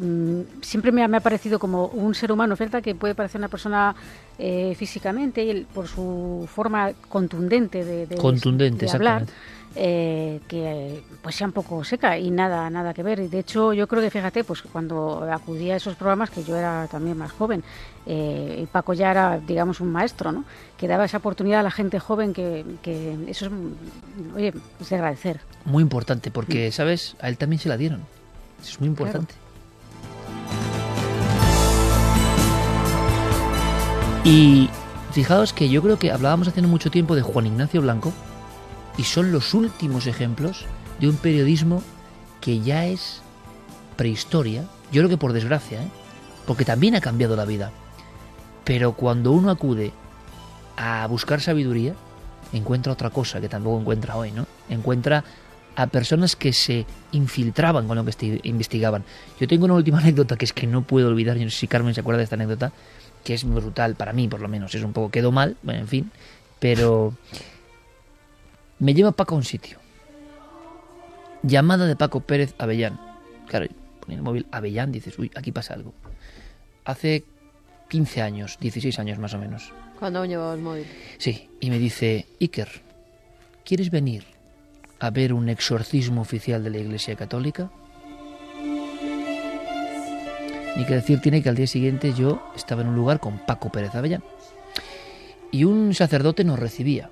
mm, 0.00 0.40
siempre 0.62 0.90
me 0.90 1.04
ha, 1.04 1.06
me 1.08 1.18
ha 1.18 1.20
parecido 1.20 1.60
como 1.60 1.86
un 1.86 2.12
ser 2.16 2.32
humano, 2.32 2.56
¿verdad? 2.58 2.82
Que 2.82 2.96
puede 2.96 3.14
parecer 3.14 3.38
una 3.40 3.46
persona 3.48 3.94
eh, 4.36 4.74
físicamente, 4.76 5.44
y 5.44 5.50
él, 5.50 5.66
por 5.72 5.86
su 5.86 6.48
forma 6.52 6.90
contundente 7.08 7.84
de, 7.84 8.06
de- 8.08 8.16
Contundente, 8.16 8.86
de 8.86 8.90
hablar, 8.90 9.22
exactamente. 9.22 9.32
Eh, 9.74 10.40
que 10.48 11.02
pues 11.22 11.34
sea 11.36 11.46
un 11.46 11.52
poco 11.52 11.84
seca 11.84 12.18
y 12.18 12.30
nada 12.30 12.68
nada 12.70 12.94
que 12.94 13.02
ver. 13.02 13.20
Y 13.20 13.28
de 13.28 13.38
hecho 13.40 13.72
yo 13.72 13.86
creo 13.86 14.02
que 14.02 14.10
fíjate 14.10 14.44
pues 14.44 14.62
cuando 14.62 15.28
acudía 15.30 15.74
a 15.74 15.76
esos 15.76 15.94
programas 15.96 16.30
que 16.30 16.44
yo 16.44 16.56
era 16.56 16.86
también 16.88 17.16
más 17.18 17.32
joven 17.32 17.62
eh, 18.06 18.60
y 18.62 18.66
Paco 18.66 18.92
ya 18.94 19.10
era 19.10 19.38
digamos 19.38 19.80
un 19.80 19.92
maestro 19.92 20.32
no 20.32 20.44
que 20.76 20.88
daba 20.88 21.04
esa 21.04 21.18
oportunidad 21.18 21.60
a 21.60 21.62
la 21.62 21.70
gente 21.70 21.98
joven 22.00 22.32
que, 22.32 22.64
que 22.82 23.16
eso 23.28 23.46
es 23.46 23.52
mm, 23.52 24.36
oye 24.36 24.52
es 24.80 24.88
de 24.88 24.96
agradecer. 24.96 25.40
Muy 25.64 25.82
importante, 25.82 26.30
porque, 26.30 26.72
¿sabes? 26.72 27.16
A 27.20 27.28
él 27.28 27.38
también 27.38 27.60
se 27.60 27.68
la 27.68 27.76
dieron. 27.76 28.00
Eso 28.60 28.72
es 28.72 28.80
muy 28.80 28.88
importante. 28.88 29.34
Y 34.24 34.68
fijaos 35.12 35.52
que 35.52 35.68
yo 35.68 35.82
creo 35.82 35.98
que 35.98 36.12
hablábamos 36.12 36.48
hace 36.48 36.62
no 36.62 36.68
mucho 36.68 36.90
tiempo 36.90 37.14
de 37.14 37.22
Juan 37.22 37.46
Ignacio 37.46 37.82
Blanco 37.82 38.12
y 38.98 39.04
son 39.04 39.32
los 39.32 39.54
últimos 39.54 40.06
ejemplos 40.06 40.64
de 41.00 41.08
un 41.08 41.16
periodismo 41.16 41.82
que 42.40 42.60
ya 42.60 42.86
es 42.86 43.22
prehistoria. 43.96 44.62
Yo 44.92 45.00
creo 45.00 45.08
que 45.08 45.16
por 45.16 45.32
desgracia, 45.32 45.82
¿eh? 45.82 45.88
porque 46.46 46.64
también 46.64 46.94
ha 46.94 47.00
cambiado 47.00 47.36
la 47.36 47.44
vida. 47.44 47.70
Pero 48.64 48.92
cuando 48.92 49.32
uno 49.32 49.50
acude 49.50 49.92
a 50.76 51.06
buscar 51.06 51.40
sabiduría, 51.40 51.94
encuentra 52.52 52.92
otra 52.92 53.10
cosa 53.10 53.40
que 53.40 53.48
tampoco 53.48 53.80
encuentra 53.80 54.16
hoy, 54.16 54.30
¿no? 54.32 54.46
Encuentra 54.68 55.24
a 55.74 55.86
personas 55.86 56.36
que 56.36 56.52
se 56.52 56.84
infiltraban 57.12 57.86
con 57.88 57.96
lo 57.96 58.04
que 58.04 58.10
esti- 58.10 58.40
investigaban. 58.44 59.04
Yo 59.40 59.48
tengo 59.48 59.64
una 59.64 59.74
última 59.74 59.98
anécdota 60.00 60.36
que 60.36 60.44
es 60.44 60.52
que 60.52 60.66
no 60.66 60.82
puedo 60.82 61.08
olvidar, 61.08 61.36
yo 61.38 61.44
no 61.44 61.50
sé 61.50 61.56
si 61.58 61.66
Carmen 61.68 61.94
se 61.94 62.00
acuerda 62.00 62.18
de 62.18 62.24
esta 62.24 62.36
anécdota, 62.36 62.72
que 63.24 63.34
es 63.34 63.44
brutal 63.44 63.94
para 63.94 64.12
mí, 64.12 64.28
por 64.28 64.40
lo 64.40 64.48
menos. 64.48 64.74
Es 64.74 64.82
un 64.84 64.92
poco, 64.92 65.10
quedó 65.10 65.32
mal, 65.32 65.56
bueno, 65.62 65.80
en 65.80 65.88
fin, 65.88 66.10
pero 66.58 67.14
me 68.82 68.94
lleva 68.94 69.12
Paco 69.12 69.36
a 69.36 69.38
un 69.38 69.44
sitio. 69.44 69.78
Llamada 71.44 71.86
de 71.86 71.94
Paco 71.94 72.20
Pérez 72.20 72.52
Avellán. 72.58 73.00
Claro, 73.46 73.66
pone 74.00 74.16
el 74.16 74.22
móvil 74.22 74.46
Avellán, 74.50 74.90
dices, 74.90 75.16
uy, 75.20 75.30
aquí 75.36 75.52
pasa 75.52 75.74
algo. 75.74 75.94
Hace 76.84 77.22
15 77.90 78.22
años, 78.22 78.58
16 78.60 78.98
años 78.98 79.20
más 79.20 79.34
o 79.34 79.38
menos. 79.38 79.72
Cuando 80.00 80.18
aún 80.18 80.28
llevaba 80.28 80.54
el 80.54 80.60
móvil. 80.60 80.84
Sí, 81.18 81.48
y 81.60 81.70
me 81.70 81.78
dice, 81.78 82.26
Iker, 82.40 82.82
¿quieres 83.64 83.92
venir 83.92 84.24
a 84.98 85.10
ver 85.10 85.32
un 85.32 85.48
exorcismo 85.48 86.20
oficial 86.20 86.64
de 86.64 86.70
la 86.70 86.78
Iglesia 86.78 87.14
Católica? 87.14 87.70
Ni 90.76 90.84
que 90.86 90.94
decir 90.94 91.20
tiene 91.20 91.40
que 91.40 91.48
al 91.48 91.54
día 91.54 91.68
siguiente 91.68 92.14
yo 92.14 92.42
estaba 92.56 92.82
en 92.82 92.88
un 92.88 92.96
lugar 92.96 93.20
con 93.20 93.38
Paco 93.46 93.70
Pérez 93.70 93.94
Avellán. 93.94 94.24
Y 95.52 95.62
un 95.62 95.94
sacerdote 95.94 96.42
nos 96.42 96.58
recibía. 96.58 97.10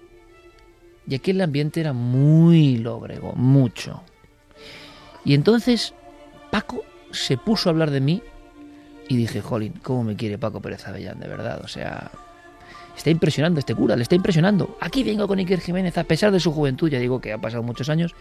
Y 1.11 1.17
aquí 1.17 1.33
el 1.33 1.41
ambiente 1.41 1.81
era 1.81 1.93
muy 1.93 2.79
lóbrego, 2.79 3.33
mucho. 3.35 4.05
Y 5.25 5.35
entonces 5.35 5.93
Paco 6.53 6.85
se 7.11 7.37
puso 7.37 7.69
a 7.69 7.73
hablar 7.73 7.91
de 7.91 8.01
mí 8.01 8.23
y 9.09 9.17
dije, 9.17 9.41
jolín, 9.41 9.75
¿cómo 9.83 10.05
me 10.05 10.15
quiere 10.15 10.39
Paco 10.39 10.63
Pérez 10.63 10.87
Avellán, 10.87 11.19
de 11.19 11.27
verdad? 11.27 11.63
O 11.65 11.67
sea, 11.67 12.13
está 12.97 13.11
impresionando 13.11 13.59
este 13.59 13.75
cura, 13.75 13.97
le 13.97 14.05
está 14.05 14.15
impresionando. 14.15 14.79
Aquí 14.81 15.03
vengo 15.03 15.27
con 15.27 15.41
Iker 15.41 15.61
Jiménez, 15.61 15.99
a 15.99 16.05
pesar 16.05 16.31
de 16.31 16.39
su 16.39 16.53
juventud, 16.53 16.89
ya 16.89 17.01
digo 17.01 17.21
que 17.21 17.33
ha 17.33 17.39
pasado 17.39 17.65
muchos 17.65 17.89
años. 17.89 18.15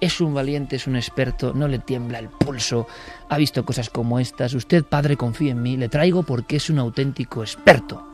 Es 0.00 0.20
un 0.20 0.34
valiente, 0.34 0.76
es 0.76 0.86
un 0.86 0.94
experto, 0.94 1.52
no 1.52 1.66
le 1.66 1.80
tiembla 1.80 2.20
el 2.20 2.28
pulso, 2.28 2.86
ha 3.28 3.36
visto 3.38 3.64
cosas 3.64 3.90
como 3.90 4.20
estas. 4.20 4.54
Usted, 4.54 4.84
padre, 4.84 5.16
confíe 5.16 5.50
en 5.50 5.60
mí, 5.60 5.76
le 5.76 5.88
traigo 5.88 6.22
porque 6.22 6.56
es 6.56 6.70
un 6.70 6.78
auténtico 6.78 7.42
experto. 7.42 8.13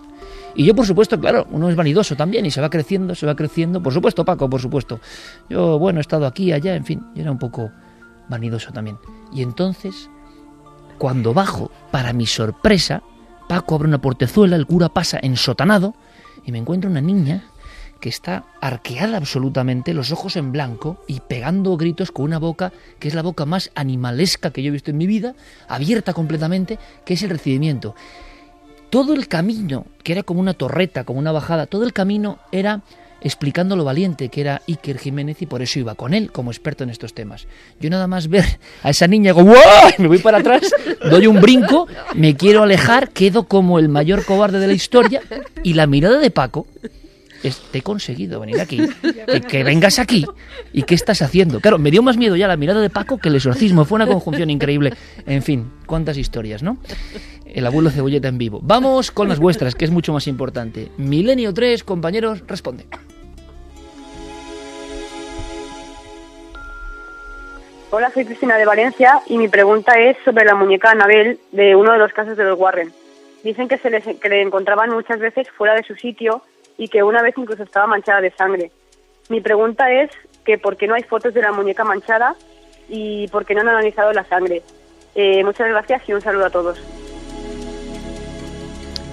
Y 0.55 0.65
yo, 0.65 0.75
por 0.75 0.87
supuesto, 0.87 1.19
claro, 1.19 1.47
uno 1.51 1.71
es 1.71 1.77
vanidoso 1.77 2.17
también 2.17 2.45
y 2.47 2.51
se 2.51 2.61
va 2.61 2.69
creciendo, 2.71 3.15
se 3.15 3.27
va 3.27 3.37
creciendo. 3.37 3.83
Por 3.83 3.93
supuesto, 3.93 4.25
Paco, 4.25 4.51
por 4.51 4.61
supuesto. 4.61 5.01
Yo, 5.49 5.79
bueno, 5.79 6.01
he 6.01 6.03
estado 6.03 6.27
aquí, 6.27 6.53
allá, 6.53 6.75
en 6.75 6.85
fin, 6.85 7.03
yo 7.15 7.23
era 7.23 7.31
un 7.31 7.39
poco 7.39 7.71
vanidoso 8.29 8.73
también. 8.73 8.99
Y 9.33 9.43
entonces 9.43 10.11
cuando 11.01 11.33
bajo, 11.33 11.71
para 11.91 12.13
mi 12.13 12.27
sorpresa, 12.27 13.03
Paco 13.49 13.75
abre 13.75 13.89
una 13.89 14.03
portezuela, 14.03 14.55
el 14.55 14.67
cura 14.67 14.91
pasa 14.91 15.19
ensotanado 15.23 15.95
y 16.45 16.53
me 16.53 16.59
encuentro 16.59 16.91
una 16.91 17.01
niña 17.01 17.45
que 18.01 18.11
está 18.11 18.45
arqueada 18.61 19.17
absolutamente, 19.17 19.95
los 19.95 20.13
ojos 20.13 20.37
en 20.37 20.53
blanco 20.53 21.03
y 21.07 21.21
pegando 21.21 21.79
gritos 21.79 22.13
con 22.13 22.27
una 22.27 22.39
boca 22.39 22.71
que 22.99 23.09
es 23.09 23.15
la 23.15 23.23
boca 23.23 23.47
más 23.47 23.71
animalesca 23.75 24.51
que 24.51 24.63
yo 24.63 24.69
he 24.69 24.73
visto 24.73 24.91
en 24.91 24.99
mi 24.99 25.07
vida, 25.07 25.35
abierta 25.69 26.13
completamente, 26.13 26.79
que 27.07 27.15
es 27.15 27.23
el 27.23 27.31
recibimiento. 27.31 27.95
Todo 28.91 29.15
el 29.15 29.29
camino, 29.29 29.87
que 30.03 30.13
era 30.13 30.23
como 30.23 30.41
una 30.41 30.55
torreta, 30.55 31.05
como 31.05 31.19
una 31.19 31.33
bajada, 31.33 31.67
todo 31.67 31.85
el 31.85 31.93
camino 31.93 32.39
era 32.53 32.83
explicando 33.23 33.77
lo 33.77 33.85
valiente 33.85 34.29
que 34.29 34.41
era 34.41 34.63
Iker 34.67 34.99
Jiménez 34.99 35.43
y 35.43 35.47
por 35.47 35.63
eso 35.63 35.79
iba 35.79 35.95
con 35.95 36.15
él 36.15 36.33
como 36.33 36.51
experto 36.51 36.85
en 36.85 36.91
estos 36.91 37.15
temas. 37.15 37.47
Yo 37.79 37.91
nada 37.91 38.07
más 38.07 38.29
ver 38.29 38.45
a 38.83 38.91
esa 38.91 39.07
niña, 39.07 39.33
digo, 39.33 39.53
me 39.99 40.09
voy 40.09 40.19
para 40.19 40.39
atrás, 40.39 40.63
doy 41.11 41.27
un 41.27 41.41
brinco, 41.41 41.87
me 42.15 42.35
quiero 42.35 42.63
alejar, 42.63 43.11
quedo 43.11 43.45
como 43.45 43.79
el 43.79 43.89
mayor 43.89 44.25
cobarde 44.25 44.59
de 44.59 44.67
la 44.67 44.73
historia 44.73 45.23
y 45.63 45.75
la 45.75 45.87
mirada 45.87 46.19
de 46.19 46.31
Paco 46.31 46.67
es, 47.43 47.59
te 47.71 47.79
he 47.79 47.83
conseguido 47.83 48.41
venir 48.41 48.61
aquí, 48.61 48.81
que, 49.27 49.41
que, 49.41 49.65
vengas 49.65 49.99
aquí 49.99 50.27
y 50.73 50.83
qué 50.83 50.95
estás 50.95 51.23
haciendo. 51.23 51.61
Claro, 51.61 51.79
me 51.79 51.91
dio 51.91 52.03
más 52.03 52.17
miedo 52.17 52.37
ya 52.37 52.47
la 52.47 52.57
mirada 52.57 52.81
de 52.81 52.91
Paco 52.91 53.19
que 53.19 53.29
el 53.29 53.37
exorcismo, 53.37 53.85
fue 53.85 53.97
una 53.97 54.07
conjunción 54.07 54.51
increíble. 54.51 54.93
En 55.27 55.43
fin, 55.43 55.71
cuántas 55.87 56.19
historias, 56.19 56.63
¿no? 56.63 56.79
El 57.55 57.67
abuelo 57.67 57.91
cebolleta 57.91 58.29
en 58.29 58.39
vivo. 58.39 58.61
Vamos 58.63 59.11
con 59.11 59.29
las 59.29 59.39
vuestras, 59.39 59.75
que 59.75 59.85
es 59.85 59.91
mucho 59.91 60.13
más 60.13 60.27
importante. 60.27 60.89
Milenio 60.97 61.53
3, 61.53 61.85
compañeros, 61.85 62.47
responde. 62.47 62.87
Hola, 67.93 68.11
soy 68.15 68.25
Cristina 68.25 68.57
de 68.57 68.65
Valencia 68.65 69.21
y 69.27 69.37
mi 69.37 69.49
pregunta 69.49 69.99
es 69.99 70.17
sobre 70.25 70.45
la 70.45 70.55
muñeca 70.55 70.93
Anabel 70.93 71.41
de 71.51 71.75
uno 71.75 71.93
de 71.93 71.99
los 71.99 72.13
casos 72.13 72.37
de 72.37 72.45
los 72.45 72.59
Warren. 72.59 72.93
Dicen 73.43 73.67
que 73.67 73.79
se 73.79 73.91
les, 73.91 74.05
que 74.05 74.29
le 74.29 74.43
encontraban 74.43 74.91
muchas 74.91 75.19
veces 75.19 75.49
fuera 75.51 75.75
de 75.75 75.83
su 75.83 75.97
sitio 75.97 76.43
y 76.79 76.87
que 76.87 77.03
una 77.03 77.21
vez 77.21 77.35
incluso 77.37 77.65
estaba 77.65 77.89
manchada 77.89 78.21
de 78.21 78.31
sangre. 78.31 78.71
Mi 79.29 79.41
pregunta 79.41 79.91
es 79.91 80.11
que 80.45 80.57
por 80.57 80.77
qué 80.77 80.87
no 80.87 80.95
hay 80.95 81.03
fotos 81.03 81.35
de 81.35 81.43
la 81.43 81.51
muñeca 81.51 81.83
manchada 81.83 82.37
y 82.89 83.27
por 83.29 83.45
qué 83.45 83.55
no 83.55 83.63
han 83.63 83.69
analizado 83.71 84.13
la 84.13 84.25
sangre. 84.25 84.63
Eh, 85.17 85.43
muchas 85.43 85.69
gracias 85.69 86.09
y 86.09 86.13
un 86.13 86.21
saludo 86.21 86.47
a 86.47 86.51
todos. 86.51 86.81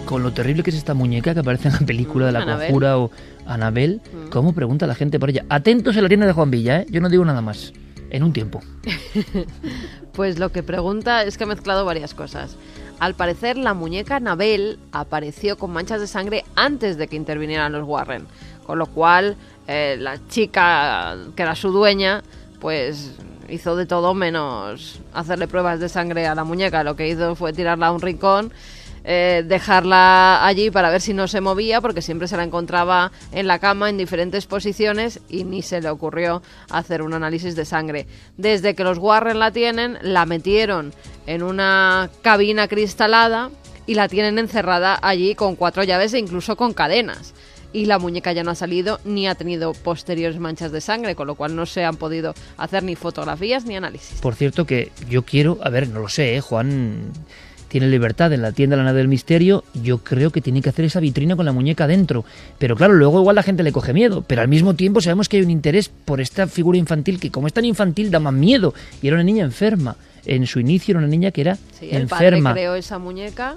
Con 0.07 0.23
lo 0.23 0.31
terrible 0.31 0.63
que 0.63 0.69
es 0.69 0.77
esta 0.77 0.93
muñeca 0.93 1.33
que 1.33 1.41
aparece 1.41 1.67
en 1.67 1.73
la 1.73 1.79
película 1.85 2.27
de 2.27 2.31
la 2.31 2.39
Anabel. 2.39 2.67
conjura 2.67 2.97
o 2.97 3.11
Anabel, 3.45 4.01
¿cómo 4.31 4.53
pregunta 4.53 4.87
la 4.87 4.95
gente 4.95 5.19
por 5.19 5.29
ella? 5.29 5.43
Atentos 5.49 5.97
en 5.97 6.03
la 6.03 6.07
tienda 6.07 6.25
de 6.25 6.31
Juan 6.31 6.49
Villa, 6.49 6.79
¿eh? 6.79 6.85
Yo 6.89 7.01
no 7.01 7.09
digo 7.09 7.25
nada 7.25 7.41
más. 7.41 7.73
En 8.09 8.23
un 8.23 8.31
tiempo. 8.31 8.61
Pues 10.13 10.39
lo 10.39 10.51
que 10.51 10.63
pregunta 10.63 11.21
es 11.21 11.37
que 11.37 11.43
ha 11.43 11.47
mezclado 11.47 11.85
varias 11.85 12.15
cosas. 12.15 12.55
Al 12.99 13.13
parecer, 13.13 13.55
la 13.55 13.75
muñeca 13.75 14.15
Anabel 14.15 14.79
apareció 14.91 15.59
con 15.59 15.69
manchas 15.69 16.01
de 16.01 16.07
sangre 16.07 16.43
antes 16.55 16.97
de 16.97 17.07
que 17.07 17.15
intervinieran 17.15 17.71
los 17.71 17.87
Warren. 17.87 18.25
Con 18.65 18.79
lo 18.79 18.87
cual, 18.87 19.35
eh, 19.67 19.95
la 19.99 20.17
chica 20.27 21.17
que 21.35 21.43
era 21.43 21.53
su 21.53 21.71
dueña, 21.71 22.23
pues 22.59 23.11
hizo 23.47 23.75
de 23.75 23.85
todo 23.85 24.15
menos 24.15 25.01
hacerle 25.13 25.47
pruebas 25.47 25.79
de 25.79 25.87
sangre 25.87 26.25
a 26.25 26.33
la 26.33 26.43
muñeca. 26.43 26.83
Lo 26.83 26.95
que 26.95 27.07
hizo 27.07 27.35
fue 27.35 27.53
tirarla 27.53 27.87
a 27.87 27.91
un 27.91 28.01
rincón, 28.01 28.51
eh, 29.09 29.45
dejarla 29.47 30.45
allí 30.45 30.69
para 30.69 30.89
ver 30.89 30.99
si 30.99 31.13
no 31.13 31.29
se 31.29 31.39
movía, 31.39 31.79
porque 31.79 32.01
siempre 32.01 32.27
se 32.27 32.35
la 32.35 32.43
encontraba 32.43 33.13
en 33.31 33.47
la 33.47 33.57
cama 33.57 33.89
en 33.89 33.97
diferentes 33.97 34.45
posiciones 34.47 35.21
y 35.29 35.45
ni 35.45 35.61
se 35.61 35.79
le 35.79 35.89
ocurrió 35.89 36.41
hacer 36.69 37.01
un 37.01 37.13
análisis 37.13 37.55
de 37.55 37.63
sangre. 37.63 38.05
Desde 38.35 38.75
que 38.75 38.83
los 38.83 38.97
Warren 38.97 39.39
la 39.39 39.51
tienen, 39.51 39.97
la 40.01 40.25
metieron 40.25 40.93
en 41.25 41.41
una 41.41 42.09
cabina 42.21 42.67
cristalada 42.67 43.49
y 43.85 43.95
la 43.95 44.09
tienen 44.09 44.39
encerrada 44.39 44.99
allí 45.01 45.35
con 45.35 45.55
cuatro 45.55 45.85
llaves 45.85 46.13
e 46.13 46.19
incluso 46.19 46.57
con 46.57 46.73
cadenas. 46.73 47.33
Y 47.71 47.85
la 47.85 47.99
muñeca 47.99 48.33
ya 48.33 48.43
no 48.43 48.51
ha 48.51 48.55
salido 48.55 48.99
ni 49.05 49.25
ha 49.29 49.35
tenido 49.35 49.71
posteriores 49.71 50.37
manchas 50.37 50.73
de 50.73 50.81
sangre, 50.81 51.15
con 51.15 51.27
lo 51.27 51.35
cual 51.35 51.55
no 51.55 51.65
se 51.65 51.85
han 51.85 51.95
podido 51.95 52.33
hacer 52.57 52.83
ni 52.83 52.97
fotografías 52.97 53.63
ni 53.63 53.77
análisis. 53.77 54.19
Por 54.19 54.35
cierto 54.35 54.65
que 54.65 54.91
yo 55.09 55.23
quiero, 55.23 55.59
a 55.61 55.69
ver, 55.69 55.87
no 55.87 56.01
lo 56.01 56.09
sé, 56.09 56.35
¿eh? 56.35 56.41
Juan 56.41 57.13
tiene 57.67 57.87
libertad 57.87 58.31
en 58.33 58.41
la 58.41 58.51
tienda 58.51 58.75
La 58.77 58.83
Nave 58.83 58.99
del 58.99 59.07
Misterio, 59.07 59.63
yo 59.73 59.99
creo 59.99 60.31
que 60.31 60.41
tiene 60.41 60.61
que 60.61 60.69
hacer 60.69 60.85
esa 60.85 60.99
vitrina 60.99 61.35
con 61.35 61.45
la 61.45 61.51
muñeca 61.51 61.87
dentro. 61.87 62.25
Pero 62.57 62.75
claro, 62.75 62.93
luego 62.93 63.19
igual 63.19 63.35
la 63.35 63.43
gente 63.43 63.63
le 63.63 63.71
coge 63.71 63.93
miedo, 63.93 64.23
pero 64.25 64.41
al 64.41 64.47
mismo 64.47 64.73
tiempo 64.75 65.01
sabemos 65.01 65.29
que 65.29 65.37
hay 65.37 65.43
un 65.43 65.51
interés 65.51 65.89
por 65.89 66.21
esta 66.21 66.47
figura 66.47 66.77
infantil 66.77 67.19
que 67.19 67.31
como 67.31 67.47
es 67.47 67.53
tan 67.53 67.65
infantil 67.65 68.11
da 68.11 68.19
más 68.19 68.33
miedo. 68.33 68.73
Y 69.01 69.07
era 69.07 69.15
una 69.15 69.23
niña 69.23 69.43
enferma. 69.43 69.95
En 70.25 70.45
su 70.45 70.59
inicio 70.59 70.91
era 70.93 70.99
una 70.99 71.07
niña 71.07 71.31
que 71.31 71.41
era 71.41 71.55
Sí, 71.79 71.87
el 71.91 72.07
padre 72.07 72.27
enferma. 72.27 72.53
creó 72.53 72.75
esa 72.75 72.97
muñeca 72.99 73.55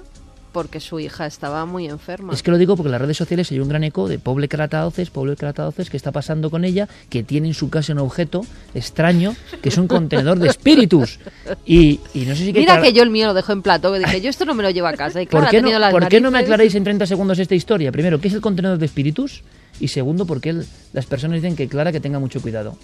porque 0.51 0.79
su 0.79 0.99
hija 0.99 1.25
estaba 1.25 1.65
muy 1.65 1.87
enferma. 1.87 2.33
Es 2.33 2.43
que 2.43 2.51
lo 2.51 2.57
digo 2.57 2.75
porque 2.75 2.87
en 2.87 2.91
las 2.91 3.01
redes 3.01 3.17
sociales 3.17 3.51
hay 3.51 3.59
un 3.59 3.69
gran 3.69 3.83
eco 3.83 4.07
de 4.07 4.19
Poble 4.19 4.47
Crataoces, 4.47 5.09
Poble 5.09 5.35
Crataoces, 5.35 5.89
que 5.89 5.97
está 5.97 6.11
pasando 6.11 6.49
con 6.49 6.65
ella, 6.65 6.87
que 7.09 7.23
tiene 7.23 7.47
en 7.47 7.53
su 7.53 7.69
casa 7.69 7.93
un 7.93 7.99
objeto 7.99 8.45
extraño, 8.73 9.35
que 9.61 9.69
es 9.69 9.77
un 9.77 9.87
contenedor 9.87 10.39
de 10.39 10.49
espíritus. 10.49 11.19
Y, 11.65 11.99
y 12.13 12.25
no 12.25 12.35
sé 12.35 12.45
si 12.45 12.53
Mira 12.53 12.81
que 12.81 12.93
yo 12.93 13.03
el 13.03 13.09
mío 13.09 13.27
lo 13.27 13.33
dejo 13.33 13.51
en 13.51 13.61
plato, 13.61 13.91
que 13.93 13.99
dije, 13.99 14.21
yo 14.21 14.29
esto 14.29 14.45
no 14.45 14.53
me 14.53 14.63
lo 14.63 14.69
llevo 14.69 14.87
a 14.87 14.93
casa. 14.93 15.21
Y 15.21 15.27
claro, 15.27 15.45
¿Por 15.45 15.51
qué, 15.51 15.61
no, 15.61 15.79
las 15.79 15.91
por 15.91 16.07
qué 16.07 16.21
no 16.21 16.31
me 16.31 16.39
aclaráis 16.39 16.75
en 16.75 16.83
30 16.83 17.05
segundos 17.05 17.39
esta 17.39 17.55
historia? 17.55 17.91
Primero, 17.91 18.19
¿qué 18.19 18.27
es 18.27 18.33
el 18.33 18.41
contenedor 18.41 18.77
de 18.77 18.85
espíritus? 18.85 19.43
Y 19.79 19.87
segundo, 19.87 20.25
¿por 20.25 20.41
qué 20.41 20.55
las 20.93 21.05
personas 21.05 21.35
dicen 21.35 21.55
que 21.55 21.67
Clara 21.67 21.91
que 21.91 21.99
tenga 21.99 22.19
mucho 22.19 22.41
cuidado? 22.41 22.77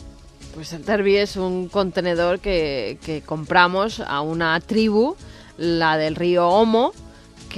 Pues 0.56 0.74
el 0.74 0.84
Derby 0.84 1.18
es 1.18 1.36
un 1.36 1.68
contenedor 1.68 2.40
que, 2.40 2.98
que 3.06 3.22
compramos 3.22 4.00
a 4.00 4.22
una 4.22 4.60
tribu, 4.60 5.16
la 5.58 5.98
del 5.98 6.16
río 6.16 6.48
Homo, 6.48 6.94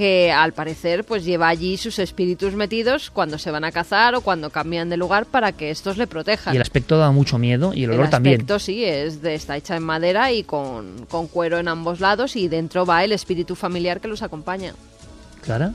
que 0.00 0.32
al 0.32 0.54
parecer 0.54 1.04
pues 1.04 1.26
lleva 1.26 1.48
allí 1.48 1.76
sus 1.76 1.98
espíritus 1.98 2.54
metidos 2.54 3.10
cuando 3.10 3.36
se 3.36 3.50
van 3.50 3.64
a 3.64 3.70
cazar 3.70 4.14
o 4.14 4.22
cuando 4.22 4.48
cambian 4.48 4.88
de 4.88 4.96
lugar 4.96 5.26
para 5.26 5.52
que 5.52 5.70
estos 5.70 5.98
le 5.98 6.06
protejan. 6.06 6.54
Y 6.54 6.56
el 6.56 6.62
aspecto 6.62 6.96
da 6.96 7.10
mucho 7.10 7.36
miedo 7.36 7.74
y 7.74 7.84
el 7.84 7.90
olor 7.90 8.08
también. 8.08 8.36
aspecto 8.36 8.58
sí, 8.58 8.82
es 8.82 9.20
de, 9.20 9.34
está 9.34 9.58
hecha 9.58 9.76
en 9.76 9.82
madera 9.82 10.32
y 10.32 10.42
con, 10.42 11.04
con 11.10 11.26
cuero 11.26 11.58
en 11.58 11.68
ambos 11.68 12.00
lados 12.00 12.34
y 12.34 12.48
dentro 12.48 12.86
va 12.86 13.04
el 13.04 13.12
espíritu 13.12 13.54
familiar 13.54 14.00
que 14.00 14.08
los 14.08 14.22
acompaña. 14.22 14.72
¿Clara? 15.42 15.74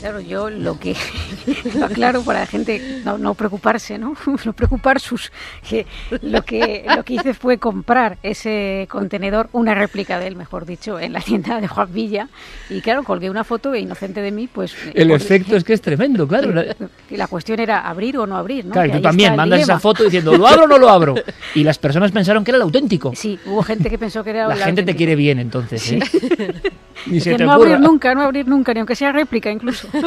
Claro, 0.00 0.20
yo 0.20 0.50
lo 0.50 0.78
que 0.78 0.94
lo 1.78 1.86
aclaro 1.86 2.22
para 2.22 2.40
la 2.40 2.46
gente 2.46 3.00
no, 3.04 3.16
no 3.16 3.34
preocuparse, 3.34 3.98
¿no? 3.98 4.14
No 4.44 4.52
preocupar 4.52 5.00
sus 5.00 5.32
que 5.66 5.86
lo 6.20 6.42
que 6.42 6.84
lo 6.94 7.02
que 7.04 7.14
hice 7.14 7.32
fue 7.32 7.58
comprar 7.58 8.18
ese 8.22 8.86
contenedor, 8.90 9.48
una 9.52 9.74
réplica 9.74 10.18
de 10.18 10.26
él, 10.26 10.36
mejor 10.36 10.66
dicho, 10.66 10.98
en 10.98 11.12
la 11.14 11.20
tienda 11.20 11.60
de 11.60 11.68
Juan 11.68 11.92
Villa 11.92 12.28
y 12.68 12.80
claro, 12.82 13.04
colgué 13.04 13.30
una 13.30 13.44
foto 13.44 13.72
e 13.72 13.80
inocente 13.80 14.20
de 14.20 14.30
mí, 14.30 14.48
pues 14.52 14.74
El 14.92 15.08
pues, 15.08 15.24
efecto 15.24 15.56
es 15.56 15.64
que 15.64 15.72
es 15.72 15.80
tremendo, 15.80 16.28
claro. 16.28 16.62
y 17.10 17.16
la 17.16 17.26
cuestión 17.26 17.60
era 17.60 17.88
abrir 17.88 18.18
o 18.18 18.26
no 18.26 18.36
abrir, 18.36 18.66
¿no? 18.66 18.72
Claro, 18.72 18.88
y 18.88 18.90
Que 18.90 18.96
tú 18.98 19.02
también 19.02 19.36
mandas 19.36 19.58
dilema. 19.60 19.74
esa 19.74 19.80
foto 19.80 20.04
diciendo, 20.04 20.36
¿lo 20.36 20.46
abro 20.46 20.64
o 20.64 20.68
no 20.68 20.78
lo 20.78 20.90
abro? 20.90 21.14
Y 21.54 21.64
las 21.64 21.78
personas 21.78 22.12
pensaron 22.12 22.44
que 22.44 22.50
era 22.50 22.56
el 22.56 22.62
auténtico. 22.62 23.12
Sí, 23.14 23.38
hubo 23.46 23.62
gente 23.62 23.88
que 23.88 23.98
pensó 23.98 24.22
que 24.22 24.30
era 24.30 24.48
La 24.48 24.54
el 24.54 24.62
gente 24.62 24.82
te 24.82 24.94
quiere 24.96 25.14
bien 25.16 25.38
entonces, 25.38 25.92
¿eh? 25.92 26.00
Ni 27.06 27.20
se 27.20 27.30
Decían, 27.30 27.36
te 27.38 27.44
no 27.44 27.54
ocurra. 27.54 27.74
abrir 27.74 27.88
nunca, 27.88 28.14
no 28.14 28.22
abrir 28.22 28.48
nunca, 28.48 28.72
ni 28.74 28.80
aunque 28.80 28.96
sea 28.96 29.12
réplica 29.12 29.50
incluso. 29.50 29.88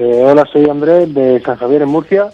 Eh, 0.00 0.22
hola, 0.24 0.46
soy 0.52 0.68
Andrés 0.70 1.12
de 1.12 1.42
San 1.44 1.56
Javier 1.56 1.82
en 1.82 1.88
Murcia. 1.88 2.30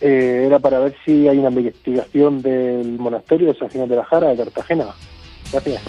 Eh, 0.00 0.44
era 0.46 0.58
para 0.58 0.78
ver 0.78 0.94
si 1.04 1.28
hay 1.28 1.36
una 1.38 1.50
investigación 1.50 2.40
del 2.40 2.98
monasterio 2.98 3.48
de 3.52 3.58
San 3.58 3.68
Ginés 3.68 3.90
de 3.90 3.96
la 3.96 4.04
Jara 4.06 4.28
de 4.30 4.36
Cartagena. 4.38 4.86
Gracias. 5.52 5.82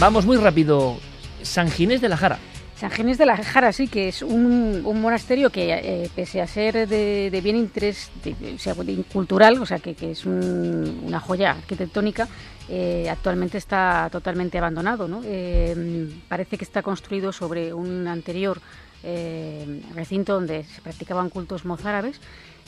Vamos 0.00 0.24
muy 0.24 0.38
rápido. 0.38 0.96
San 1.42 1.70
Ginés 1.70 2.00
de 2.00 2.08
la 2.08 2.16
Jara. 2.16 2.38
San 2.76 2.90
Ginés 2.90 3.18
de 3.18 3.26
la 3.26 3.36
Jara, 3.36 3.70
sí, 3.72 3.88
que 3.88 4.08
es 4.08 4.22
un, 4.22 4.80
un 4.84 5.00
monasterio 5.02 5.50
que, 5.50 5.74
eh, 5.74 6.10
pese 6.14 6.40
a 6.40 6.46
ser 6.46 6.88
de, 6.88 7.28
de 7.30 7.40
bien 7.42 7.56
interés 7.56 8.10
de- 8.24 8.34
de 8.34 9.02
cultural, 9.12 9.60
o 9.60 9.66
sea, 9.66 9.78
que, 9.78 9.94
que 9.94 10.12
es 10.12 10.24
un- 10.24 11.02
una 11.04 11.20
joya 11.20 11.50
arquitectónica, 11.50 12.28
eh, 12.68 13.08
actualmente 13.10 13.58
está 13.58 14.08
totalmente 14.10 14.58
abandonado. 14.58 15.08
Eh, 15.24 16.10
parece 16.28 16.58
que 16.58 16.64
está 16.64 16.82
construido 16.82 17.32
sobre 17.32 17.72
un 17.72 18.06
anterior 18.06 18.60
eh, 19.02 19.82
recinto 19.94 20.34
donde 20.34 20.64
se 20.64 20.82
practicaban 20.82 21.30
cultos 21.30 21.64
mozárabes. 21.64 22.20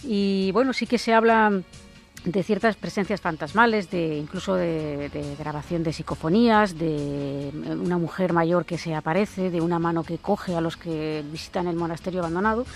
Y 0.03 0.51
bueno, 0.53 0.73
sí 0.73 0.87
que 0.87 0.99
se 0.99 1.13
habla 1.13 1.63
de 2.25 2.43
ciertas 2.43 2.77
presencias 2.77 3.21
fantasmales, 3.21 3.91
de 3.91 4.17
incluso 4.17 4.55
de, 4.55 5.11
grabación 5.39 5.83
de 5.83 5.93
psicofonías, 5.93 6.79
de 6.79 7.51
una 7.81 7.99
mujer 7.99 8.33
mayor 8.33 8.65
que 8.65 8.79
se 8.79 8.95
aparece, 8.95 9.51
de 9.51 9.61
una 9.61 9.79
mano 9.79 10.03
que 10.05 10.19
coge 10.19 10.55
a 10.55 10.61
los 10.61 10.77
que 10.77 11.25
visitan 11.31 11.67
el 11.67 11.77
monasterio 11.77 12.21
abandonado 12.21 12.67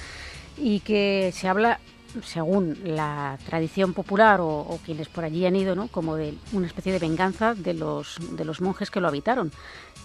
y 0.57 0.81
que 0.81 1.31
se 1.35 1.49
habla 1.49 1.79
según 2.23 2.79
la 2.85 3.39
tradición 3.47 3.95
popular 3.95 4.41
o, 4.41 4.49
o, 4.49 4.79
quienes 4.85 5.09
por 5.09 5.25
allí 5.25 5.47
han 5.47 5.57
ido, 5.57 5.75
¿no? 5.75 5.89
como 5.89 6.17
de 6.17 6.35
una 6.53 6.67
especie 6.67 6.93
de 6.93 6.99
venganza 6.99 7.55
de 7.55 7.75
los, 7.75 8.19
de 8.37 8.45
los 8.45 8.61
monjes 8.61 8.91
que 8.91 9.01
lo 9.01 9.09
habitaron 9.09 9.51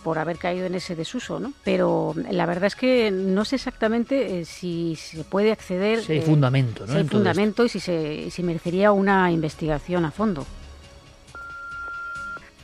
por 0.03 0.17
haber 0.17 0.37
caído 0.37 0.65
en 0.65 0.75
ese 0.75 0.95
desuso, 0.95 1.39
¿no? 1.39 1.53
Pero 1.63 2.13
la 2.31 2.45
verdad 2.45 2.65
es 2.65 2.75
que 2.75 3.11
no 3.11 3.43
sé 3.43 3.57
exactamente 3.57 4.39
eh, 4.39 4.45
si 4.45 4.95
se 4.95 5.23
puede 5.23 5.51
acceder... 5.51 6.01
Si 6.01 6.13
hay 6.13 6.21
fundamento, 6.21 6.85
¿no? 6.85 6.93
Si 6.93 6.99
hay 6.99 7.07
fundamento 7.07 7.65
y 7.65 7.69
si, 7.69 7.79
se, 7.79 8.31
si 8.31 8.43
merecería 8.43 8.91
una 8.91 9.31
investigación 9.31 10.05
a 10.05 10.11
fondo. 10.11 10.45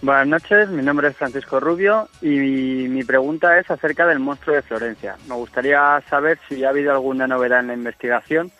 Buenas 0.01 0.27
noches, 0.27 0.69
mi 0.69 0.83
nombre 0.83 1.07
es 1.07 1.17
Francisco 1.17 1.59
Rubio 1.59 2.09
y 2.21 2.27
mi, 2.27 2.87
mi, 2.87 3.03
pregunta 3.03 3.57
es 3.59 3.69
acerca 3.71 4.05
del 4.05 4.19
monstruo 4.19 4.55
de 4.55 4.61
Florencia. 4.61 5.15
Me 5.27 5.35
gustaría 5.35 6.01
saber 6.09 6.37
si 6.47 6.63
ha 6.63 6.69
habido 6.69 6.91
alguna 6.91 7.27
novedad 7.27 7.61
en 7.61 7.67
la 7.67 7.73
investigación. 7.73 8.51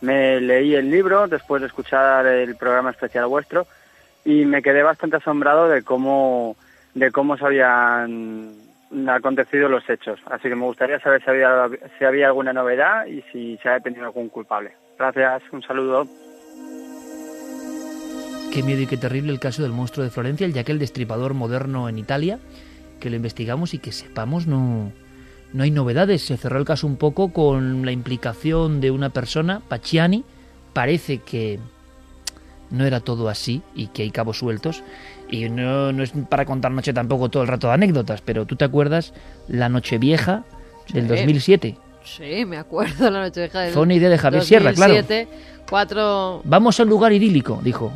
Me 0.00 0.40
leí 0.40 0.74
el 0.74 0.90
libro 0.90 1.26
después 1.26 1.62
de 1.62 1.68
escuchar 1.68 2.26
el 2.26 2.56
programa 2.56 2.90
especial 2.90 3.26
vuestro 3.26 3.66
y 4.24 4.44
me 4.44 4.62
quedé 4.62 4.82
bastante 4.82 5.16
asombrado 5.16 5.68
de 5.68 5.82
cómo 5.82 6.56
de 6.94 7.10
cómo 7.10 7.36
se 7.36 7.44
habían 7.44 8.54
acontecido 9.08 9.68
los 9.68 9.88
hechos. 9.88 10.18
Así 10.26 10.48
que 10.48 10.54
me 10.54 10.64
gustaría 10.64 10.98
saber 11.00 11.22
si 11.22 11.30
había, 11.30 11.68
si 11.98 12.04
había 12.04 12.26
alguna 12.28 12.52
novedad 12.52 13.06
y 13.06 13.22
si 13.32 13.58
se 13.62 13.68
ha 13.68 13.74
detenido 13.74 14.04
algún 14.04 14.28
culpable. 14.28 14.72
Gracias, 14.98 15.42
un 15.52 15.62
saludo. 15.62 16.06
Qué 18.52 18.62
miedo 18.62 18.80
y 18.80 18.86
qué 18.86 18.96
terrible 18.96 19.32
el 19.32 19.40
caso 19.40 19.62
del 19.62 19.72
monstruo 19.72 20.04
de 20.04 20.10
Florencia, 20.10 20.48
ya 20.48 20.64
que 20.64 20.72
el 20.72 20.78
destripador 20.78 21.34
moderno 21.34 21.90
en 21.90 21.98
Italia, 21.98 22.38
que 23.00 23.10
lo 23.10 23.16
investigamos 23.16 23.74
y 23.74 23.78
que 23.78 23.92
sepamos 23.92 24.46
no, 24.46 24.92
no 25.56 25.62
hay 25.62 25.70
novedades. 25.70 26.22
Se 26.22 26.36
cerró 26.36 26.58
el 26.58 26.66
caso 26.66 26.86
un 26.86 26.96
poco 26.96 27.32
con 27.32 27.86
la 27.86 27.90
implicación 27.90 28.82
de 28.82 28.90
una 28.90 29.08
persona, 29.08 29.62
Pacciani. 29.66 30.22
Parece 30.74 31.18
que 31.18 31.58
no 32.70 32.84
era 32.84 33.00
todo 33.00 33.30
así 33.30 33.62
y 33.74 33.86
que 33.86 34.02
hay 34.02 34.10
cabos 34.10 34.38
sueltos. 34.38 34.82
Y 35.30 35.48
no, 35.48 35.92
no 35.92 36.02
es 36.02 36.12
para 36.28 36.44
contar 36.44 36.72
noche 36.72 36.92
tampoco 36.92 37.30
todo 37.30 37.42
el 37.42 37.48
rato 37.48 37.68
de 37.68 37.72
anécdotas, 37.72 38.20
pero 38.20 38.44
tú 38.44 38.56
te 38.56 38.66
acuerdas 38.66 39.14
la 39.48 39.70
noche 39.70 39.96
vieja 39.96 40.44
del 40.92 41.04
Sí. 41.04 41.08
2007. 41.08 41.76
Sí, 42.04 42.44
me 42.44 42.58
acuerdo 42.58 43.10
la 43.10 43.22
noche 43.22 43.40
vieja 43.40 43.60
del 43.62 43.72
Fue 43.72 43.82
una 43.82 43.94
idea 43.94 44.10
de 44.10 44.18
Javier 44.18 44.44
Sierra, 44.44 44.74
claro. 44.74 44.92
2007, 44.94 45.28
Cuatro... 45.70 46.42
Vamos 46.44 46.78
a 46.78 46.82
un 46.82 46.90
lugar 46.90 47.12
idílico, 47.14 47.60
dijo. 47.64 47.92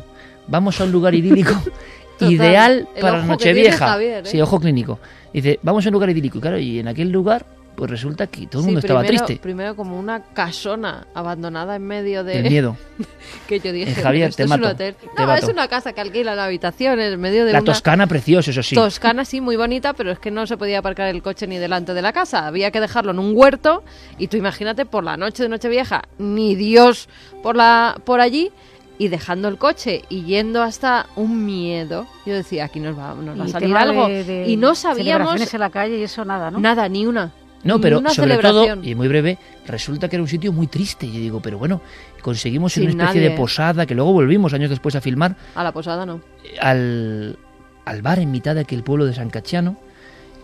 Vamos 0.47 0.81
a 0.81 0.85
un 0.85 0.91
lugar 0.91 1.13
idílico 1.13 1.53
Total, 2.21 2.33
ideal 2.33 2.87
el 2.95 3.01
para 3.01 3.21
Nochevieja. 3.23 4.01
¿eh? 4.01 4.21
Sí, 4.25 4.39
ojo 4.41 4.59
clínico. 4.59 4.99
Dice, 5.33 5.59
vamos 5.63 5.85
a 5.85 5.89
un 5.89 5.93
lugar 5.93 6.09
idílico. 6.09 6.37
Y 6.37 6.41
claro, 6.41 6.57
y 6.59 6.79
en 6.79 6.87
aquel 6.87 7.09
lugar, 7.09 7.45
pues 7.75 7.89
resulta 7.89 8.27
que 8.27 8.47
todo 8.47 8.59
el 8.59 8.63
Sí, 8.63 8.65
mundo 8.67 8.79
estaba 8.81 8.99
primero, 8.99 9.25
triste. 9.25 9.41
Primero 9.41 9.75
como 9.77 9.97
una 9.97 10.23
casona 10.33 11.07
abandonada 11.13 11.77
en 11.77 11.83
medio 11.87 12.23
de... 12.25 12.41
Del 12.41 12.51
miedo. 12.51 12.75
que 13.47 13.61
yo 13.61 13.71
dije, 13.71 13.91
Eh, 13.91 14.03
Javier, 14.03 14.33
te 14.35 14.43
es 14.43 14.49
mato, 14.49 14.65
un 14.65 14.71
hotel. 14.71 14.93
te 14.95 15.07
No, 15.21 15.25
mato. 15.27 15.45
es 15.45 15.51
una 15.51 15.67
casa 15.69 15.93
que 15.93 16.01
alquila 16.01 16.35
la 16.35 16.43
habitación 16.45 16.99
en 16.99 17.19
medio 17.19 17.45
de 17.45 17.53
La 17.53 17.59
una... 17.59 17.71
Toscana, 17.71 18.07
precioso, 18.07 18.51
eso 18.51 18.61
sí. 18.61 18.75
Toscana 18.75 19.23
sí, 19.23 19.39
muy 19.39 19.55
bonita, 19.55 19.93
pero 19.93 20.11
es 20.11 20.19
que 20.19 20.31
no 20.31 20.45
se 20.47 20.57
podía 20.57 20.79
aparcar 20.79 21.07
el 21.07 21.21
coche 21.23 21.47
ni 21.47 21.57
delante 21.57 21.93
de 21.93 22.01
la 22.01 22.11
casa. 22.11 22.45
Había 22.45 22.71
que 22.71 22.81
dejarlo 22.81 23.11
en 23.11 23.19
un 23.19 23.31
huerto 23.35 23.83
y 24.17 24.27
tú 24.27 24.35
imagínate 24.35 24.85
por 24.85 25.05
la 25.05 25.15
noche 25.15 25.43
de 25.43 25.49
Nochevieja, 25.49 26.03
ni 26.19 26.55
Dios 26.55 27.07
por, 27.41 27.55
la, 27.55 27.95
por 28.03 28.19
allí 28.19 28.51
y 29.03 29.07
dejando 29.07 29.47
el 29.47 29.57
coche 29.57 30.03
y 30.09 30.23
yendo 30.25 30.61
hasta 30.61 31.07
un 31.15 31.43
miedo. 31.43 32.05
Yo 32.25 32.35
decía, 32.35 32.65
aquí 32.65 32.79
nos 32.79 32.95
va, 32.97 33.15
nos 33.15 33.39
va 33.39 33.45
a 33.45 33.47
salir 33.47 33.75
algo. 33.75 34.07
de- 34.07 34.23
de 34.23 34.47
y 34.47 34.57
no 34.57 34.75
sabíamos 34.75 35.51
en 35.53 35.59
la 35.59 35.69
calle 35.71 35.97
y 35.97 36.03
eso 36.03 36.23
nada, 36.23 36.51
¿no? 36.51 36.59
nada, 36.59 36.87
ni 36.87 37.07
una. 37.07 37.31
No, 37.63 37.81
pero 37.81 37.97
una 37.99 38.11
sobre 38.11 38.37
todo, 38.37 38.61
celebración. 38.63 38.87
y 38.87 38.93
muy 38.93 39.07
breve, 39.07 39.39
resulta 39.65 40.07
que 40.07 40.17
era 40.17 40.21
un 40.23 40.27
sitio 40.29 40.51
muy 40.53 40.67
triste. 40.67 41.07
Y 41.07 41.13
yo 41.13 41.19
digo, 41.19 41.39
pero 41.41 41.57
bueno, 41.57 41.81
conseguimos 42.21 42.73
Sin 42.73 42.91
una 42.91 43.05
especie 43.05 43.21
de 43.21 43.31
posada 43.35 43.85
que 43.87 43.95
luego 43.95 44.13
volvimos 44.13 44.53
años 44.53 44.69
después 44.69 44.95
a 44.95 45.01
filmar 45.01 45.35
A 45.55 45.63
la 45.63 45.71
posada 45.71 46.05
no. 46.05 46.21
al, 46.59 47.37
al 47.85 48.01
bar 48.03 48.19
en 48.19 48.29
mitad 48.31 48.53
de 48.55 48.61
aquel 48.61 48.83
pueblo 48.83 49.05
de 49.05 49.13
San 49.13 49.29
Cachano. 49.31 49.77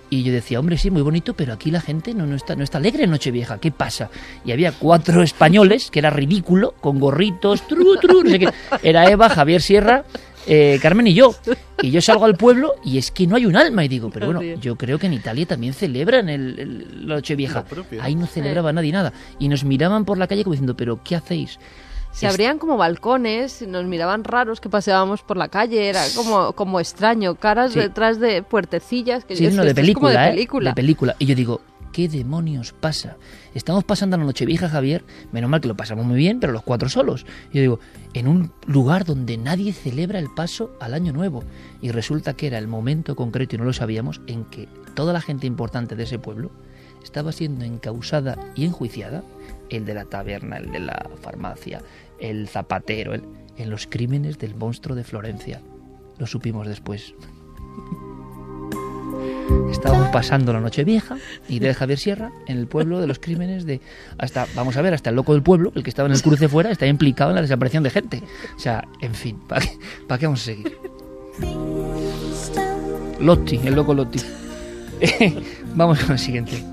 Y 0.09 0.23
yo 0.23 0.31
decía, 0.31 0.59
hombre, 0.59 0.77
sí, 0.77 0.89
muy 0.89 1.01
bonito, 1.01 1.33
pero 1.33 1.51
aquí 1.53 1.69
la 1.69 1.81
gente 1.81 2.13
no, 2.13 2.25
no, 2.25 2.35
está, 2.35 2.55
no 2.55 2.63
está 2.63 2.77
alegre 2.77 3.03
en 3.03 3.11
Nochevieja, 3.11 3.59
¿qué 3.59 3.71
pasa? 3.71 4.09
Y 4.45 4.51
había 4.53 4.71
cuatro 4.71 5.21
españoles, 5.21 5.91
que 5.91 5.99
era 5.99 6.09
ridículo, 6.09 6.73
con 6.79 6.97
gorritos, 6.99 7.67
tru, 7.67 7.97
tru, 7.97 8.23
no 8.23 8.29
sé 8.29 8.39
qué. 8.39 8.49
Era 8.83 9.09
Eva, 9.11 9.27
Javier 9.29 9.61
Sierra, 9.61 10.05
eh, 10.47 10.79
Carmen 10.81 11.07
y 11.07 11.13
yo. 11.13 11.35
Y 11.81 11.91
yo 11.91 11.99
salgo 12.01 12.23
al 12.23 12.35
pueblo 12.37 12.75
y 12.85 12.97
es 12.97 13.11
que 13.11 13.27
no 13.27 13.35
hay 13.35 13.45
un 13.45 13.57
alma. 13.57 13.83
Y 13.83 13.89
digo, 13.89 14.09
pero 14.09 14.27
bueno, 14.27 14.39
yo 14.61 14.77
creo 14.77 14.97
que 14.97 15.07
en 15.07 15.13
Italia 15.13 15.45
también 15.45 15.73
celebran 15.73 16.29
el, 16.29 16.57
el- 16.57 17.07
la 17.07 17.15
Nochevieja. 17.15 17.65
Ahí 18.01 18.15
no 18.15 18.27
celebraba 18.27 18.71
nadie 18.71 18.93
nada. 18.93 19.11
Y 19.39 19.49
nos 19.49 19.65
miraban 19.65 20.05
por 20.05 20.17
la 20.17 20.27
calle 20.27 20.43
como 20.45 20.53
diciendo, 20.53 20.77
pero 20.77 21.01
¿qué 21.03 21.15
hacéis? 21.17 21.59
Se 22.20 22.28
abrían 22.28 22.57
como 22.59 22.78
balcones, 22.78 23.61
nos 23.68 23.86
miraban 23.86 24.24
raros 24.24 24.59
que 24.59 24.70
paseábamos 24.70 25.22
por 25.22 25.38
la 25.38 25.49
calle, 25.49 25.88
era 25.89 26.01
como, 26.15 26.53
como 26.53 26.80
extraño, 26.80 27.36
caras 27.36 27.74
Sí. 27.74 27.80
detrás 27.80 28.20
de 28.20 28.43
puertecillas. 28.43 29.24
Que 29.26 29.36
Sí, 29.36 29.45
es- 29.45 29.53
no, 29.55 29.63
de 29.63 29.70
es 29.70 29.74
como 29.76 29.82
película, 29.84 30.22
de 30.22 30.28
¿eh? 30.28 30.32
película. 30.32 30.70
De 30.72 30.76
película. 30.76 31.15
Y 31.20 31.26
yo 31.28 31.36
digo, 31.36 31.61
¿qué 31.93 32.07
demonios 32.09 32.74
pasa? 32.74 33.18
Estamos 33.53 33.84
pasando 33.84 34.18
la 34.18 34.24
Nochevieja, 34.24 34.68
Javier. 34.70 35.03
Menos 35.32 35.49
mal 35.49 35.61
que 35.61 35.68
lo 35.68 35.76
pasamos 35.78 36.05
muy 36.05 36.15
bien, 36.18 36.39
pero 36.39 36.53
los 36.53 36.63
cuatro 36.63 36.89
solos. 36.89 37.26
Y 37.51 37.55
yo 37.57 37.61
digo, 37.61 37.80
en 38.13 38.28
un 38.28 38.51
lugar 38.65 39.05
donde 39.05 39.38
nadie 39.38 39.72
celebra 39.74 40.20
el 40.20 40.30
paso 40.34 40.72
al 40.80 40.93
Año 40.95 41.13
Nuevo. 41.13 41.43
Y 41.82 41.91
resulta 41.91 42.34
que 42.34 42.47
era 42.47 42.57
el 42.57 42.68
momento 42.68 43.15
concreto, 43.15 43.55
y 43.55 43.59
no 43.59 43.65
lo 43.65 43.74
sabíamos, 43.74 44.22
en 44.28 44.43
que 44.45 44.68
toda 44.95 45.13
la 45.13 45.22
gente 45.22 45.45
importante 45.47 45.95
de 45.95 46.03
ese 46.03 46.18
pueblo 46.20 46.49
estaba 47.03 47.32
siendo 47.32 47.63
encausada 47.63 48.38
y 48.55 48.65
enjuiciada. 48.65 49.24
El 49.70 49.86
de 49.86 49.93
la 49.93 50.05
taberna, 50.05 50.57
el 50.57 50.72
de 50.72 50.80
la 50.80 51.09
farmacia, 51.22 51.82
el 52.20 52.47
zapatero, 52.47 53.13
el- 53.13 53.24
en 53.57 53.70
los 53.70 53.88
crímenes 53.88 54.38
del 54.38 54.55
monstruo 54.55 54.95
de 54.95 55.03
Florencia. 55.03 55.61
Lo 56.20 56.28
supimos 56.28 56.68
después. 56.68 57.13
Estábamos 59.72 60.09
pasando 60.09 60.53
la 60.53 60.59
noche 60.59 60.84
vieja 60.84 61.18
y 61.47 61.59
de 61.59 61.74
Javier 61.74 61.97
Sierra 61.99 62.32
en 62.47 62.57
el 62.57 62.68
pueblo 62.68 62.99
de 62.99 63.07
los 63.07 63.20
crímenes 63.20 63.65
de 63.65 63.82
hasta 64.18 64.45
vamos 64.55 64.78
a 64.78 64.82
ver 64.82 64.93
hasta 64.93 65.09
el 65.09 65.15
loco 65.15 65.34
del 65.34 65.43
pueblo 65.43 65.72
el 65.76 65.84
que 65.84 65.89
estaba 65.89 66.07
en 66.07 66.13
el 66.15 66.22
cruce 66.22 66.47
fuera 66.47 66.72
está 66.72 66.88
implicado 66.88 67.32
en 67.32 67.36
la 67.36 67.41
desaparición 67.41 67.84
de 67.84 67.89
gente 67.89 68.24
o 68.55 68.59
sea 68.59 68.84
en 69.01 69.13
fin 69.13 69.39
¿para 69.47 69.61
qué, 70.20 70.26
vamos 70.26 70.41
a 70.41 70.45
seguir? 70.45 70.78
Lotti 73.20 73.59
el 73.65 73.76
loco 73.76 73.93
Lotti 73.93 74.20
vamos 75.76 75.99
con 75.99 76.11
el 76.13 76.20
siguiente 76.20 76.63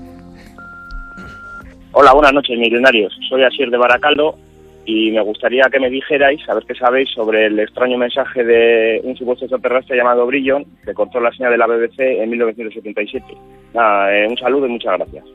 Hola, 1.97 2.11
buenas 2.11 2.33
noches, 2.33 2.59
millonarios. 2.59 3.13
Soy 3.29 3.41
Asier 3.43 3.69
de 3.69 3.77
Baracaldo 3.77 4.37
y 4.85 5.11
me 5.11 5.21
gustaría 5.21 5.63
que 5.71 5.79
me 5.79 5.89
dijerais, 5.89 6.41
a 6.47 6.53
ver 6.53 6.63
qué 6.65 6.75
sabéis, 6.75 7.09
sobre 7.09 7.47
el 7.47 7.59
extraño 7.59 7.97
mensaje 7.97 8.43
de 8.43 9.01
un 9.03 9.15
supuesto 9.17 9.45
extraterrestre 9.45 9.97
llamado 9.97 10.25
Brillon 10.27 10.65
que 10.83 10.93
cortó 10.93 11.19
la 11.19 11.31
señal 11.31 11.51
de 11.51 11.57
la 11.57 11.67
BBC 11.67 11.99
en 11.99 12.29
1977. 12.29 13.25
Nada, 13.73 14.15
eh, 14.15 14.27
un 14.27 14.37
saludo 14.37 14.67
y 14.67 14.69
muchas 14.69 14.97
gracias. 14.97 15.25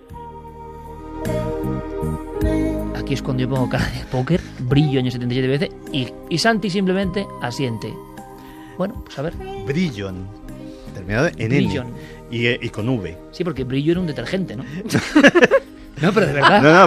aquí 3.11 3.15
es 3.15 3.23
cuando 3.23 3.43
yo 3.43 3.49
pongo 3.49 3.69
cara 3.69 3.87
de 3.87 4.05
póker 4.13 4.41
brillo 4.61 5.01
año 5.01 5.11
77 5.11 5.49
veces 5.49 5.71
y, 5.93 6.07
y 6.29 6.39
Santi 6.39 6.71
simplemente 6.71 7.27
asiente 7.43 7.93
bueno 8.79 9.03
pues 9.05 9.19
a 9.19 9.23
ver 9.23 9.33
Brillon. 9.67 10.29
Terminado 10.95 11.29
en 11.37 11.49
Brillon. 11.49 11.87
N. 11.89 11.97
Y, 12.31 12.65
y 12.65 12.69
con 12.69 12.89
V. 12.89 13.17
sí 13.33 13.43
porque 13.43 13.65
brillo 13.65 13.91
era 13.91 14.01
un 14.01 14.07
detergente 14.07 14.55
¿no? 14.55 14.65
No, 16.01 16.13
pero 16.13 16.27
de 16.27 16.33
verdad. 16.33 16.63
No, 16.63 16.87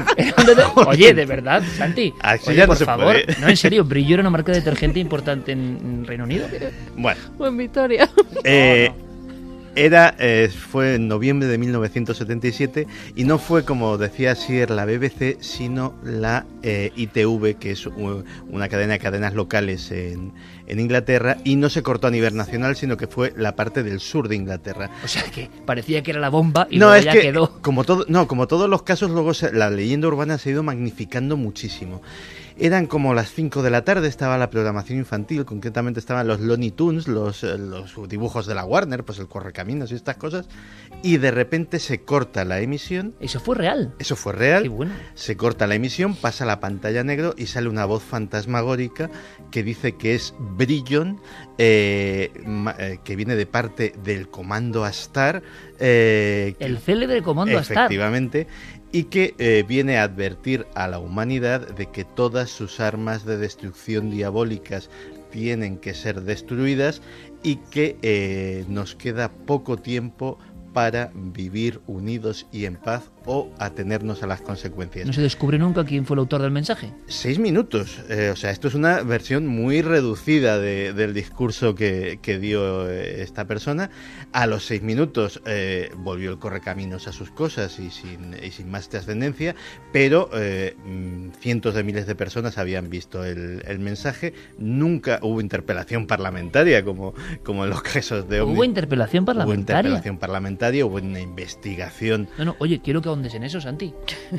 no. 0.55 0.73
Oye, 0.87 1.13
de 1.13 1.25
verdad, 1.25 1.61
Santi. 1.77 2.13
Así 2.21 2.49
Oye, 2.49 2.57
ya 2.57 2.63
no 2.63 2.67
por 2.69 2.77
se 2.77 2.85
favor. 2.85 3.05
puede. 3.05 3.25
No, 3.39 3.47
en 3.47 3.57
serio, 3.57 3.83
Brillo 3.83 4.15
era 4.15 4.21
una 4.21 4.29
marca 4.29 4.51
de 4.51 4.59
detergente 4.59 4.99
importante 4.99 5.51
en, 5.51 5.59
en 5.83 6.05
Reino 6.05 6.23
Unido. 6.23 6.47
Bueno. 6.95 7.19
Buen 7.37 7.57
Victoria. 7.57 8.09
Eh, 8.43 8.91
era, 9.75 10.15
eh, 10.19 10.49
fue 10.49 10.95
en 10.95 11.07
noviembre 11.07 11.47
de 11.47 11.57
1977 11.57 12.87
y 13.15 13.23
no 13.23 13.37
fue, 13.39 13.65
como 13.65 13.97
decía 13.97 14.35
Sier, 14.35 14.69
la 14.69 14.85
BBC, 14.85 15.37
sino 15.41 15.95
la 16.03 16.45
eh, 16.61 16.91
ITV, 16.95 17.55
que 17.59 17.71
es 17.71 17.85
una 17.87 18.69
cadena 18.69 18.93
de 18.93 18.99
cadenas 18.99 19.33
locales 19.33 19.91
en, 19.91 20.33
en 20.67 20.79
Inglaterra, 20.79 21.37
y 21.43 21.55
no 21.55 21.69
se 21.69 21.81
cortó 21.83 22.07
a 22.07 22.11
nivel 22.11 22.35
nacional, 22.35 22.75
sino 22.75 22.97
que 22.97 23.07
fue 23.07 23.33
la 23.35 23.55
parte 23.55 23.83
del 23.83 23.99
sur 23.99 24.27
de 24.27 24.35
Inglaterra. 24.35 24.89
O 25.03 25.07
sea 25.07 25.23
que 25.23 25.49
parecía 25.65 26.03
que 26.03 26.11
era 26.11 26.19
la 26.19 26.29
bomba 26.29 26.67
y 26.69 26.77
no, 26.77 26.85
luego 26.87 26.99
es 26.99 27.05
ya 27.05 27.11
que, 27.13 27.21
quedó. 27.21 27.61
Como 27.61 27.83
todo, 27.83 28.05
no, 28.07 28.27
como 28.27 28.47
todos 28.47 28.69
los 28.69 28.83
casos, 28.83 29.09
luego 29.11 29.33
se- 29.33 29.53
la 29.53 29.69
leyenda 29.69 30.07
urbana 30.07 30.37
se 30.37 30.49
ha 30.49 30.51
ido 30.53 30.63
magnificando 30.63 31.35
muchísimo. 31.37 32.01
Eran 32.63 32.85
como 32.85 33.13
las 33.13 33.29
5 33.33 33.61
de 33.61 33.69
la 33.69 33.83
tarde, 33.83 34.07
estaba 34.07 34.37
la 34.37 34.49
programación 34.49 34.97
infantil, 34.97 35.43
concretamente 35.43 35.99
estaban 35.99 36.27
los 36.27 36.39
Looney 36.39 36.71
Tunes, 36.71 37.09
los, 37.09 37.43
eh, 37.43 37.57
los 37.57 37.93
dibujos 38.07 38.47
de 38.47 38.55
la 38.55 38.63
Warner, 38.63 39.03
pues 39.03 39.19
el 39.19 39.27
Correcaminos 39.27 39.91
y 39.91 39.95
estas 39.95 40.15
cosas, 40.15 40.47
y 41.01 41.17
de 41.17 41.31
repente 41.31 41.77
se 41.79 42.05
corta 42.05 42.45
la 42.45 42.61
emisión. 42.61 43.15
Eso 43.19 43.41
fue 43.41 43.55
real. 43.55 43.93
Eso 43.99 44.15
fue 44.15 44.31
real. 44.31 44.63
Qué 44.63 44.69
bueno. 44.69 44.93
Se 45.13 45.35
corta 45.35 45.67
la 45.67 45.75
emisión, 45.75 46.15
pasa 46.15 46.45
la 46.45 46.61
pantalla 46.61 47.03
negro 47.03 47.33
y 47.37 47.47
sale 47.47 47.67
una 47.67 47.83
voz 47.83 48.01
fantasmagórica 48.01 49.09
que 49.51 49.61
dice 49.61 49.97
que 49.97 50.15
es 50.15 50.33
Brillon, 50.39 51.19
eh, 51.57 52.31
eh, 52.79 52.97
que 53.03 53.15
viene 53.17 53.35
de 53.35 53.45
parte 53.45 53.93
del 54.05 54.29
Comando 54.29 54.85
Astar. 54.85 55.43
eh, 55.79 56.55
El 56.59 56.77
célebre 56.77 57.21
comando 57.23 57.57
Astar. 57.57 57.75
Efectivamente, 57.79 58.47
y 58.93 59.05
que 59.05 59.33
eh, 59.39 59.65
viene 59.67 59.97
a 59.97 60.03
advertir 60.03 60.67
a 60.75 60.87
la 60.87 60.99
humanidad 60.99 61.67
de 61.67 61.87
que 61.87 62.05
todas 62.05 62.51
sus 62.51 62.79
armas 62.79 63.25
de 63.25 63.37
destrucción 63.37 64.11
diabólicas 64.11 64.89
tienen 65.31 65.77
que 65.77 65.95
ser 65.95 66.21
destruidas 66.21 67.01
y 67.41 67.55
que 67.55 67.97
eh, 68.03 68.65
nos 68.69 68.93
queda 68.95 69.31
poco 69.31 69.77
tiempo 69.77 70.37
para 70.73 71.11
vivir 71.13 71.79
unidos 71.87 72.47
y 72.51 72.65
en 72.65 72.75
paz 72.75 73.11
o 73.25 73.49
atenernos 73.59 74.21
a 74.23 74.27
las 74.27 74.41
consecuencias. 74.41 75.05
No 75.07 75.13
se 75.13 75.21
descubre 75.21 75.57
nunca 75.57 75.85
quién 75.85 76.05
fue 76.05 76.15
el 76.15 76.19
autor 76.19 76.41
del 76.41 76.51
mensaje. 76.51 76.91
Seis 77.07 77.39
minutos. 77.39 77.99
eh, 78.09 78.31
o 78.33 78.35
sea, 78.35 78.51
esto 78.51 78.67
es 78.67 78.73
una 78.73 79.01
versión 79.01 79.47
muy 79.47 79.81
reducida 79.81 80.57
de- 80.59 80.93
del 80.93 81.13
discurso 81.13 81.73
que, 81.75 82.19
que 82.21 82.37
dio 82.39 82.89
eh, 82.89 83.21
esta 83.21 83.45
persona. 83.45 83.89
A 84.33 84.45
los 84.47 84.65
seis 84.65 84.81
minutos 84.81 85.41
eh, 85.45 85.89
volvió 85.97 86.31
el 86.31 86.39
correcaminos 86.39 87.07
a 87.07 87.13
sus 87.13 87.29
cosas 87.31 87.79
y 87.79 87.89
sin, 87.91 88.35
y 88.43 88.51
sin 88.51 88.69
más 88.69 88.89
trascendencia, 88.89 89.55
pero 89.93 90.29
eh, 90.33 90.75
mm, 90.85 91.29
cientos 91.39 91.75
de 91.75 91.83
miles 91.83 92.07
de 92.07 92.15
personas 92.15 92.57
habían 92.57 92.89
visto 92.89 93.23
el, 93.23 93.61
el 93.65 93.79
mensaje. 93.79 94.33
Nunca 94.57 95.19
hubo 95.21 95.39
interpelación 95.39 96.07
parlamentaria 96.07 96.83
como, 96.83 97.13
como 97.43 97.63
en 97.63 97.69
los 97.69 97.81
casos 97.93 98.27
de 98.27 98.41
Hubo 98.41 98.51
Omni. 98.53 98.65
interpelación 98.65 99.23
Hubo 99.23 99.27
parlamentaria. 99.27 99.79
interpelación 99.79 100.17
parlamentaria, 100.17 100.62
hubo 100.71 100.97
una 100.97 101.19
investigación. 101.19 102.27
No, 102.37 102.45
no, 102.45 102.55
oye, 102.59 102.79
quiero 102.81 103.01
que 103.01 103.09
ahondes 103.09 103.33
en 103.33 103.43
eso, 103.43 103.59
Santi. 103.61 103.93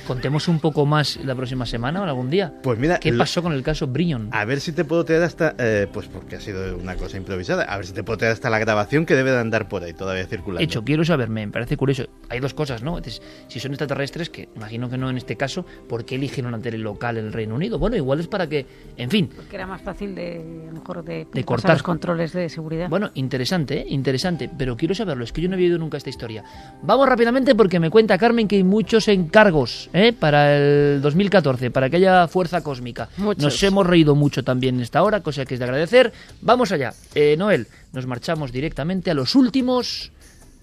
Contemos 0.06 0.48
un 0.48 0.60
poco 0.60 0.86
más 0.86 1.16
la 1.24 1.34
próxima 1.34 1.66
semana 1.66 2.00
o 2.00 2.04
algún 2.04 2.30
día. 2.30 2.52
Pues 2.62 2.78
mira, 2.78 2.98
¿Qué 2.98 3.12
lo- 3.12 3.18
pasó 3.18 3.42
con 3.42 3.52
el 3.52 3.62
caso 3.62 3.86
Brion? 3.86 4.28
A 4.32 4.44
ver 4.44 4.60
si 4.60 4.72
te 4.72 4.84
puedo 4.84 5.04
traer 5.04 5.22
hasta, 5.22 5.54
eh, 5.58 5.86
pues 5.92 6.06
porque 6.08 6.36
ha 6.36 6.40
sido 6.40 6.76
una 6.76 6.96
cosa 6.96 7.16
improvisada, 7.16 7.64
a 7.64 7.76
ver 7.76 7.86
si 7.86 7.92
te 7.92 8.02
puedo 8.02 8.18
traer 8.18 8.32
hasta 8.32 8.50
la 8.50 8.58
grabación 8.58 9.06
que 9.06 9.14
debe 9.14 9.30
de 9.30 9.38
andar 9.38 9.68
por 9.68 9.82
ahí 9.82 9.92
todavía 9.92 10.26
circulando. 10.26 10.62
Hecho, 10.64 10.84
quiero 10.84 11.04
saber, 11.04 11.28
me 11.28 11.46
parece 11.48 11.76
curioso. 11.76 12.04
Hay 12.28 12.40
dos 12.40 12.54
cosas, 12.54 12.82
¿no? 12.82 12.96
Entonces, 12.98 13.22
si 13.48 13.60
son 13.60 13.72
extraterrestres, 13.72 14.30
que 14.30 14.48
imagino 14.56 14.88
que 14.90 14.98
no 14.98 15.10
en 15.10 15.16
este 15.16 15.36
caso, 15.36 15.64
¿por 15.88 16.04
qué 16.04 16.16
eligen 16.16 16.46
una 16.46 16.58
tele 16.58 16.78
local 16.78 17.18
en 17.18 17.26
el 17.26 17.32
Reino 17.32 17.54
Unido? 17.54 17.78
Bueno, 17.78 17.96
igual 17.96 18.20
es 18.20 18.26
para 18.28 18.48
que, 18.48 18.66
en 18.96 19.10
fin, 19.10 19.30
Que 19.50 19.56
era 19.56 19.66
más 19.66 19.82
fácil 19.82 20.14
de, 20.14 20.66
a 20.68 20.72
mejor, 20.72 21.04
de, 21.04 21.26
cortar. 21.44 21.72
los 21.72 21.82
controles 21.82 22.32
de 22.32 22.48
seguridad. 22.48 22.88
Bueno, 22.88 23.10
interesante, 23.14 23.80
¿eh? 23.80 23.86
interesante, 23.88 24.50
pero 24.56 24.76
quiero 24.76 24.94
saberlo, 24.94 25.24
es 25.24 25.32
que 25.32 25.40
yo 25.40 25.48
no 25.48 25.54
había 25.54 25.66
oído 25.66 25.78
nunca 25.78 25.96
esta 25.96 26.10
historia. 26.14 26.44
Vamos 26.82 27.08
rápidamente 27.08 27.54
porque 27.54 27.80
me 27.80 27.90
cuenta 27.90 28.16
Carmen 28.16 28.46
que 28.46 28.56
hay 28.56 28.64
muchos 28.64 29.08
encargos 29.08 29.90
¿eh? 29.92 30.12
para 30.12 30.56
el 30.56 31.02
2014, 31.02 31.70
para 31.70 31.90
que 31.90 31.96
haya 31.96 32.28
fuerza 32.28 32.62
cósmica. 32.62 33.08
Muchos. 33.16 33.42
Nos 33.42 33.62
hemos 33.62 33.86
reído 33.86 34.14
mucho 34.14 34.44
también 34.44 34.76
en 34.76 34.82
esta 34.82 35.02
hora, 35.02 35.20
cosa 35.20 35.44
que 35.44 35.54
es 35.54 35.60
de 35.60 35.64
agradecer. 35.64 36.12
Vamos 36.40 36.72
allá. 36.72 36.94
Eh, 37.14 37.36
Noel, 37.36 37.66
nos 37.92 38.06
marchamos 38.06 38.52
directamente 38.52 39.10
a 39.10 39.14
los 39.14 39.34
últimos 39.34 40.12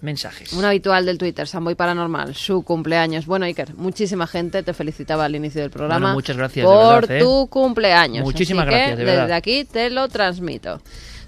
mensajes. 0.01 0.53
Un 0.53 0.65
habitual 0.65 1.05
del 1.05 1.17
Twitter, 1.17 1.47
Samboy 1.47 1.75
Paranormal, 1.75 2.33
su 2.33 2.63
cumpleaños. 2.63 3.25
Bueno, 3.25 3.45
Iker, 3.45 3.75
muchísima 3.75 4.25
gente 4.27 4.63
te 4.63 4.73
felicitaba 4.73 5.25
al 5.25 5.35
inicio 5.35 5.61
del 5.61 5.69
programa. 5.69 5.99
Bueno, 5.99 6.15
muchas 6.15 6.37
gracias, 6.37 6.65
de 6.65 6.73
Por 6.73 7.01
verdad, 7.01 7.17
¿eh? 7.17 7.19
tu 7.19 7.47
cumpleaños. 7.49 8.23
Muchísimas 8.23 8.67
Así 8.67 8.71
que 8.71 8.77
gracias, 8.77 8.97
de 8.97 9.05
verdad. 9.05 9.21
Desde 9.23 9.33
aquí 9.35 9.65
te 9.65 9.89
lo 9.89 10.07
transmito. 10.07 10.81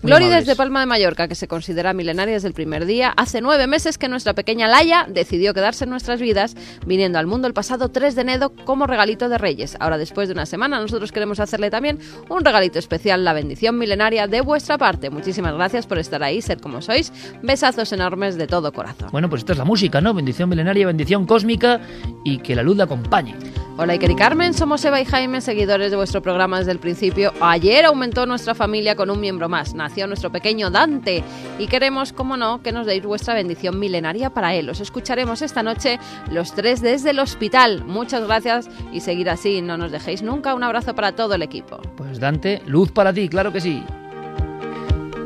Glory 0.03 0.27
desde 0.27 0.57
Palma 0.57 0.81
de 0.81 0.85
Mallorca, 0.85 1.29
que 1.29 1.35
se 1.35 1.47
considera 1.47 1.93
milenaria 1.93 2.33
desde 2.33 2.49
el 2.49 2.53
primer 2.53 2.85
día. 2.85 3.13
Hace 3.15 3.39
nueve 3.39 3.67
meses 3.67 3.97
que 3.97 4.09
nuestra 4.09 4.33
pequeña 4.33 4.67
Laia 4.67 5.07
decidió 5.09 5.53
quedarse 5.53 5.85
en 5.85 5.91
nuestras 5.91 6.19
vidas, 6.19 6.57
viniendo 6.85 7.19
al 7.19 7.25
mundo 7.25 7.47
el 7.47 7.53
pasado 7.53 7.87
3 7.87 8.13
de 8.15 8.21
enero 8.21 8.51
como 8.65 8.85
regalito 8.85 9.29
de 9.29 9.37
Reyes. 9.37 9.77
Ahora, 9.79 9.97
después 9.97 10.27
de 10.27 10.33
una 10.33 10.45
semana, 10.45 10.77
nosotros 10.81 11.13
queremos 11.13 11.39
hacerle 11.39 11.69
también 11.69 11.99
un 12.27 12.43
regalito 12.43 12.79
especial, 12.79 13.23
la 13.23 13.31
bendición 13.31 13.77
milenaria 13.77 14.27
de 14.27 14.41
vuestra 14.41 14.77
parte. 14.77 15.09
Muchísimas 15.09 15.53
gracias 15.53 15.87
por 15.87 15.97
estar 15.97 16.21
ahí, 16.21 16.41
ser 16.41 16.59
como 16.59 16.81
sois. 16.81 17.13
Besazos 17.41 17.93
enormes 17.93 18.35
de 18.35 18.47
todo 18.47 18.73
corazón. 18.73 19.07
Bueno, 19.13 19.29
pues 19.29 19.43
esta 19.43 19.53
es 19.53 19.57
la 19.57 19.65
música, 19.65 20.01
¿no? 20.01 20.13
Bendición 20.13 20.49
milenaria, 20.49 20.85
bendición 20.85 21.25
cósmica 21.25 21.79
y 22.25 22.39
que 22.39 22.55
la 22.55 22.63
luz 22.63 22.75
la 22.75 22.83
acompañe. 22.83 23.35
Hola 23.75 23.93
Iker 23.93 24.11
y 24.11 24.15
Carmen, 24.15 24.53
somos 24.53 24.85
Eva 24.85 25.01
y 25.01 25.05
Jaime, 25.05 25.41
seguidores 25.41 25.89
de 25.89 25.97
vuestro 25.97 26.21
programa 26.21 26.59
desde 26.59 26.71
el 26.71 26.77
principio. 26.77 27.33
Ayer 27.41 27.85
aumentó 27.85 28.27
nuestra 28.27 28.53
familia 28.53 28.95
con 28.95 29.09
un 29.09 29.19
miembro 29.19 29.49
más, 29.49 29.73
nació 29.73 30.05
nuestro 30.05 30.31
pequeño 30.31 30.69
Dante 30.69 31.23
y 31.57 31.65
queremos, 31.65 32.13
como 32.13 32.37
no, 32.37 32.61
que 32.61 32.71
nos 32.71 32.85
deis 32.85 33.03
vuestra 33.03 33.33
bendición 33.33 33.79
milenaria 33.79 34.29
para 34.29 34.53
él. 34.53 34.69
Os 34.69 34.79
escucharemos 34.79 35.41
esta 35.41 35.63
noche 35.63 35.99
los 36.29 36.53
tres 36.53 36.81
desde 36.81 37.09
el 37.09 37.19
hospital. 37.19 37.83
Muchas 37.83 38.27
gracias 38.27 38.69
y 38.91 38.99
seguir 38.99 39.27
así, 39.27 39.63
no 39.63 39.75
nos 39.75 39.91
dejéis 39.91 40.21
nunca. 40.21 40.53
Un 40.53 40.63
abrazo 40.63 40.93
para 40.93 41.13
todo 41.15 41.33
el 41.33 41.41
equipo. 41.41 41.77
Pues 41.97 42.19
Dante, 42.19 42.61
luz 42.67 42.91
para 42.91 43.11
ti, 43.11 43.27
claro 43.27 43.51
que 43.51 43.59
sí. 43.59 43.83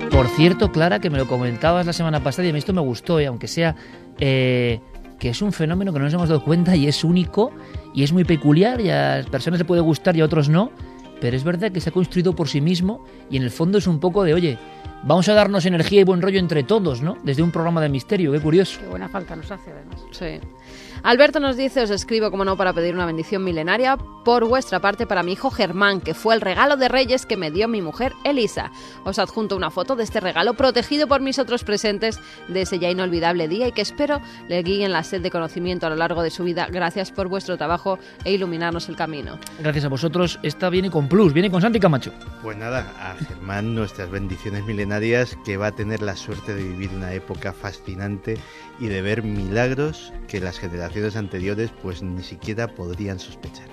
Por 0.09 0.29
cierto, 0.29 0.71
Clara, 0.71 0.99
que 0.99 1.09
me 1.09 1.17
lo 1.17 1.27
comentabas 1.27 1.85
la 1.85 1.91
semana 1.91 2.23
pasada 2.23 2.45
y 2.45 2.51
a 2.51 2.53
mí 2.53 2.59
esto 2.59 2.71
me 2.71 2.79
gustó, 2.79 3.19
¿eh? 3.19 3.27
aunque 3.27 3.49
sea 3.49 3.75
eh, 4.19 4.79
que 5.19 5.29
es 5.29 5.41
un 5.41 5.51
fenómeno 5.51 5.91
que 5.91 5.99
no 5.99 6.05
nos 6.05 6.13
hemos 6.13 6.29
dado 6.29 6.45
cuenta 6.45 6.77
y 6.77 6.87
es 6.87 7.03
único 7.03 7.51
y 7.97 8.03
es 8.03 8.13
muy 8.13 8.25
peculiar 8.25 8.79
y 8.79 8.91
a 8.91 9.17
las 9.17 9.25
personas 9.25 9.59
le 9.59 9.65
puede 9.65 9.81
gustar 9.81 10.15
y 10.15 10.21
a 10.21 10.25
otros 10.25 10.49
no, 10.49 10.71
pero 11.19 11.35
es 11.35 11.43
verdad 11.43 11.71
que 11.71 11.81
se 11.81 11.89
ha 11.89 11.91
construido 11.91 12.35
por 12.35 12.47
sí 12.47 12.61
mismo 12.61 13.03
y 13.27 13.37
en 13.37 13.41
el 13.41 13.49
fondo 13.49 13.79
es 13.79 13.87
un 13.87 13.99
poco 13.99 14.23
de, 14.23 14.35
oye, 14.35 14.59
vamos 15.01 15.27
a 15.29 15.33
darnos 15.33 15.65
energía 15.65 16.01
y 16.01 16.03
buen 16.03 16.21
rollo 16.21 16.37
entre 16.37 16.61
todos, 16.61 17.01
¿no? 17.01 17.17
Desde 17.23 17.41
un 17.41 17.51
programa 17.51 17.81
de 17.81 17.89
misterio, 17.89 18.31
qué 18.31 18.39
curioso. 18.39 18.79
Qué 18.81 18.87
buena 18.87 19.09
falta 19.09 19.35
nos 19.35 19.49
hace, 19.49 19.71
además. 19.71 19.99
Sí. 20.11 20.39
Alberto 21.03 21.39
nos 21.39 21.57
dice, 21.57 21.81
os 21.81 21.89
escribo 21.89 22.31
como 22.31 22.45
no 22.45 22.57
para 22.57 22.73
pedir 22.73 22.93
una 22.93 23.05
bendición 23.05 23.43
milenaria 23.43 23.97
por 23.97 24.45
vuestra 24.45 24.79
parte 24.79 25.07
para 25.07 25.23
mi 25.23 25.33
hijo 25.33 25.49
Germán, 25.49 26.01
que 26.01 26.13
fue 26.13 26.35
el 26.35 26.41
regalo 26.41 26.75
de 26.75 26.89
Reyes 26.89 27.25
que 27.25 27.37
me 27.37 27.51
dio 27.51 27.67
mi 27.67 27.81
mujer 27.81 28.13
Elisa. 28.23 28.71
Os 29.05 29.19
adjunto 29.19 29.55
una 29.55 29.69
foto 29.69 29.95
de 29.95 30.03
este 30.03 30.19
regalo 30.19 30.55
protegido 30.55 31.07
por 31.07 31.21
mis 31.21 31.39
otros 31.39 31.63
presentes 31.63 32.19
de 32.47 32.63
ese 32.63 32.79
ya 32.79 32.89
inolvidable 32.89 33.47
día 33.47 33.67
y 33.67 33.71
que 33.71 33.81
espero 33.81 34.21
le 34.49 34.61
guíen 34.63 34.91
la 34.91 35.03
sed 35.03 35.21
de 35.21 35.31
conocimiento 35.31 35.87
a 35.87 35.89
lo 35.89 35.95
largo 35.95 36.23
de 36.23 36.29
su 36.29 36.43
vida. 36.43 36.67
Gracias 36.69 37.11
por 37.11 37.27
vuestro 37.27 37.57
trabajo 37.57 37.99
e 38.25 38.33
iluminarnos 38.33 38.89
el 38.89 38.95
camino. 38.95 39.39
Gracias 39.59 39.85
a 39.85 39.89
vosotros, 39.89 40.39
esta 40.43 40.69
viene 40.69 40.91
con 40.91 41.07
plus, 41.07 41.33
viene 41.33 41.49
con 41.49 41.61
Santi 41.61 41.79
Camacho. 41.79 42.11
Pues 42.41 42.57
nada, 42.57 42.91
a 42.99 43.15
Germán 43.25 43.75
nuestras 43.75 44.09
bendiciones 44.09 44.65
milenarias, 44.65 45.37
que 45.45 45.57
va 45.57 45.67
a 45.67 45.71
tener 45.71 46.01
la 46.01 46.15
suerte 46.15 46.53
de 46.53 46.63
vivir 46.63 46.89
una 46.93 47.13
época 47.13 47.53
fascinante 47.53 48.37
y 48.79 48.87
de 48.87 49.01
ver 49.01 49.23
milagros 49.23 50.13
que 50.27 50.39
las 50.39 50.59
generaciones 50.59 51.15
anteriores 51.15 51.71
pues 51.81 52.03
ni 52.03 52.23
siquiera 52.23 52.67
podrían 52.67 53.19
sospechar. 53.19 53.67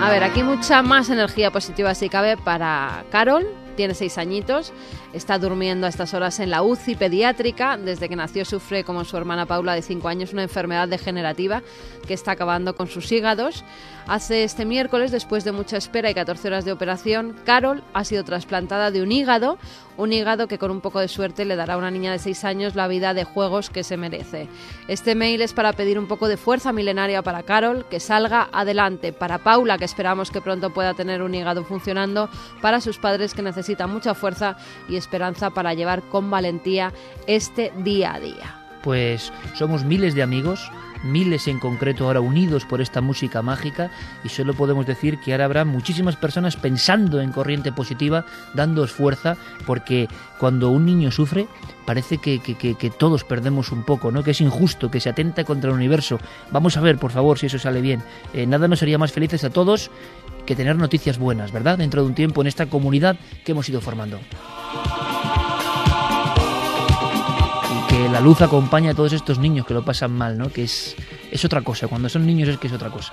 A 0.00 0.10
ver, 0.10 0.24
aquí 0.24 0.42
mucha 0.42 0.82
más 0.82 1.10
energía 1.10 1.52
positiva 1.52 1.94
si 1.94 2.08
cabe 2.08 2.36
para 2.36 3.04
Carol. 3.10 3.46
Tiene 3.76 3.94
seis 3.94 4.18
añitos, 4.18 4.72
está 5.12 5.38
durmiendo 5.38 5.86
a 5.86 5.90
estas 5.90 6.14
horas 6.14 6.40
en 6.40 6.50
la 6.50 6.62
UCI 6.62 6.96
pediátrica. 6.96 7.76
Desde 7.76 8.08
que 8.08 8.16
nació 8.16 8.44
sufre, 8.44 8.84
como 8.84 9.04
su 9.04 9.16
hermana 9.16 9.46
Paula 9.46 9.74
de 9.74 9.82
cinco 9.82 10.08
años, 10.08 10.32
una 10.32 10.42
enfermedad 10.42 10.88
degenerativa 10.88 11.62
que 12.06 12.14
está 12.14 12.32
acabando 12.32 12.74
con 12.74 12.88
sus 12.88 13.10
hígados. 13.12 13.64
Hace 14.06 14.42
este 14.42 14.64
miércoles, 14.64 15.12
después 15.12 15.44
de 15.44 15.52
mucha 15.52 15.76
espera 15.76 16.10
y 16.10 16.14
14 16.14 16.48
horas 16.48 16.64
de 16.64 16.72
operación, 16.72 17.36
Carol 17.44 17.84
ha 17.94 18.04
sido 18.04 18.24
trasplantada 18.24 18.90
de 18.90 19.00
un 19.00 19.12
hígado, 19.12 19.58
un 19.96 20.12
hígado 20.12 20.48
que 20.48 20.58
con 20.58 20.70
un 20.70 20.80
poco 20.80 20.98
de 20.98 21.06
suerte 21.06 21.44
le 21.44 21.54
dará 21.54 21.74
a 21.74 21.76
una 21.76 21.90
niña 21.90 22.10
de 22.10 22.18
seis 22.18 22.44
años 22.44 22.74
la 22.74 22.88
vida 22.88 23.14
de 23.14 23.24
juegos 23.24 23.70
que 23.70 23.84
se 23.84 23.96
merece. 23.96 24.48
Este 24.88 25.14
mail 25.14 25.40
es 25.42 25.52
para 25.52 25.72
pedir 25.72 25.98
un 25.98 26.08
poco 26.08 26.26
de 26.26 26.36
fuerza 26.36 26.72
milenaria 26.72 27.22
para 27.22 27.44
Carol, 27.44 27.84
que 27.88 28.00
salga 28.00 28.48
adelante. 28.52 29.12
Para 29.12 29.38
Paula, 29.38 29.78
que 29.78 29.84
esperamos 29.84 30.30
que 30.30 30.40
pronto 30.40 30.70
pueda 30.70 30.94
tener 30.94 31.22
un 31.22 31.34
hígado 31.34 31.64
funcionando. 31.64 32.28
Para 32.60 32.80
sus 32.80 32.98
padres, 32.98 33.34
que 33.34 33.42
necesitan 33.42 33.92
mucha 33.92 34.14
fuerza 34.14 34.56
y 34.88 34.96
esperanza 35.02 35.50
para 35.50 35.74
llevar 35.74 36.02
con 36.02 36.30
valentía 36.30 36.92
este 37.26 37.72
día 37.78 38.14
a 38.14 38.20
día. 38.20 38.58
Pues 38.82 39.32
somos 39.54 39.84
miles 39.84 40.14
de 40.16 40.22
amigos, 40.24 40.70
miles 41.04 41.46
en 41.46 41.60
concreto 41.60 42.06
ahora 42.06 42.20
unidos 42.20 42.64
por 42.64 42.80
esta 42.80 43.00
música 43.00 43.40
mágica 43.40 43.90
y 44.24 44.28
solo 44.28 44.54
podemos 44.54 44.86
decir 44.86 45.20
que 45.20 45.30
ahora 45.32 45.44
habrá 45.44 45.64
muchísimas 45.64 46.16
personas 46.16 46.56
pensando 46.56 47.20
en 47.20 47.30
corriente 47.30 47.70
positiva, 47.70 48.24
dándoos 48.54 48.90
fuerza, 48.90 49.36
porque 49.66 50.08
cuando 50.38 50.70
un 50.70 50.84
niño 50.84 51.12
sufre 51.12 51.46
parece 51.86 52.18
que, 52.18 52.40
que- 52.40 52.54
todos 52.90 53.22
perdemos 53.24 53.70
un 53.70 53.84
poco, 53.84 54.10
¿no? 54.10 54.22
que 54.24 54.32
es 54.32 54.40
injusto, 54.40 54.90
que 54.90 55.00
se 55.00 55.10
atenta 55.10 55.44
contra 55.44 55.70
el 55.70 55.76
universo. 55.76 56.18
Vamos 56.50 56.76
a 56.76 56.80
ver, 56.80 56.98
por 56.98 57.10
favor, 57.12 57.38
si 57.38 57.46
eso 57.46 57.58
sale 57.60 57.80
bien. 57.80 58.02
Eh, 58.34 58.46
nada 58.46 58.66
nos 58.68 58.82
haría 58.82 58.98
más 58.98 59.12
felices 59.12 59.44
a 59.44 59.50
todos 59.50 59.90
que 60.46 60.56
tener 60.56 60.76
noticias 60.76 61.18
buenas, 61.18 61.52
¿verdad? 61.52 61.78
Dentro 61.78 62.02
de 62.02 62.08
un 62.08 62.14
tiempo 62.14 62.40
en 62.40 62.46
esta 62.46 62.66
comunidad 62.66 63.16
que 63.44 63.52
hemos 63.52 63.68
ido 63.68 63.80
formando. 63.80 64.18
y 67.70 67.92
que 67.92 68.08
la 68.08 68.20
luz 68.20 68.40
acompaña 68.42 68.90
a 68.90 68.94
todos 68.94 69.12
estos 69.12 69.38
niños 69.38 69.66
que 69.66 69.74
lo 69.74 69.84
pasan 69.84 70.12
mal, 70.12 70.36
¿no? 70.36 70.50
Que 70.50 70.64
es 70.64 70.96
es 71.32 71.44
otra 71.44 71.62
cosa. 71.62 71.88
Cuando 71.88 72.08
son 72.08 72.26
niños 72.26 72.48
es 72.48 72.58
que 72.58 72.66
es 72.68 72.72
otra 72.72 72.90
cosa. 72.90 73.12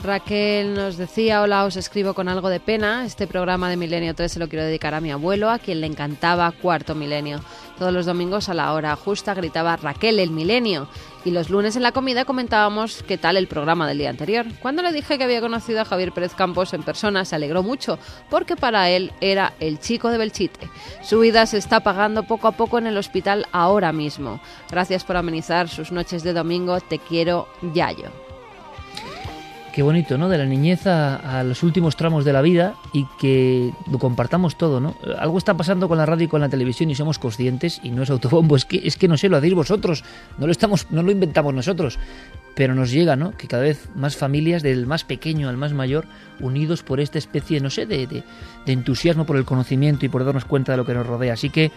Raquel 0.00 0.74
nos 0.74 0.96
decía, 0.96 1.42
hola, 1.42 1.64
os 1.64 1.76
escribo 1.76 2.14
con 2.14 2.28
algo 2.28 2.48
de 2.48 2.60
pena. 2.60 3.04
Este 3.04 3.26
programa 3.26 3.68
de 3.68 3.76
Milenio 3.76 4.14
3 4.14 4.30
se 4.30 4.38
lo 4.38 4.48
quiero 4.48 4.64
dedicar 4.64 4.94
a 4.94 5.00
mi 5.00 5.10
abuelo, 5.10 5.50
a 5.50 5.58
quien 5.58 5.80
le 5.80 5.88
encantaba 5.88 6.52
Cuarto 6.52 6.94
Milenio. 6.94 7.40
Todos 7.78 7.92
los 7.92 8.06
domingos 8.06 8.48
a 8.48 8.54
la 8.54 8.72
hora 8.74 8.94
justa 8.94 9.34
gritaba 9.34 9.76
Raquel 9.76 10.20
el 10.20 10.30
Milenio. 10.30 10.88
Y 11.24 11.30
los 11.30 11.50
lunes 11.50 11.76
en 11.76 11.82
la 11.82 11.92
comida 11.92 12.24
comentábamos 12.24 13.02
qué 13.02 13.18
tal 13.18 13.36
el 13.36 13.48
programa 13.48 13.88
del 13.88 13.98
día 13.98 14.10
anterior. 14.10 14.46
Cuando 14.60 14.82
le 14.82 14.92
dije 14.92 15.18
que 15.18 15.24
había 15.24 15.40
conocido 15.40 15.80
a 15.80 15.84
Javier 15.84 16.12
Pérez 16.12 16.34
Campos 16.34 16.72
en 16.74 16.82
persona, 16.82 17.24
se 17.24 17.34
alegró 17.34 17.62
mucho, 17.62 17.98
porque 18.30 18.56
para 18.56 18.88
él 18.90 19.12
era 19.20 19.54
el 19.60 19.80
chico 19.80 20.10
de 20.10 20.18
Belchite. 20.18 20.68
Su 21.02 21.20
vida 21.20 21.46
se 21.46 21.58
está 21.58 21.80
pagando 21.80 22.22
poco 22.22 22.48
a 22.48 22.52
poco 22.52 22.78
en 22.78 22.86
el 22.86 22.96
hospital 22.96 23.46
ahora 23.52 23.92
mismo. 23.92 24.40
Gracias 24.70 25.04
por 25.04 25.16
amenizar 25.16 25.68
sus 25.68 25.92
noches 25.92 26.22
de 26.22 26.32
domingo. 26.32 26.80
Te 26.80 26.98
quiero, 26.98 27.48
Yayo. 27.74 28.27
Qué 29.78 29.82
bonito, 29.84 30.18
¿no? 30.18 30.28
De 30.28 30.36
la 30.36 30.44
niñez 30.44 30.88
a, 30.88 31.44
los 31.44 31.62
últimos 31.62 31.94
tramos 31.94 32.24
de 32.24 32.32
la 32.32 32.42
vida 32.42 32.74
y 32.92 33.06
que 33.20 33.72
lo 33.88 34.00
compartamos 34.00 34.58
todo, 34.58 34.80
¿no? 34.80 34.96
Algo 35.20 35.38
está 35.38 35.56
pasando 35.56 35.86
con 35.86 35.98
la 35.98 36.04
radio 36.04 36.24
y 36.24 36.26
con 36.26 36.40
la 36.40 36.48
televisión 36.48 36.90
y 36.90 36.96
somos 36.96 37.20
conscientes 37.20 37.78
y 37.84 37.90
no 37.90 38.02
es 38.02 38.10
autobombo, 38.10 38.56
es 38.56 38.64
que, 38.64 38.80
es 38.82 38.96
que 38.96 39.06
no 39.06 39.16
sé, 39.16 39.28
lo 39.28 39.36
hacéis 39.36 39.54
vosotros, 39.54 40.02
no 40.36 40.46
lo, 40.46 40.50
estamos, 40.50 40.90
no 40.90 41.04
lo 41.04 41.12
inventamos 41.12 41.54
nosotros, 41.54 42.00
pero 42.56 42.74
nos 42.74 42.90
llega, 42.90 43.14
¿no? 43.14 43.36
Que 43.36 43.46
cada 43.46 43.62
vez 43.62 43.88
más 43.94 44.16
familias, 44.16 44.64
del 44.64 44.88
más 44.88 45.04
pequeño 45.04 45.48
al 45.48 45.56
más 45.56 45.72
mayor, 45.72 46.06
unidos 46.40 46.82
por 46.82 46.98
esta 46.98 47.18
especie, 47.18 47.60
no 47.60 47.70
sé, 47.70 47.86
de, 47.86 48.08
de, 48.08 48.24
de 48.66 48.72
entusiasmo 48.72 49.26
por 49.26 49.36
el 49.36 49.44
conocimiento 49.44 50.04
y 50.04 50.08
por 50.08 50.24
darnos 50.24 50.44
cuenta 50.44 50.72
de 50.72 50.78
lo 50.78 50.86
que 50.86 50.94
nos 50.94 51.06
rodea. 51.06 51.34
Así 51.34 51.50
que 51.50 51.70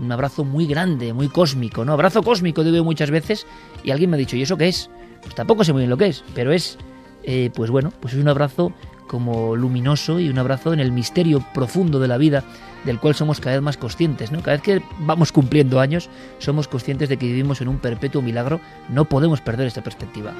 un 0.00 0.12
abrazo 0.12 0.44
muy 0.44 0.66
grande, 0.68 1.12
muy 1.12 1.26
cósmico, 1.26 1.84
¿no? 1.84 1.94
Abrazo 1.94 2.22
cósmico, 2.22 2.62
digo 2.62 2.84
muchas 2.84 3.10
veces, 3.10 3.44
y 3.82 3.90
alguien 3.90 4.08
me 4.08 4.18
ha 4.18 4.18
dicho, 4.18 4.36
¿y 4.36 4.42
eso 4.42 4.56
qué 4.56 4.68
es? 4.68 4.88
Pues 5.20 5.34
tampoco 5.34 5.64
sé 5.64 5.72
muy 5.72 5.80
bien 5.80 5.90
lo 5.90 5.96
que 5.96 6.06
es, 6.06 6.22
pero 6.32 6.52
es 6.52 6.78
eh, 7.24 7.50
pues 7.54 7.70
bueno, 7.70 7.92
pues 8.00 8.14
es 8.14 8.20
un 8.20 8.28
abrazo 8.28 8.72
como 9.06 9.56
luminoso 9.56 10.20
y 10.20 10.28
un 10.28 10.38
abrazo 10.38 10.72
en 10.72 10.80
el 10.80 10.92
misterio 10.92 11.44
profundo 11.52 11.98
de 11.98 12.08
la 12.08 12.16
vida 12.16 12.44
del 12.84 12.98
cual 12.98 13.14
somos 13.14 13.40
cada 13.40 13.56
vez 13.56 13.62
más 13.62 13.76
conscientes, 13.76 14.32
¿no? 14.32 14.40
Cada 14.40 14.56
vez 14.56 14.62
que 14.62 14.82
vamos 15.00 15.32
cumpliendo 15.32 15.80
años 15.80 16.08
somos 16.38 16.68
conscientes 16.68 17.08
de 17.08 17.16
que 17.16 17.26
vivimos 17.26 17.60
en 17.60 17.68
un 17.68 17.78
perpetuo 17.78 18.22
milagro, 18.22 18.60
no 18.88 19.06
podemos 19.06 19.40
perder 19.40 19.66
esta 19.66 19.82
perspectiva. 19.82 20.32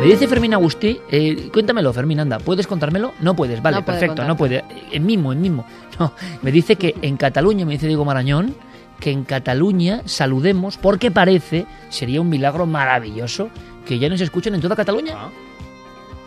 Me 0.00 0.08
dice 0.08 0.26
Fermín 0.26 0.52
Agustí, 0.52 0.98
eh, 1.10 1.48
cuéntamelo 1.52 1.92
Fermín, 1.92 2.18
anda, 2.18 2.40
¿puedes 2.40 2.66
contármelo? 2.66 3.12
No 3.20 3.36
puedes, 3.36 3.62
vale, 3.62 3.76
No 3.76 3.84
puede 3.84 3.98
perfecto, 4.00 4.24
no 4.24 4.36
puede. 4.36 4.64
En 4.90 5.06
mimo, 5.06 5.32
en 5.32 5.40
mimo. 5.40 5.64
No, 6.00 6.14
me 6.40 6.50
dice 6.50 6.74
que 6.74 6.96
en 7.02 7.16
Cataluña, 7.16 7.66
me 7.66 7.72
dice 7.74 7.86
Diego 7.86 8.04
Marañón, 8.04 8.56
que 8.98 9.10
en 9.10 9.24
Cataluña 9.24 10.00
saludemos 10.06 10.78
porque 10.78 11.10
parece, 11.10 11.66
sería 11.90 12.20
un 12.20 12.28
milagro 12.30 12.66
maravilloso, 12.66 13.50
que 13.86 13.98
ya 13.98 14.08
nos 14.08 14.20
escuchen 14.20 14.54
en 14.54 14.60
toda 14.60 14.76
Cataluña. 14.76 15.16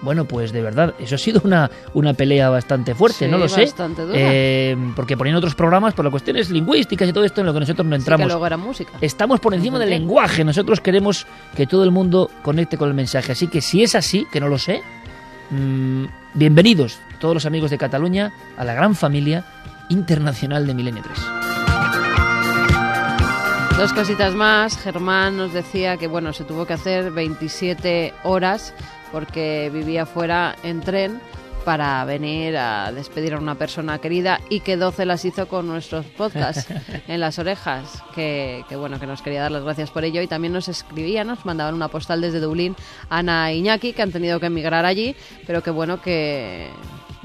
Bueno, 0.01 0.25
pues 0.25 0.51
de 0.51 0.61
verdad, 0.61 0.93
eso 0.99 1.15
ha 1.15 1.17
sido 1.17 1.41
una, 1.45 1.71
una 1.95 2.13
pelea 2.13 2.49
bastante 2.49 2.93
fuerte, 2.93 3.25
Sí, 3.25 3.31
no 3.31 3.37
lo 3.39 3.47
sé. 3.49 3.61
bastante 3.61 4.03
dura. 4.03 4.13
Eh, 4.19 4.77
porque 4.95 5.17
ponían 5.17 5.35
otros 5.37 5.55
programas 5.55 5.95
por 5.95 6.05
las 6.05 6.11
cuestiones 6.11 6.51
lingüísticas 6.51 7.09
y 7.09 7.13
todo 7.13 7.23
esto 7.23 7.41
en 7.41 7.47
lo 7.47 7.53
que 7.53 7.61
nosotros 7.61 7.87
no 7.87 7.95
Sí, 7.95 8.01
entramos. 8.01 8.25
que 8.25 8.29
luego 8.29 8.45
era 8.45 8.57
música. 8.57 8.91
Estamos 9.01 9.39
por 9.39 9.53
encima 9.55 9.79
del 9.79 9.89
lenguaje. 9.89 10.43
Nosotros 10.43 10.79
queremos 10.79 11.25
que 11.55 11.65
todo 11.65 11.83
el 11.83 11.91
mundo 11.91 12.29
conecte 12.43 12.77
con 12.77 12.89
el 12.89 12.93
mensaje. 12.93 13.31
Así 13.31 13.47
que 13.47 13.61
si 13.61 13.81
es 13.81 13.95
así, 13.95 14.27
que 14.31 14.39
no 14.39 14.47
lo 14.47 14.59
sé, 14.59 14.83
mm, 15.49 16.05
bienvenidos 16.35 16.99
todos 17.19 17.33
los 17.33 17.45
amigos 17.47 17.71
de 17.71 17.79
Cataluña 17.79 18.31
a 18.57 18.63
la 18.65 18.75
gran 18.75 18.93
familia 18.93 19.43
internacional 19.89 20.67
de 20.67 20.73
Milenio 20.75 21.01
3. 21.03 21.74
Dos 23.77 23.91
cositas 23.91 24.33
más. 24.35 24.77
Germán 24.77 25.35
nos 25.35 25.51
decía 25.51 25.97
que 25.97 26.07
bueno, 26.07 26.31
se 26.31 26.45
tuvo 26.45 26.65
que 26.65 26.73
hacer 26.73 27.11
27 27.11 28.13
horas 28.23 28.73
porque 29.11 29.69
vivía 29.71 30.05
fuera 30.05 30.55
en 30.63 30.79
tren 30.79 31.19
para 31.65 32.05
venir 32.05 32.55
a 32.55 32.93
despedir 32.93 33.33
a 33.33 33.37
una 33.37 33.55
persona 33.55 33.99
querida 33.99 34.39
y 34.49 34.61
que 34.61 34.77
12 34.77 35.05
las 35.05 35.25
hizo 35.25 35.49
con 35.49 35.67
nuestros 35.67 36.05
podcasts 36.05 36.67
en 37.09 37.19
las 37.19 37.37
orejas. 37.37 38.01
Que, 38.13 38.63
que 38.69 38.77
bueno, 38.77 38.97
que 38.97 39.07
nos 39.07 39.21
quería 39.21 39.41
dar 39.41 39.51
las 39.51 39.63
gracias 39.63 39.91
por 39.91 40.05
ello 40.05 40.21
y 40.21 40.27
también 40.27 40.53
nos 40.53 40.69
escribían, 40.69 41.27
nos 41.27 41.45
mandaban 41.45 41.73
una 41.73 41.89
postal 41.89 42.21
desde 42.21 42.39
Dublín 42.39 42.77
Ana 43.09 43.51
e 43.51 43.57
Iñaki 43.57 43.91
que 43.91 44.01
han 44.01 44.11
tenido 44.11 44.39
que 44.39 44.45
emigrar 44.45 44.85
allí, 44.85 45.17
pero 45.45 45.61
que 45.61 45.71
bueno 45.71 46.01
que 46.01 46.69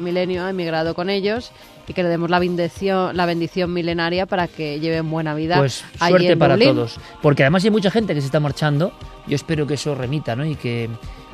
Milenio 0.00 0.44
ha 0.44 0.50
emigrado 0.50 0.94
con 0.94 1.10
ellos 1.10 1.52
y 1.86 1.92
que 1.92 2.02
le 2.02 2.08
demos 2.08 2.30
la 2.30 2.38
bendición, 2.38 3.16
la 3.16 3.26
bendición 3.26 3.72
milenaria 3.72 4.26
para 4.26 4.46
que 4.48 4.78
lleven 4.80 5.10
buena 5.10 5.34
vida 5.34 5.56
Pues 5.58 5.84
allí 5.98 6.10
suerte 6.12 6.32
en 6.32 6.38
para 6.38 6.54
Dublín. 6.54 6.74
todos. 6.74 6.98
Porque 7.22 7.42
además 7.42 7.64
hay 7.64 7.70
mucha 7.70 7.90
gente 7.90 8.14
que 8.14 8.20
se 8.20 8.26
está 8.26 8.40
marchando. 8.40 8.92
Yo 9.26 9.36
espero 9.36 9.66
que 9.66 9.74
eso 9.74 9.94
remita, 9.94 10.36
¿no? 10.36 10.44
Y 10.44 10.56
que 10.56 10.88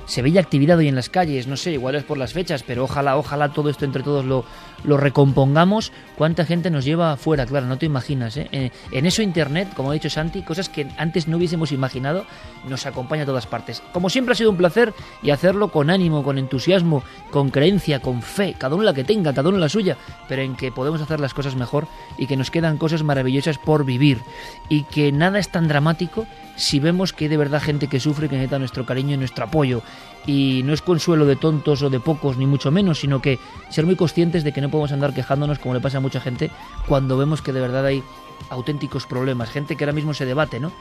se 0.07 0.23
vea 0.23 0.41
actividad 0.41 0.79
hoy 0.79 0.89
en 0.89 0.95
las 0.95 1.11
calles. 1.11 1.47
No 1.47 1.57
sé, 1.57 1.73
igual 1.73 1.95
es 1.95 2.05
por 2.05 2.19
las 2.19 2.33
fechas, 2.33 2.63
pero 2.63 2.85
ojalá, 2.85 3.17
ojalá 3.17 3.53
todo 3.53 3.69
esto 3.69 3.85
entre 3.85 4.03
todos 4.03 4.25
lo, 4.25 4.45
lo 4.85 4.97
recompongamos. 4.97 5.93
¿Cuánta 6.17 6.45
gente 6.45 6.71
nos 6.71 6.85
lleva 6.85 7.13
afuera? 7.13 7.45
Claro, 7.47 7.67
no 7.67 7.79
te 7.79 7.87
imaginas, 7.87 8.37
¿eh? 8.37 8.49
En, 8.53 8.73
en 8.93 9.07
eso 9.07 9.23
Internet, 9.23 9.69
como 9.75 9.91
ha 9.91 9.95
dicho 9.95 10.09
Santi, 10.11 10.43
cosas 10.43 10.69
que 10.69 10.87
antes 10.97 11.29
no 11.29 11.37
hubiésemos 11.37 11.73
imaginado, 11.73 12.25
nos 12.69 12.87
acompaña 12.87 13.25
a 13.25 13.27
todas 13.27 13.47
partes. 13.47 13.83
Como 13.93 14.09
siempre 14.09 14.33
ha 14.33 14.37
sido 14.37 14.51
un 14.51 14.57
placer 14.57 14.95
y 15.23 15.31
hacerlo 15.31 15.69
con 15.69 15.91
ánimo, 15.91 16.23
con 16.23 16.39
entusiasmo, 16.39 17.03
con 17.31 17.51
creencia, 17.51 18.01
con 18.01 18.23
fe, 18.23 18.55
cada 18.59 18.75
uno 18.75 18.85
la 18.85 18.95
que 18.95 19.05
tenga, 19.05 19.35
cada 19.35 19.49
uno 19.49 19.59
la 19.59 19.69
suya, 19.69 19.97
pero 20.29 20.43
en 20.43 20.57
que 20.57 20.73
podemos 20.73 21.01
hacer 21.01 21.21
las 21.21 21.35
cosas 21.35 21.57
mejor 21.57 21.89
y 22.19 22.27
que 22.27 22.37
nos 22.37 22.51
quedan 22.51 22.79
cosas 22.79 23.03
maravillosas 23.03 23.59
por 23.59 23.85
vivir 23.85 24.21
y 24.69 24.85
que 24.85 25.13
nada 25.13 25.39
es 25.39 25.49
tan 25.49 25.69
dramático 25.69 26.27
si 26.57 26.81
vemos 26.81 27.13
que 27.13 27.25
hay 27.25 27.29
de 27.29 27.37
verdad 27.37 27.63
gente 27.63 27.87
que 27.87 28.01
sufre, 28.01 28.29
que 28.29 28.37
necesita 28.37 28.59
nuestro 28.59 28.85
cariño 28.85 29.15
y 29.15 29.19
nuestro 29.19 29.45
apoyo. 29.45 29.83
Y 30.27 30.63
no 30.65 30.73
es 30.73 30.83
consuelo 30.83 31.27
de 31.27 31.37
tontos 31.37 31.83
o 31.83 31.91
de 31.91 32.01
pocos, 32.01 32.37
ni 32.37 32.47
mucho 32.47 32.71
menos, 32.71 33.01
sino 33.01 33.23
que 33.23 33.39
ser 33.71 33.87
muy 33.87 33.95
conscientes 33.95 34.43
de 34.43 34.53
que 34.53 34.61
no 34.61 34.71
podemos 34.71 34.93
andar 34.93 35.15
quejándonos 35.15 35.59
como 35.59 35.75
le 35.75 35.81
pasa 35.81 35.99
a 35.99 36.01
mucha 36.01 36.21
gente 36.21 36.51
cuando 36.89 37.17
vemos 37.17 37.43
que 37.43 37.53
de 37.53 37.61
verdad 37.61 37.87
hay 37.87 38.03
auténticos 38.51 39.07
problemas. 39.07 39.51
Gente 39.51 39.77
que 39.77 39.85
ahora 39.85 39.93
mismo 39.93 40.15
se 40.15 40.25
debate, 40.25 40.59
¿no? 40.59 40.73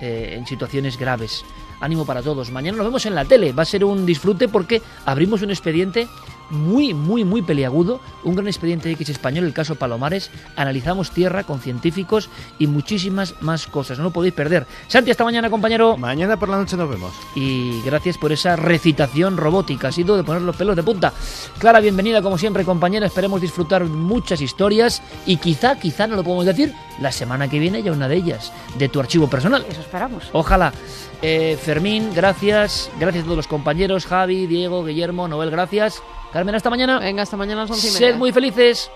Eh, 0.00 0.34
en 0.36 0.46
situaciones 0.46 0.96
graves. 0.96 1.44
Ánimo 1.80 2.06
para 2.06 2.22
todos. 2.22 2.50
Mañana 2.50 2.78
nos 2.78 2.86
vemos 2.86 3.06
en 3.06 3.14
la 3.14 3.24
tele. 3.24 3.52
Va 3.52 3.62
a 3.62 3.66
ser 3.66 3.84
un 3.84 4.06
disfrute 4.06 4.48
porque 4.48 4.82
abrimos 5.04 5.42
un 5.42 5.50
expediente 5.50 6.08
muy, 6.50 6.94
muy, 6.94 7.24
muy 7.24 7.42
peliagudo. 7.42 8.00
Un 8.24 8.34
gran 8.34 8.46
expediente 8.46 8.90
X 8.90 9.08
español, 9.08 9.44
el 9.44 9.52
caso 9.52 9.76
Palomares. 9.76 10.30
Analizamos 10.56 11.10
tierra 11.10 11.44
con 11.44 11.60
científicos 11.60 12.28
y 12.58 12.66
muchísimas 12.66 13.34
más 13.40 13.66
cosas. 13.66 13.98
No 13.98 14.04
lo 14.04 14.10
podéis 14.10 14.34
perder. 14.34 14.66
Santi, 14.86 15.10
hasta 15.10 15.24
mañana, 15.24 15.50
compañero. 15.50 15.96
Mañana 15.96 16.38
por 16.38 16.48
la 16.48 16.56
noche 16.56 16.76
nos 16.76 16.88
vemos. 16.88 17.12
Y 17.34 17.80
gracias 17.82 18.18
por 18.18 18.32
esa 18.32 18.56
recitación 18.56 19.36
robótica. 19.36 19.88
Ha 19.88 19.92
sido 19.92 20.16
de 20.16 20.24
poner 20.24 20.42
los 20.42 20.56
pelos 20.56 20.76
de 20.76 20.82
punta. 20.82 21.12
Clara, 21.58 21.80
bienvenida 21.80 22.22
como 22.22 22.38
siempre, 22.38 22.64
compañera. 22.64 23.06
Esperemos 23.06 23.40
disfrutar 23.40 23.84
muchas 23.84 24.40
historias 24.40 25.02
y 25.26 25.36
quizá, 25.36 25.78
quizá 25.78 26.06
no 26.06 26.16
lo 26.16 26.24
podemos 26.24 26.46
decir, 26.46 26.74
la 27.00 27.12
semana 27.12 27.48
que 27.48 27.58
viene 27.58 27.82
ya 27.82 27.92
una 27.92 28.08
de 28.08 28.16
ellas, 28.16 28.52
de 28.76 28.88
tu 28.88 29.00
archivo 29.00 29.28
personal. 29.28 29.64
Eso 29.68 29.80
esperamos. 29.80 30.24
Ojalá. 30.32 30.72
Eh, 31.20 31.58
Fermín, 31.60 32.10
gracias. 32.14 32.90
Gracias 32.98 33.22
a 33.22 33.24
todos 33.24 33.36
los 33.36 33.48
compañeros. 33.48 34.06
Javi, 34.06 34.46
Diego, 34.46 34.84
Guillermo, 34.84 35.28
Noel, 35.28 35.50
gracias. 35.50 36.02
Carmen, 36.32 36.54
hasta 36.54 36.70
mañana. 36.70 36.98
Venga, 36.98 37.22
hasta 37.22 37.36
mañana 37.36 37.62
a 37.62 37.64
las 37.64 37.70
once 37.70 37.88
y 37.88 37.90
Sed 37.90 38.16
muy 38.16 38.32
felices. 38.32 38.90